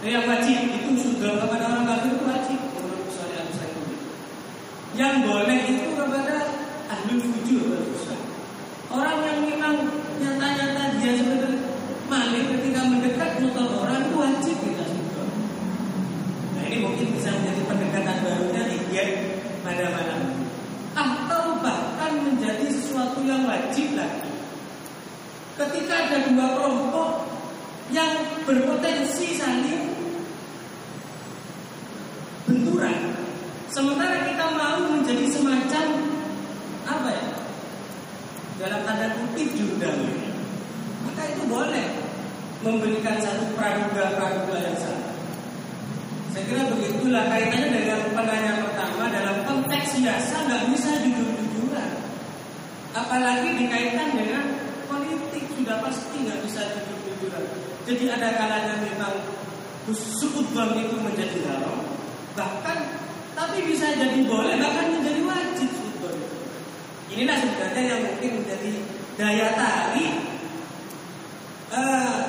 Yang 0.04 0.24
wajib 0.28 0.56
itu 0.76 0.90
sudut 1.00 1.40
kepada 1.40 1.64
orang 1.72 1.84
kafir 1.88 2.10
itu 2.12 2.24
wajib 2.26 2.58
menurut 2.74 3.08
syariat 3.14 3.46
Islam 3.48 3.72
yang 4.96 5.14
boleh 5.24 5.60
itu 5.68 5.88
kepada 5.92 6.36
ahli 6.88 7.14
fujur 7.20 7.64
orang 8.88 9.18
yang 9.20 9.38
memang 9.44 9.74
nyata-nyata 10.22 10.96
dia 10.96 11.12
sebenarnya 11.20 11.60
maling 12.08 12.46
ketika 12.48 12.80
mendekat 12.86 13.30
motor 13.44 13.66
orang 13.84 14.08
itu 14.08 14.14
wajib 14.16 14.56
kita 14.64 14.84
sudut 14.88 15.28
nah 16.56 16.62
ini 16.64 16.76
mungkin 16.80 17.06
bisa 17.12 17.28
menjadi 17.36 17.62
pendekatan 17.68 18.16
barunya 18.24 18.62
ikhyan 18.72 19.10
pada 19.66 19.86
malam. 19.90 20.20
Atau 20.96 21.35
menjadi 21.35 21.35
sesuatu 22.96 23.20
yang 23.28 23.44
wajib 23.44 23.92
lagi. 23.92 24.32
Ketika 25.60 26.08
ada 26.08 26.32
dua 26.32 26.48
kelompok 26.56 27.28
yang 27.92 28.08
berpotensi 28.48 29.36
saling 29.36 29.92
benturan 32.48 33.12
sementara 33.68 34.24
kita 34.24 34.48
mau 34.48 34.80
menjadi 34.96 35.28
semacam 35.28 35.86
apa 36.88 37.08
ya 37.12 37.28
dalam 38.64 38.80
tanda 38.88 39.12
kutip 39.12 39.52
jurdal 39.60 39.92
maka 41.04 41.22
itu 41.36 41.42
boleh 41.52 41.86
memberikan 42.64 43.20
satu 43.20 43.44
praduga-praduga 43.60 44.56
yang 44.56 44.76
salah 44.80 45.12
saya 46.32 46.42
kira 46.48 46.62
begitulah 46.72 47.28
kaitannya 47.28 47.76
dengan 47.76 48.00
penanya 48.16 48.52
pertama 48.64 49.04
dalam 49.12 49.36
konteks 49.44 50.00
biasa 50.00 50.34
nggak 50.48 50.62
bisa 50.72 50.90
jujur-jujuran 51.04 51.35
apalagi 52.96 53.48
dikaitkan 53.60 54.08
dengan 54.16 54.44
politik 54.88 55.44
sudah 55.52 55.76
pasti 55.84 56.16
nggak 56.24 56.40
bisa 56.48 56.60
jujur-jujuran 56.72 57.44
jadi 57.84 58.04
ada 58.16 58.28
kalanya 58.40 58.74
memang 58.80 59.14
sukut 59.92 60.48
itu 60.56 60.96
menjadi 60.96 61.38
haram 61.46 61.84
bahkan 62.32 62.78
tapi 63.36 63.68
bisa 63.68 63.92
jadi 63.94 64.24
boleh 64.24 64.56
bahkan 64.56 64.96
menjadi 64.96 65.20
wajib 65.28 65.68
sukut 65.68 66.16
inilah 67.12 67.36
sebenarnya 67.36 67.82
yang 67.84 68.00
mungkin 68.08 68.30
menjadi 68.42 68.70
daya 69.16 69.48
tarik 69.54 70.12
uh, 71.72 72.20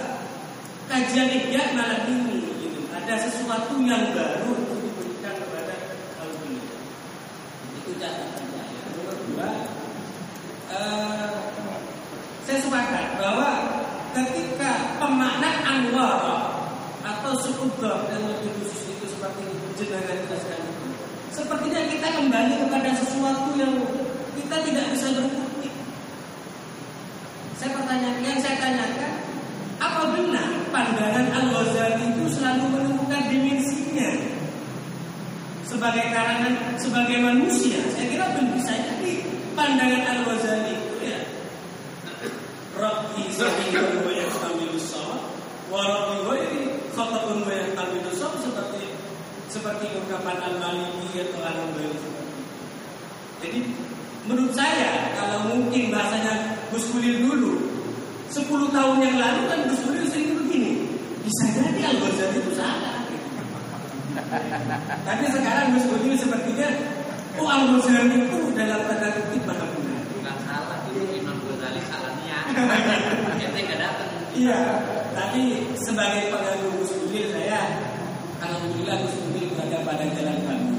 kajian 0.88 1.28
ikhya 1.28 1.76
malam 1.76 2.08
ini 2.08 2.48
gitu. 2.64 2.80
ada 2.96 3.16
sesuatu 3.20 3.76
yang 3.84 4.16
baru 4.16 4.56
untuk 4.56 4.80
diberikan 4.80 5.36
kepada 5.36 5.76
kaum 6.16 6.38
ini 6.48 6.64
itu 7.84 7.92
catatan 8.00 8.46
saya 8.56 8.80
nomor 8.96 9.16
dua 9.28 9.50
uh, 10.72 11.36
saya 12.48 12.56
sepakat 12.68 13.16
bahwa 13.16 13.50
ketika 14.12 15.00
pemaknaan 15.00 15.64
anwar 15.64 16.52
atau 17.00 17.32
sukudor 17.40 18.12
dan 18.12 18.28
lebih 18.28 18.52
khusus 18.60 18.92
itu 18.92 19.08
seperti 19.08 19.48
jenengan 19.80 20.20
jelaskan 20.28 20.62
sepertinya 21.32 21.82
kita 21.88 22.08
kembali 22.12 22.54
kepada 22.68 22.92
sesuatu 23.00 23.56
yang 23.56 23.72
kita 24.36 24.58
tidak 24.68 24.86
bisa 24.92 25.08
berkutik 25.16 25.74
saya 27.56 27.72
pertanyaan 27.72 28.20
yang 28.20 28.40
saya 28.44 28.60
tanyakan 28.60 29.14
apa 29.78 30.02
benar 30.12 30.50
pandangan 30.74 31.26
Al-Ghazali 31.32 32.02
itu 32.10 32.26
selalu 32.34 32.66
menemukan 32.66 33.30
dimensinya? 33.30 34.10
Sebagai 35.62 36.10
karangan 36.10 36.54
sebagai 36.82 37.22
manusia 37.22 37.78
saya 37.94 38.10
kira 38.10 38.26
belum 38.34 38.58
bisa 38.58 38.74
jadi 38.74 39.22
pandangan 39.54 40.04
Al-Ghazali 40.18 40.74
itu 40.74 40.96
ya 41.06 41.20
Rabbi 42.78 43.26
sahihun 43.34 44.06
wa 44.06 44.12
yahtamilu 44.14 44.78
sawab 44.78 45.34
wa 45.70 45.82
Rabbi 45.82 46.18
ghairi 46.30 46.62
khatabun 46.94 47.42
wa 47.46 47.54
yahtamilu 47.54 48.10
sawab 48.14 48.38
seperti 48.42 48.86
seperti 49.48 49.88
ungkapan 49.96 50.38
Al-Maliki 50.44 51.24
atau 51.24 51.40
Al-Hambali 51.44 52.18
jadi 53.38 53.60
menurut 54.26 54.54
saya 54.58 55.14
kalau 55.14 55.54
mungkin 55.54 55.94
bahasanya 55.94 56.58
Gus 56.74 56.90
Kulil 56.90 57.22
dulu 57.22 57.54
10 58.34 58.44
tahun 58.76 58.98
yang 59.00 59.16
lalu 59.16 59.42
kan 59.48 59.60
Gus 59.70 59.82
Kulil 59.86 60.06
sering 60.10 60.36
begini. 60.36 60.84
Bisa 61.24 61.44
jadi 61.54 61.80
Al 61.86 61.98
Ghazali 62.02 62.38
itu 62.42 62.52
salah. 62.58 62.98
Tapi 65.06 65.24
sekarang 65.32 65.66
Gus 65.78 65.86
Kulil 65.88 66.18
sepertinya 66.18 66.70
oh 67.38 67.48
Al 67.48 67.64
Ghazali 67.78 68.26
itu 68.26 68.40
dalam 68.58 68.82
tanda 68.90 69.08
kutip 69.16 69.44
mana 69.46 69.66
benar 69.70 70.02
bukan 70.12 70.38
salah 70.50 70.78
itu 70.90 71.02
Imam 71.22 71.38
Ghazali 71.46 71.82
salahnya. 71.86 72.38
Ente 73.46 73.60
nggak 73.64 73.80
datang. 73.80 74.10
Iya 74.34 74.60
tapi 75.14 75.42
sebagai 75.78 76.34
pengagum 76.34 76.74
Gus 76.82 76.92
Kulil 77.06 77.30
saya 77.30 77.87
alhamdulillah 78.42 78.98
Gus 79.02 79.16
Kulil 79.18 79.46
berada 79.54 79.78
pada 79.86 80.06
jalan 80.14 80.38
kami 80.46 80.74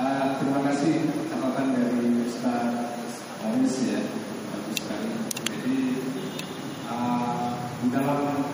Uh, 0.00 0.32
terima 0.40 0.64
kasih 0.64 1.12
catatan 1.28 1.76
dari 1.76 2.24
Ustaz 2.24 2.96
Aris 3.44 3.76
ya 3.84 4.00
bagus 4.48 4.76
sekali. 4.80 5.12
Jadi 5.44 5.76
uh, 6.88 7.52
di 7.84 7.88
dalam 7.92 8.48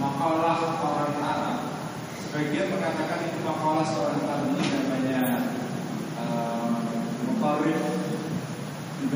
makalah 0.00 0.80
orang 0.80 1.14
Arab 1.20 1.60
sebagian 2.24 2.72
mengatakan 2.72 3.20
itu 3.28 3.38
makalah 3.44 3.84
seorang 3.84 4.23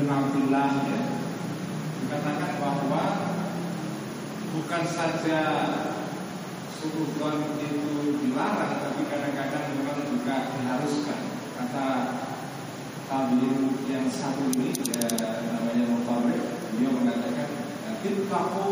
Abdullah 0.09 0.69
ya. 0.89 1.01
Dikatakan 2.03 2.51
bahwa 2.57 3.03
bukan 4.57 4.83
saja 4.89 5.41
sukugon 6.81 7.53
itu 7.61 8.17
dilarang 8.17 8.81
tapi 8.81 9.01
kadang-kadang 9.05 9.77
memang 9.77 10.01
juga 10.09 10.35
diharuskan. 10.57 11.21
Kata 11.53 11.87
tabiin 13.09 13.73
yang 13.89 14.05
satu 14.05 14.53
ini 14.53 14.69
ya, 14.85 15.09
namanya 15.49 15.85
Mutarif 15.89 16.45
dia 16.77 16.89
mengatakan 16.93 17.49
Ittaqu 18.05 18.67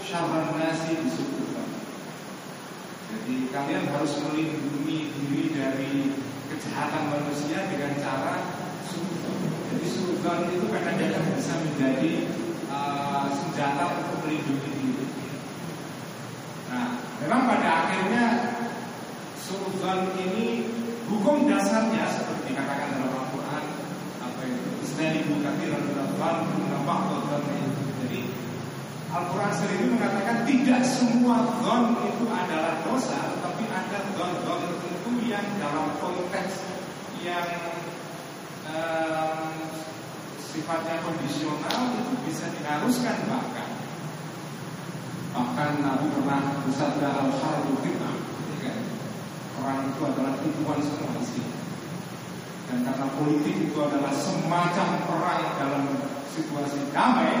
syarran 0.00 0.56
nasi 0.56 1.04
bisukugon 1.04 1.68
jadi 3.12 3.34
kalian 3.52 3.84
harus 3.92 4.24
melindungi 4.24 5.12
diri 5.12 5.44
dari 5.52 6.16
kejahatan 6.48 7.12
manusia 7.12 7.68
dengan 7.68 7.92
cara 8.00 8.63
jadi 9.84 10.48
itu 10.56 10.66
kadang-kadang 10.72 11.24
bisa 11.36 11.52
menjadi 11.60 12.12
uh, 12.72 13.28
senjata 13.28 13.84
untuk 13.92 14.24
melindungi 14.24 14.70
diri. 14.80 15.06
Nah, 16.72 16.96
memang 17.20 17.44
pada 17.44 17.68
akhirnya 17.84 18.24
sultan 19.36 20.08
ini 20.16 20.64
hukum 21.12 21.44
dasarnya 21.44 22.08
seperti 22.08 22.56
dikatakan 22.56 22.96
dalam 22.96 23.12
Al-Quran 23.12 23.64
apa 24.24 24.40
itu? 24.48 24.68
Istilah 24.88 25.12
ibu 25.20 25.34
kathiran 25.44 25.82
dalam 25.92 26.08
nampak 26.72 27.00
Jadi 28.00 28.20
Al-Quran 29.12 29.52
sendiri 29.52 29.84
mengatakan 29.92 30.36
tidak 30.48 30.80
semua 30.88 31.44
don 31.60 32.00
itu 32.08 32.24
adalah 32.32 32.80
dosa, 32.88 33.20
tapi 33.44 33.68
ada 33.68 34.00
don-don 34.16 34.62
itu 34.72 35.10
yang 35.28 35.44
dalam 35.60 35.92
konteks 36.00 36.64
yang 37.20 37.44
um, 38.74 39.54
sifatnya 40.42 40.98
kondisional 41.06 41.94
itu 41.94 42.14
bisa 42.26 42.50
diharuskan 42.58 43.16
bahkan. 43.30 43.70
Bahkan 45.34 45.70
Nabi 45.82 46.06
pernah 46.14 46.42
bersabda 46.66 47.08
al 47.10 47.30
harbu 47.30 47.74
ya. 47.86 47.94
Kan? 47.98 48.78
orang 49.64 49.88
itu 49.88 50.00
adalah 50.04 50.34
tipuan 50.44 50.78
semua 50.84 51.16
isi 51.24 51.40
dan 52.68 52.84
karena 52.84 53.06
politik 53.16 53.56
itu 53.70 53.78
adalah 53.80 54.12
semacam 54.12 54.88
perang 55.08 55.42
dalam 55.56 55.84
situasi 56.36 56.80
damai 56.92 57.32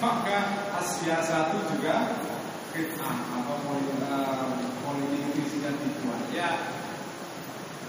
maka 0.00 0.68
Asia 0.76 1.20
satu 1.24 1.56
juga 1.72 2.20
fitnah 2.72 3.16
atau 3.40 3.56
politik, 3.64 3.96
uh, 4.08 4.56
politik 4.84 5.36
isinya 5.40 5.72
tipuan 5.80 6.20
ya 6.32 6.48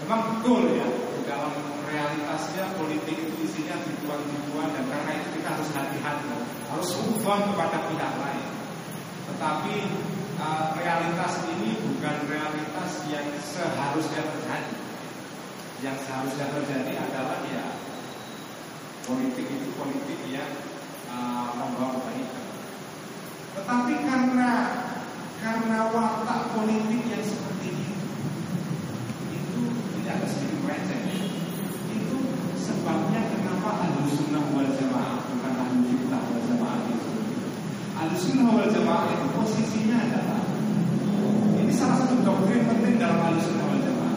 memang 0.04 0.20
betul 0.38 0.78
ya 0.78 0.88
dalam 1.28 1.52
realitasnya 1.88 2.64
politik 2.76 3.16
itu 3.16 3.34
isinya 3.44 3.76
tipuan-tipuan 3.84 4.68
dan 4.72 4.84
karena 4.88 5.12
itu 5.20 5.28
kita 5.40 5.48
harus 5.56 5.68
hati-hati. 5.72 6.28
Harus 6.68 6.90
ufon 7.00 7.40
kepada 7.52 7.78
pihak 7.88 8.12
lain. 8.20 8.48
Tetapi 9.28 9.74
uh, 10.40 10.64
realitas 10.76 11.32
ini 11.48 11.76
bukan 11.80 12.16
realitas 12.28 12.90
yang 13.08 13.26
seharusnya 13.40 14.22
terjadi. 14.24 14.76
Yang 15.78 15.96
seharusnya 16.08 16.46
terjadi 16.52 16.92
adalah 16.98 17.38
ya 17.48 17.64
politik 19.08 19.46
itu 19.48 19.68
politik 19.76 20.20
yang 20.28 20.52
uh, 21.08 21.52
membawa 21.56 21.96
kebaikan. 22.00 22.44
Tetapi 23.56 23.94
karena 24.04 24.52
karena 25.38 25.78
watak 25.94 26.40
politik 26.52 27.02
yang 27.06 27.24
seperti 27.24 27.77
tidak 30.08 30.24
sedikit 30.32 30.64
receh. 30.64 31.00
Itu 31.92 32.16
sebabnya 32.56 33.28
kenapa 33.28 33.84
ahlu 33.84 34.08
sunnah 34.08 34.40
wal 34.56 34.64
jamaah 34.72 35.20
bukan 35.20 35.52
ahlu 35.52 35.84
sunnah 35.84 36.20
wal 36.32 36.42
jamaah 36.48 36.80
itu. 36.88 37.10
Ahlu 37.92 38.16
sunnah 38.16 38.48
wal 38.56 38.70
jamaah 38.72 39.04
itu 39.12 39.26
posisinya 39.36 40.00
adalah 40.00 40.40
ini 41.60 41.72
salah 41.76 42.00
satu 42.00 42.24
doktrin 42.24 42.64
penting 42.64 42.96
dalam 42.96 43.20
ahlu 43.20 43.36
sunnah 43.36 43.68
wal 43.68 43.82
jamaah. 43.84 44.16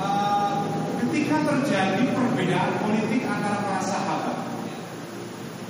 Uh, 0.00 0.52
ketika 1.04 1.36
terjadi 1.36 2.08
perbedaan 2.08 2.72
politik 2.80 3.28
antara 3.28 3.60
para 3.68 3.84
sahabat, 3.84 4.40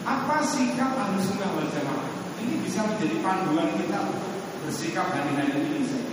apa 0.07 0.37
sikap 0.47 0.95
ahlu 0.95 1.19
sunnah 1.27 1.51
wal 1.59 1.67
jamaah? 1.75 2.07
Ini 2.39 2.55
bisa 2.63 2.87
menjadi 2.87 3.19
panduan 3.19 3.67
kita 3.83 3.99
bersikap 4.63 5.11
hari-hari 5.11 5.59
ini. 5.59 6.08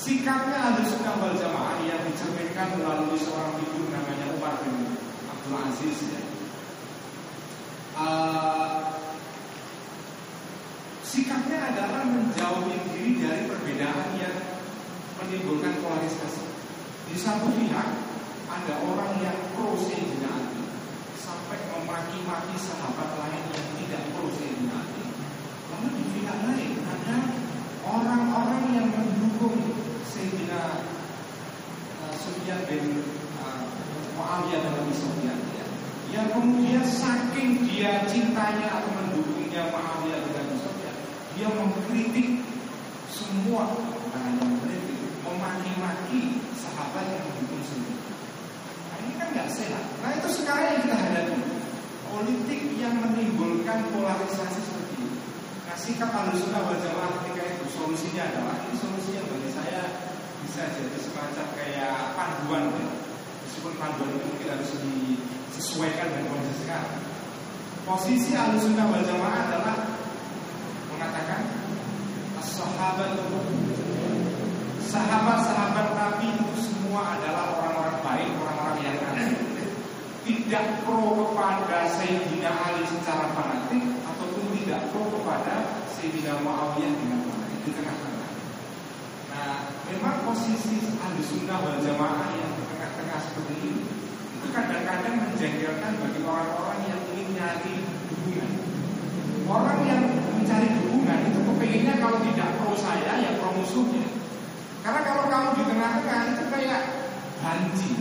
Sikapnya 0.00 0.56
ahli 0.56 0.88
sunnah 0.88 1.12
jamaah 1.36 1.76
yang 1.84 2.00
dicerminkan 2.08 2.72
melalui 2.80 3.20
seorang 3.20 3.52
figur 3.60 3.84
namanya 3.92 4.32
Umar 4.32 4.56
bin 4.64 4.96
Abdul 5.28 5.52
Aziz 5.60 5.98
ya. 6.08 6.22
Uh, 8.00 8.80
sikapnya 11.04 11.76
adalah 11.76 12.08
menjauhi 12.08 12.80
diri 12.88 13.20
dari 13.20 13.44
perbedaan 13.44 14.16
yang 14.16 14.40
menimbulkan 15.20 15.76
polarisasi. 15.84 16.48
Di 17.12 17.20
satu 17.20 17.52
pihak 17.60 17.88
ada 18.48 18.74
orang 18.80 19.20
yang 19.20 19.36
pro 19.52 19.76
Sayyidina 19.76 20.32
sampai 21.20 21.60
memaki-maki 21.76 22.56
sahabat 22.56 23.20
lain 23.20 23.44
yang 23.52 23.68
tidak 23.76 24.02
pro 24.16 24.32
Sayyidina 24.32 24.80
lalu 25.70 25.88
di 25.92 26.04
pihak 26.16 26.38
lain 26.48 26.72
ada 26.88 27.16
orang-orang 27.90 28.64
yang 28.70 28.88
mendukung 28.94 29.58
Sayyidina 30.06 30.86
uh, 32.06 32.14
Sufyan 32.14 32.62
bin 32.70 33.02
uh, 33.42 33.62
Muawiyah 34.14 34.60
dalam 34.62 34.86
Sufyan 34.94 35.38
ya. 35.58 35.66
yang 36.14 36.26
kemudian 36.30 36.86
saking 36.86 37.66
dia 37.66 38.06
cintanya 38.06 38.78
atau 38.78 38.90
mendukungnya 38.94 39.74
Muawiyah 39.74 40.20
dengan 40.22 40.46
Sufyan 40.54 40.96
dia 41.34 41.48
mengkritik 41.50 42.46
semua 43.10 43.74
hanya 44.14 44.38
mengkritik 44.38 44.98
memaki-maki 45.26 46.38
sahabat 46.54 47.04
yang 47.10 47.24
mendukung 47.26 47.62
Sufyan 47.66 47.98
nah 48.86 48.96
ini 49.02 49.12
kan 49.18 49.26
nggak 49.34 49.50
sehat. 49.50 49.84
Nah 50.02 50.10
itu 50.14 50.28
sekarang 50.42 50.66
yang 50.74 50.80
kita 50.86 50.96
hadapi. 50.98 51.38
Politik 52.10 52.60
yang 52.82 52.98
menimbulkan 52.98 53.86
polarisasi 53.94 54.60
seperti 54.66 54.94
ini. 54.98 55.18
Nah 55.62 55.78
sikap 55.78 56.10
wal 56.10 56.34
jamaah 56.74 57.10
ketika 57.22 57.39
solusinya 57.80 58.28
adalah 58.28 58.60
ini 58.68 58.76
solusinya 58.76 59.22
bagi 59.24 59.50
saya 59.56 59.82
bisa 60.44 60.68
jadi 60.68 60.98
semacam 61.00 61.46
kayak 61.56 61.96
panduan 62.12 62.68
ya. 62.76 62.88
Meskipun 63.48 63.74
panduan 63.80 64.12
itu 64.12 64.26
mungkin 64.28 64.48
harus 64.52 64.70
disesuaikan 64.76 66.12
dengan 66.12 66.28
kondisi 66.28 66.68
sekarang. 66.68 67.00
Posisi 67.88 68.36
sunnah 68.36 68.86
wal 68.92 69.00
jamaah 69.00 69.36
adalah 69.48 69.76
mengatakan 70.92 71.40
sahabat 72.44 73.16
sahabat-sahabat 74.84 75.88
Nabi 75.96 76.36
itu 76.36 76.52
semua 76.60 77.16
adalah 77.16 77.56
orang-orang 77.56 77.98
baik, 78.04 78.30
orang-orang 78.36 78.78
yang 78.84 78.96
adil. 79.08 79.32
Tidak 80.28 80.66
pro 80.84 81.16
kepada 81.16 81.88
Sayyidina 81.96 82.52
Ali 82.52 82.84
secara 82.84 83.32
fanatik 83.32 83.82
ataupun 84.04 84.52
tidak 84.60 84.92
pro 84.92 85.08
kepada 85.08 85.64
Sayyidina 85.96 86.38
Muawiyah 86.44 86.92
dengan 87.00 87.39
di 87.70 87.78
tengah-tengah. 87.78 88.30
Nah, 89.30 89.58
memang 89.86 90.26
posisi 90.26 90.82
ahli 90.98 91.22
sunnah 91.22 91.62
wal 91.62 91.78
jamaah 91.78 92.34
yang 92.34 92.50
di 92.58 92.64
tengah-tengah 92.66 93.18
seperti 93.22 93.54
ini 93.62 93.82
itu 94.40 94.46
kadang-kadang 94.50 95.14
menjengkelkan 95.22 95.92
bagi 96.02 96.20
orang-orang 96.26 96.80
yang 96.90 97.00
ingin 97.14 97.28
nyari 97.38 97.74
hubungan. 98.10 98.50
Orang 99.46 99.78
yang 99.86 100.02
mencari 100.34 100.68
hubungan 100.82 101.18
itu 101.30 101.38
kepenginnya 101.46 101.94
kalau 102.02 102.18
tidak 102.26 102.48
pro 102.58 102.74
saya 102.74 103.12
ya 103.22 103.30
pro 103.38 103.54
musuhnya. 103.54 104.02
Karena 104.82 105.00
kalau 105.06 105.24
kamu 105.30 105.48
di 105.54 105.62
tengah-tengah 105.70 106.20
itu 106.34 106.44
kayak 106.50 106.80
banci. 107.38 107.92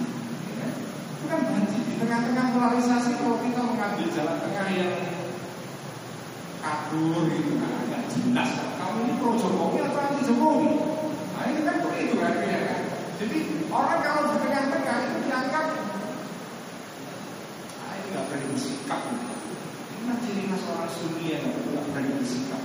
Ya. 0.57 0.67
Itu 1.13 1.25
kan 1.29 1.41
banci 1.45 1.77
di 1.85 1.93
tengah-tengah 2.01 2.45
polarisasi 2.57 3.11
kalau 3.21 3.37
kita 3.45 3.61
mengambil 3.61 4.07
jalan 4.17 4.37
tengah 4.41 4.67
yang 4.73 4.95
kabur 6.57 7.21
gitu 7.29 7.53
kan 7.61 7.71
agak 7.85 8.03
jelas. 8.17 8.68
Ini 8.89 9.13
pro 9.21 9.37
Jokowi 9.37 9.85
atau 9.85 10.01
anti 10.01 10.21
Jokowi? 10.25 10.69
Nah 11.37 11.43
ini 11.45 11.61
kan 11.61 11.77
begitu 11.85 12.13
kan 12.17 12.33
ya 12.41 12.59
kan. 12.65 12.81
Jadi 13.21 13.37
orang 13.69 13.99
kalau 14.01 14.21
di 14.33 14.37
tengah-tengah 14.41 14.97
itu 15.05 15.17
dianggap 15.29 15.65
ah 17.85 17.93
ini 17.93 18.07
nggak 18.09 18.23
berani 18.27 18.45
bersikap. 18.49 19.01
Ini 19.05 20.13
ciri 20.25 20.43
khas 20.49 20.63
orang 20.73 20.89
Sunni 20.89 21.25
yang 21.37 21.45
nggak 21.45 21.83
berani 21.93 22.11
bersikap. 22.17 22.61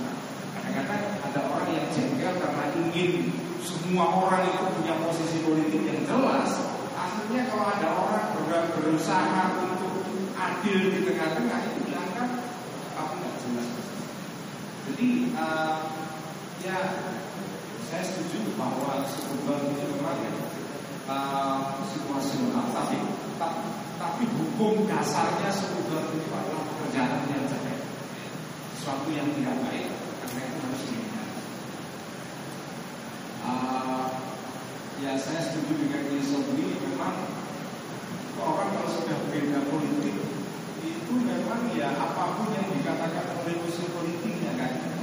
Kadang-kadang 0.55 1.03
ada 1.21 1.41
orang 1.45 1.69
yang 1.71 1.87
jengkel 1.93 2.33
karena 2.41 2.65
ingin 2.73 3.11
semua 3.61 4.05
orang 4.09 4.49
itu 4.49 4.65
punya 4.81 4.93
posisi 5.05 5.37
politik 5.45 5.81
yang 5.85 6.01
jelas. 6.09 6.51
Akhirnya 6.97 7.45
kalau 7.53 7.65
ada 7.69 7.87
orang 7.93 8.65
berusaha 8.73 9.43
untuk 9.61 9.93
adil 10.35 10.77
di 10.89 10.99
tengah-tengah 11.05 11.59
itu 11.69 11.79
dianggap 11.85 12.29
apa 12.97 13.11
nggak 13.13 13.35
jelas. 13.45 13.69
Jadi 14.85 15.33
uh, 15.33 15.75
ya 16.65 16.81
saya 17.85 18.01
setuju 18.01 18.57
bahwa 18.57 19.05
sebuah 19.05 19.69
ini 19.69 19.85
memang 19.85 20.17
uh, 21.05 21.77
situasional, 21.93 22.73
tapi 22.73 22.97
tapi 24.01 24.23
hukum 24.33 24.89
dasarnya 24.89 25.53
sebuah 25.53 26.09
itu 26.09 26.29
adalah 26.33 26.65
pekerjaan 26.73 27.29
yang 27.29 27.45
jelek, 27.45 27.79
sesuatu 28.73 29.13
yang 29.13 29.29
tidak 29.37 29.61
baik 29.69 29.93
karena 30.25 30.41
itu 30.41 30.57
harus 30.65 30.81
dihindari. 30.89 31.37
Uh, 33.45 34.05
ya 35.05 35.13
saya 35.21 35.45
setuju 35.45 35.85
dengan 35.85 36.01
Sobri 36.25 36.65
memang 36.81 37.29
orang 38.41 38.69
kalau 38.73 38.89
sudah 38.89 39.17
beda 39.29 39.61
politik 39.69 40.17
itu 40.81 41.13
memang 41.13 41.69
ya 41.77 41.93
apa 41.93 42.41
pun 42.41 42.49
yang 42.57 42.65
dikatakan 42.73 43.37
oleh 43.45 43.53
musuh 43.61 43.85
politiknya 43.93 44.57
kan 44.57 44.94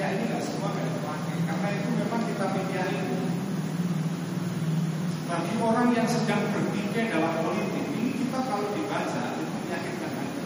Pikir 0.00 0.16
ini 0.16 0.32
nggak 0.32 0.44
semua 0.48 0.72
kan 0.72 0.88
dipakai. 0.96 1.36
Karena 1.44 1.68
itu 1.76 1.88
memang 1.92 2.24
kita 2.24 2.46
pikirin 2.56 3.04
bagi 5.28 5.52
orang 5.60 5.92
yang 5.92 6.08
sedang 6.08 6.40
berpikir 6.56 7.12
dalam 7.12 7.36
politik 7.44 7.84
ini 8.00 8.16
kita 8.16 8.40
kalau 8.48 8.64
dibaca 8.72 9.22
itu 9.36 9.44
menyakitkan 9.44 10.12
hati. 10.16 10.44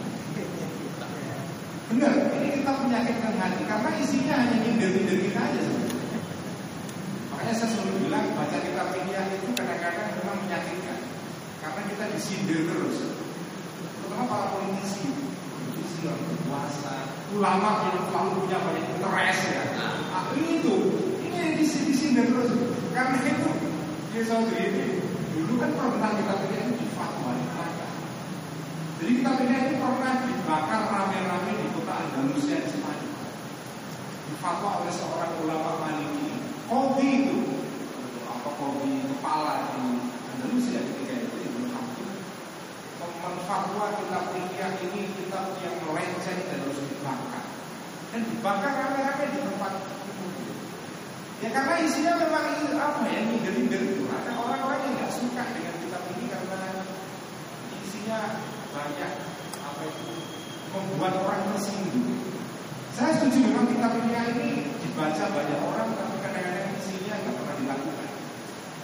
Benar 1.87 2.35
ini 2.35 2.47
kita 2.51 2.71
menyakitkan 2.83 3.33
hati 3.39 3.61
karena 3.63 3.89
isinya 3.95 4.35
hanya 4.43 4.57
nyindir-nyindir 4.59 5.23
kita 5.23 5.39
aja. 5.39 5.63
Makanya 7.31 7.53
saya 7.55 7.69
selalu 7.79 8.11
bilang 8.11 8.27
baca 8.35 8.59
kitab 8.59 8.91
fikih 8.91 9.39
itu 9.39 9.49
kadang-kadang 9.55 10.19
memang 10.19 10.35
menyakitkan 10.35 10.99
karena 11.63 11.81
kita 11.95 12.03
disindir 12.11 12.59
terus. 12.67 13.07
Terutama 14.03 14.27
para 14.27 14.51
politisi 14.51 15.15
politisi 15.47 16.03
yang 16.03 16.19
berkuasa 16.27 17.14
ulama 17.33 17.89
yang 17.89 18.05
selalu 18.11 18.29
punya 18.45 18.57
banyak 18.61 18.85
interest 18.93 19.41
ya 19.49 19.63
nah, 19.79 20.29
ini 20.37 20.61
itu 20.61 20.75
ini 21.25 21.57
disindir 21.57 22.29
terus 22.29 22.53
Karena 22.95 23.19
itu 23.27 23.51
Kiai 24.15 24.23
Saudri 24.23 24.71
ini 24.71 25.03
dulu 25.35 25.59
kan 25.59 25.71
pernah 25.75 26.15
kita 26.15 26.33
pilih 26.47 26.59
itu 26.63 26.73
di 26.79 26.87
fatwa 26.95 27.35
di. 27.35 27.43
Jadi 29.03 29.11
kita 29.19 29.31
pilih 29.35 29.59
ini 29.67 29.75
pernah 29.83 30.13
dibakar 30.23 30.81
rame-rame 30.87 31.51
di 31.59 31.67
kota 31.75 31.93
Andalusia 31.99 32.55
di 32.63 32.69
Spanyol. 32.71 33.27
Difatwa 34.31 34.69
oleh 34.79 34.93
seorang 34.95 35.31
ulama 35.43 35.71
Maliki. 35.83 36.39
Kopi 36.71 37.07
itu 37.27 37.39
apa 38.31 38.49
kopi 38.55 39.03
kepala 39.11 39.75
di 39.75 39.99
Andalusia 40.31 40.79
ketika 40.79 41.15
itu 41.19 41.35
di 41.51 41.67
Hakim 41.75 42.07
memfatwa 42.95 43.85
kitab 43.99 44.31
ilmiah 44.31 44.71
ini 44.87 45.11
kitab 45.19 45.51
yang 45.59 45.75
melenceng 45.83 46.39
dan 46.47 46.63
harus 46.63 46.79
dibakar 47.05 47.45
dan 48.09 48.21
dibakar 48.25 48.73
rame-rame 48.73 49.25
di 49.29 49.39
tempat 49.45 49.73
itu. 50.09 50.25
Ya 51.45 51.49
karena 51.53 51.77
isinya 51.85 52.17
memang 52.17 52.45
ini 52.57 52.73
apa 52.81 53.05
ya 53.05 53.21
minder-minder 53.29 53.81
itu. 53.93 54.09
Ada 54.09 54.33
orang-orang 54.33 54.81
yang 54.89 54.93
nggak 54.97 55.13
suka 55.13 55.43
dengan 55.53 55.75
kitab 55.85 56.01
ini 56.17 56.25
karena 56.33 56.61
isinya 57.85 58.41
banyak 58.73 59.11
apa 59.61 59.81
itu 59.85 60.09
membuat 60.73 61.13
orang 61.21 61.45
tersinggung. 61.53 62.25
Saya 62.97 63.13
setuju 63.21 63.53
memang 63.53 63.69
kitab 63.69 63.93
ini 64.01 64.65
dibaca 64.81 65.25
banyak 65.29 65.61
orang 65.61 65.87
tapi 65.93 66.15
kadang-kadang 66.25 66.73
isinya 66.81 67.21
nggak 67.21 67.35
pernah 67.37 67.55
dilakukan. 67.61 68.09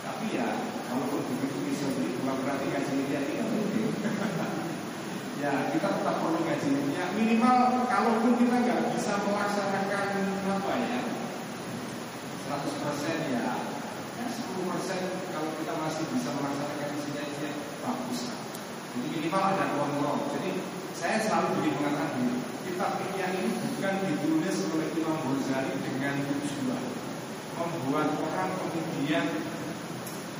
Tapi 0.05 0.25
ya 0.37 0.47
kalaupun 0.93 1.25
begitu 1.25 1.57
bisa 1.73 1.89
bukan 1.89 2.37
berarti 2.45 2.69
ilmiah 2.69 3.25
ini. 3.25 3.40
Ya 5.41 5.73
kita 5.73 5.89
tetap 5.89 6.15
perlu 6.21 6.37
ngaji 6.45 6.69
ilmiah 6.69 7.09
minimal 7.17 7.81
kalaupun 7.89 8.37
kita 8.37 8.61
nggak 8.61 8.93
bisa 8.93 9.17
melaksanakan 9.25 10.07
apa 10.45 10.73
ya 10.85 11.01
100% 12.45 13.33
ya 13.33 13.57
ya 14.21 14.25
10% 14.29 15.33
kalau 15.33 15.49
kita 15.57 15.73
masih 15.81 16.05
bisa 16.13 16.29
melaksanakan 16.37 16.89
isinya 16.93 17.23
isinya 17.25 17.51
bagus. 17.81 18.29
Jadi 18.93 19.07
minimal 19.17 19.41
ada 19.41 19.65
kontrol. 19.73 20.17
Jadi 20.37 20.61
saya 20.93 21.17
selalu 21.25 21.57
beri 21.57 21.69
mengatakan 21.73 22.09
gini 22.21 22.35
kitab 22.69 23.01
ilmiah 23.01 23.31
ini 23.33 23.49
bukan 23.57 23.95
ditulis 24.05 24.57
oleh 24.69 24.87
Imam 24.93 25.17
Ghazali 25.25 25.73
dengan 25.81 26.15
tujuan. 26.21 26.83
Membuat 27.57 28.13
orang 28.29 28.51
kemudian 28.61 29.25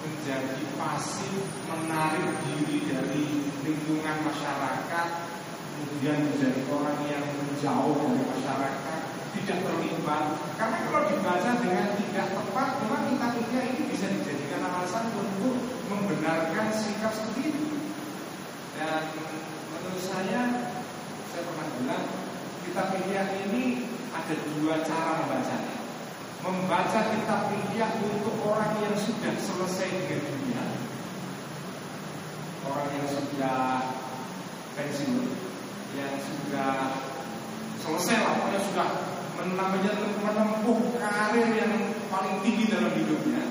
menjadi 0.02 0.64
pasif 0.76 1.41
menarik 1.69 2.30
diri 2.45 2.90
dari 2.90 3.26
lingkungan 3.61 4.18
masyarakat 4.26 5.07
kemudian 5.78 6.18
menjadi 6.30 6.61
orang 6.69 6.99
yang 7.10 7.26
menjauh 7.26 7.98
dari 7.98 8.23
masyarakat 8.26 8.99
tidak 9.32 9.60
terlibat. 9.64 10.23
Karena 10.60 10.78
kalau 10.86 11.02
dibaca 11.10 11.52
dengan 11.64 11.88
tidak 11.98 12.28
tepat 12.36 12.69
memang 12.84 13.02
ilmiah 13.15 13.65
ini 13.65 13.82
bisa 13.90 14.06
dijadikan 14.11 14.61
alasan 14.68 15.10
untuk 15.18 15.56
membenarkan 15.90 16.68
sikap 16.76 17.11
seperti 17.15 17.52
itu 17.52 17.65
dan 18.78 19.03
menurut 19.73 20.02
saya 20.02 20.41
saya 21.30 21.44
pernah 21.45 21.68
bilang 21.78 22.06
kitab 22.64 22.88
ilmiah 22.98 23.28
ini 23.45 23.86
ada 24.10 24.36
dua 24.56 24.82
cara 24.88 25.11
membacanya 25.22 25.81
membaca 26.42 27.00
kitab 27.14 27.54
ilmiah 27.54 27.92
untuk 28.02 28.36
orang 28.50 28.74
yang 28.82 28.96
sudah 28.98 29.34
selesai 29.38 29.90
dengan 29.90 30.22
dunia 30.26 30.64
orang 32.66 32.88
yang 32.98 33.08
sudah 33.10 33.60
pensiun 34.74 35.30
yang 35.98 36.14
sudah 36.22 36.98
selesai 37.82 38.18
lah 38.22 38.34
pokoknya 38.38 38.62
sudah 38.74 38.90
namanya 39.42 39.92
menempuh 40.22 40.80
karir 41.02 41.50
yang 41.58 41.74
paling 42.14 42.38
tinggi 42.46 42.70
dalam 42.70 42.94
hidupnya 42.94 43.42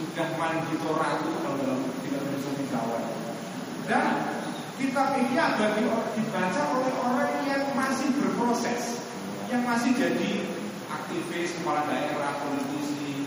sudah 0.00 0.26
mandi 0.40 0.74
toratu 0.80 1.28
kalau 1.44 1.54
dalam 1.60 1.80
tidak 2.02 2.24
bisa 2.34 2.50
Jawa. 2.72 2.98
Dan 3.84 4.06
kitab 4.80 5.18
ini 5.18 5.36
bagi 5.36 5.84
dibaca 6.16 6.62
oleh 6.72 6.92
orang 7.04 7.32
yang 7.44 7.62
masih 7.76 8.08
berproses 8.16 9.02
yang 9.52 9.66
masih 9.66 9.92
jadi 9.98 10.59
aktivis 10.90 11.54
kepala 11.58 11.86
daerah 11.86 12.42
politisi 12.42 13.22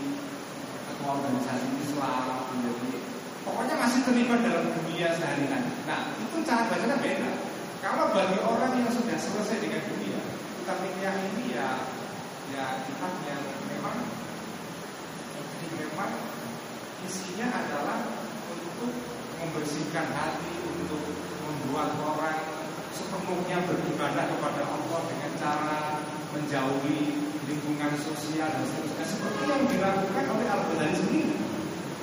ketua 0.92 1.16
organisasi 1.16 1.68
Islam 1.80 2.44
menjadi 2.52 3.00
pokoknya 3.44 3.74
masih 3.80 4.00
terlibat 4.04 4.40
dalam 4.44 4.68
dunia 4.72 5.08
sehari-hari. 5.16 5.72
Nah 5.88 6.12
itu 6.20 6.36
cara 6.44 6.68
bacanya 6.68 6.96
beda. 7.00 7.30
Kalau 7.84 8.08
bagi 8.16 8.38
orang 8.40 8.72
yang 8.80 8.88
sudah 8.88 9.16
selesai 9.16 9.60
dengan 9.60 9.84
dunia 9.84 10.20
kitab 10.64 10.80
yang 11.04 11.18
ini 11.32 11.52
ya 11.52 11.76
ya 12.56 12.80
kitab 12.88 13.12
yang 13.28 13.42
memang 13.68 14.00
memang 15.76 16.12
isinya 17.04 17.52
adalah 17.52 18.00
untuk 18.48 18.92
membersihkan 19.36 20.08
hati 20.08 20.52
untuk 20.64 21.04
membuat 21.44 21.92
orang 22.00 22.40
sepenuhnya 22.96 23.60
beribadah 23.68 24.24
kepada 24.24 24.62
Allah 24.64 25.00
dengan 25.12 25.32
cara 25.36 25.78
menjauhi 26.34 27.00
lingkungan 27.46 27.92
sosial 28.02 28.48
dan 28.50 28.64
seterusnya 28.66 29.06
seperti 29.06 29.42
yang 29.46 29.62
dilakukan 29.70 30.24
oleh 30.34 30.46
Al 30.50 30.62
Ghazali 30.68 30.96
sendiri 30.98 31.36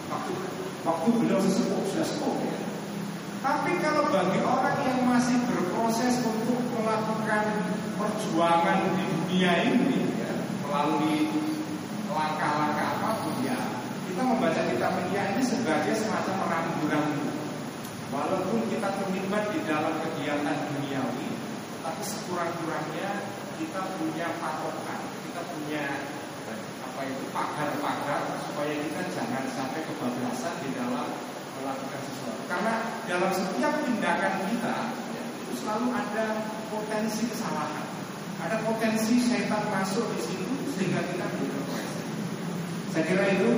waktu 0.07 0.33
waktu 0.87 1.07
beliau 1.19 1.39
sesepuh 1.43 1.81
sudah 1.91 2.07
sepuh 2.07 2.35
ya. 2.47 2.57
Tapi 3.41 3.71
kalau 3.81 4.05
bagi 4.13 4.39
orang 4.45 4.77
yang 4.85 4.99
masih 5.09 5.33
berproses 5.49 6.21
untuk 6.21 6.61
melakukan 6.77 7.45
perjuangan 7.97 8.85
di 8.93 9.03
dunia 9.05 9.53
ini 9.65 10.13
ya, 10.21 10.31
melalui 10.61 11.25
langkah-langkah 12.05 12.87
apa 13.01 13.09
pun 13.25 13.35
ya 13.41 13.57
kita 14.11 14.21
membaca 14.27 14.61
kitab 14.67 14.91
media 14.99 15.21
ini 15.33 15.41
sebagai 15.41 15.95
semacam 15.97 16.37
rambu-rambu. 16.51 17.31
Walaupun 18.11 18.67
kita 18.67 18.91
terlibat 18.99 19.55
di 19.55 19.63
dalam 19.63 19.95
kegiatan 20.03 20.57
duniawi, 20.67 21.31
tapi 21.79 22.03
sekurang-kurangnya 22.03 23.23
kita 23.61 23.81
punya 24.01 24.27
patokan, 24.41 25.01
kita 25.29 25.41
punya 25.53 25.85
apa 26.81 27.01
itu 27.05 27.23
pagar-pagar 27.29 28.41
supaya 28.49 28.73
kita 28.73 29.01
jangan 29.13 29.45
sampai 29.53 29.85
kebablasan 29.85 30.53
di 30.65 30.69
dalam 30.73 31.07
melakukan 31.61 32.01
sesuatu. 32.09 32.41
Karena 32.49 32.75
dalam 33.05 33.31
setiap 33.31 33.73
tindakan 33.85 34.33
kita 34.49 34.75
itu 35.45 35.53
selalu 35.61 35.93
ada 35.93 36.25
potensi 36.73 37.29
kesalahan, 37.29 37.85
ada 38.41 38.57
potensi 38.65 39.21
setan 39.21 39.63
masuk 39.69 40.09
di 40.17 40.19
situ 40.25 40.53
sehingga 40.73 41.05
kita 41.05 41.25
berproses. 41.29 41.89
Saya 42.91 43.07
kira 43.07 43.23
itu 43.39 43.49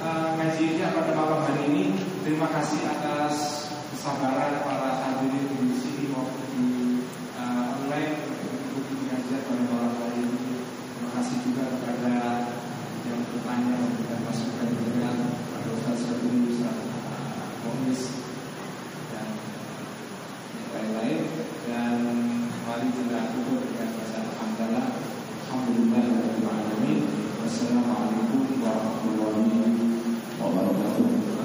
uh, 0.00 0.32
ngaji 0.38 0.80
pada 0.80 1.12
malam 1.12 1.44
hari 1.44 1.62
ini. 1.68 1.84
Terima 2.24 2.48
kasih 2.48 2.80
atas 2.88 3.68
kesabaran 3.92 4.64
para 4.64 4.96
hadirin 5.04 5.44
di 5.60 5.76
sini 5.76 6.04
maupun 6.08 6.44
di 6.56 6.66
uh, 7.36 7.76
online 7.84 8.16
untuk 8.24 8.48
mengikuti 8.48 8.92
pengajian 8.96 9.40
pada 9.44 9.57
malam. 9.68 9.92
Terima 9.98 11.10
kasih 11.14 11.36
juga 11.44 11.64
kepada 11.76 12.14
yang 13.08 13.20
bertanya 13.32 13.76
masukan 14.24 14.68
juga 14.72 15.08
dan 19.12 19.28
yang 20.56 20.68
lain-lain 20.72 21.20
dan 21.68 21.96
mari 22.64 22.88
kita 22.92 23.20
warahmatullahi 30.38 31.37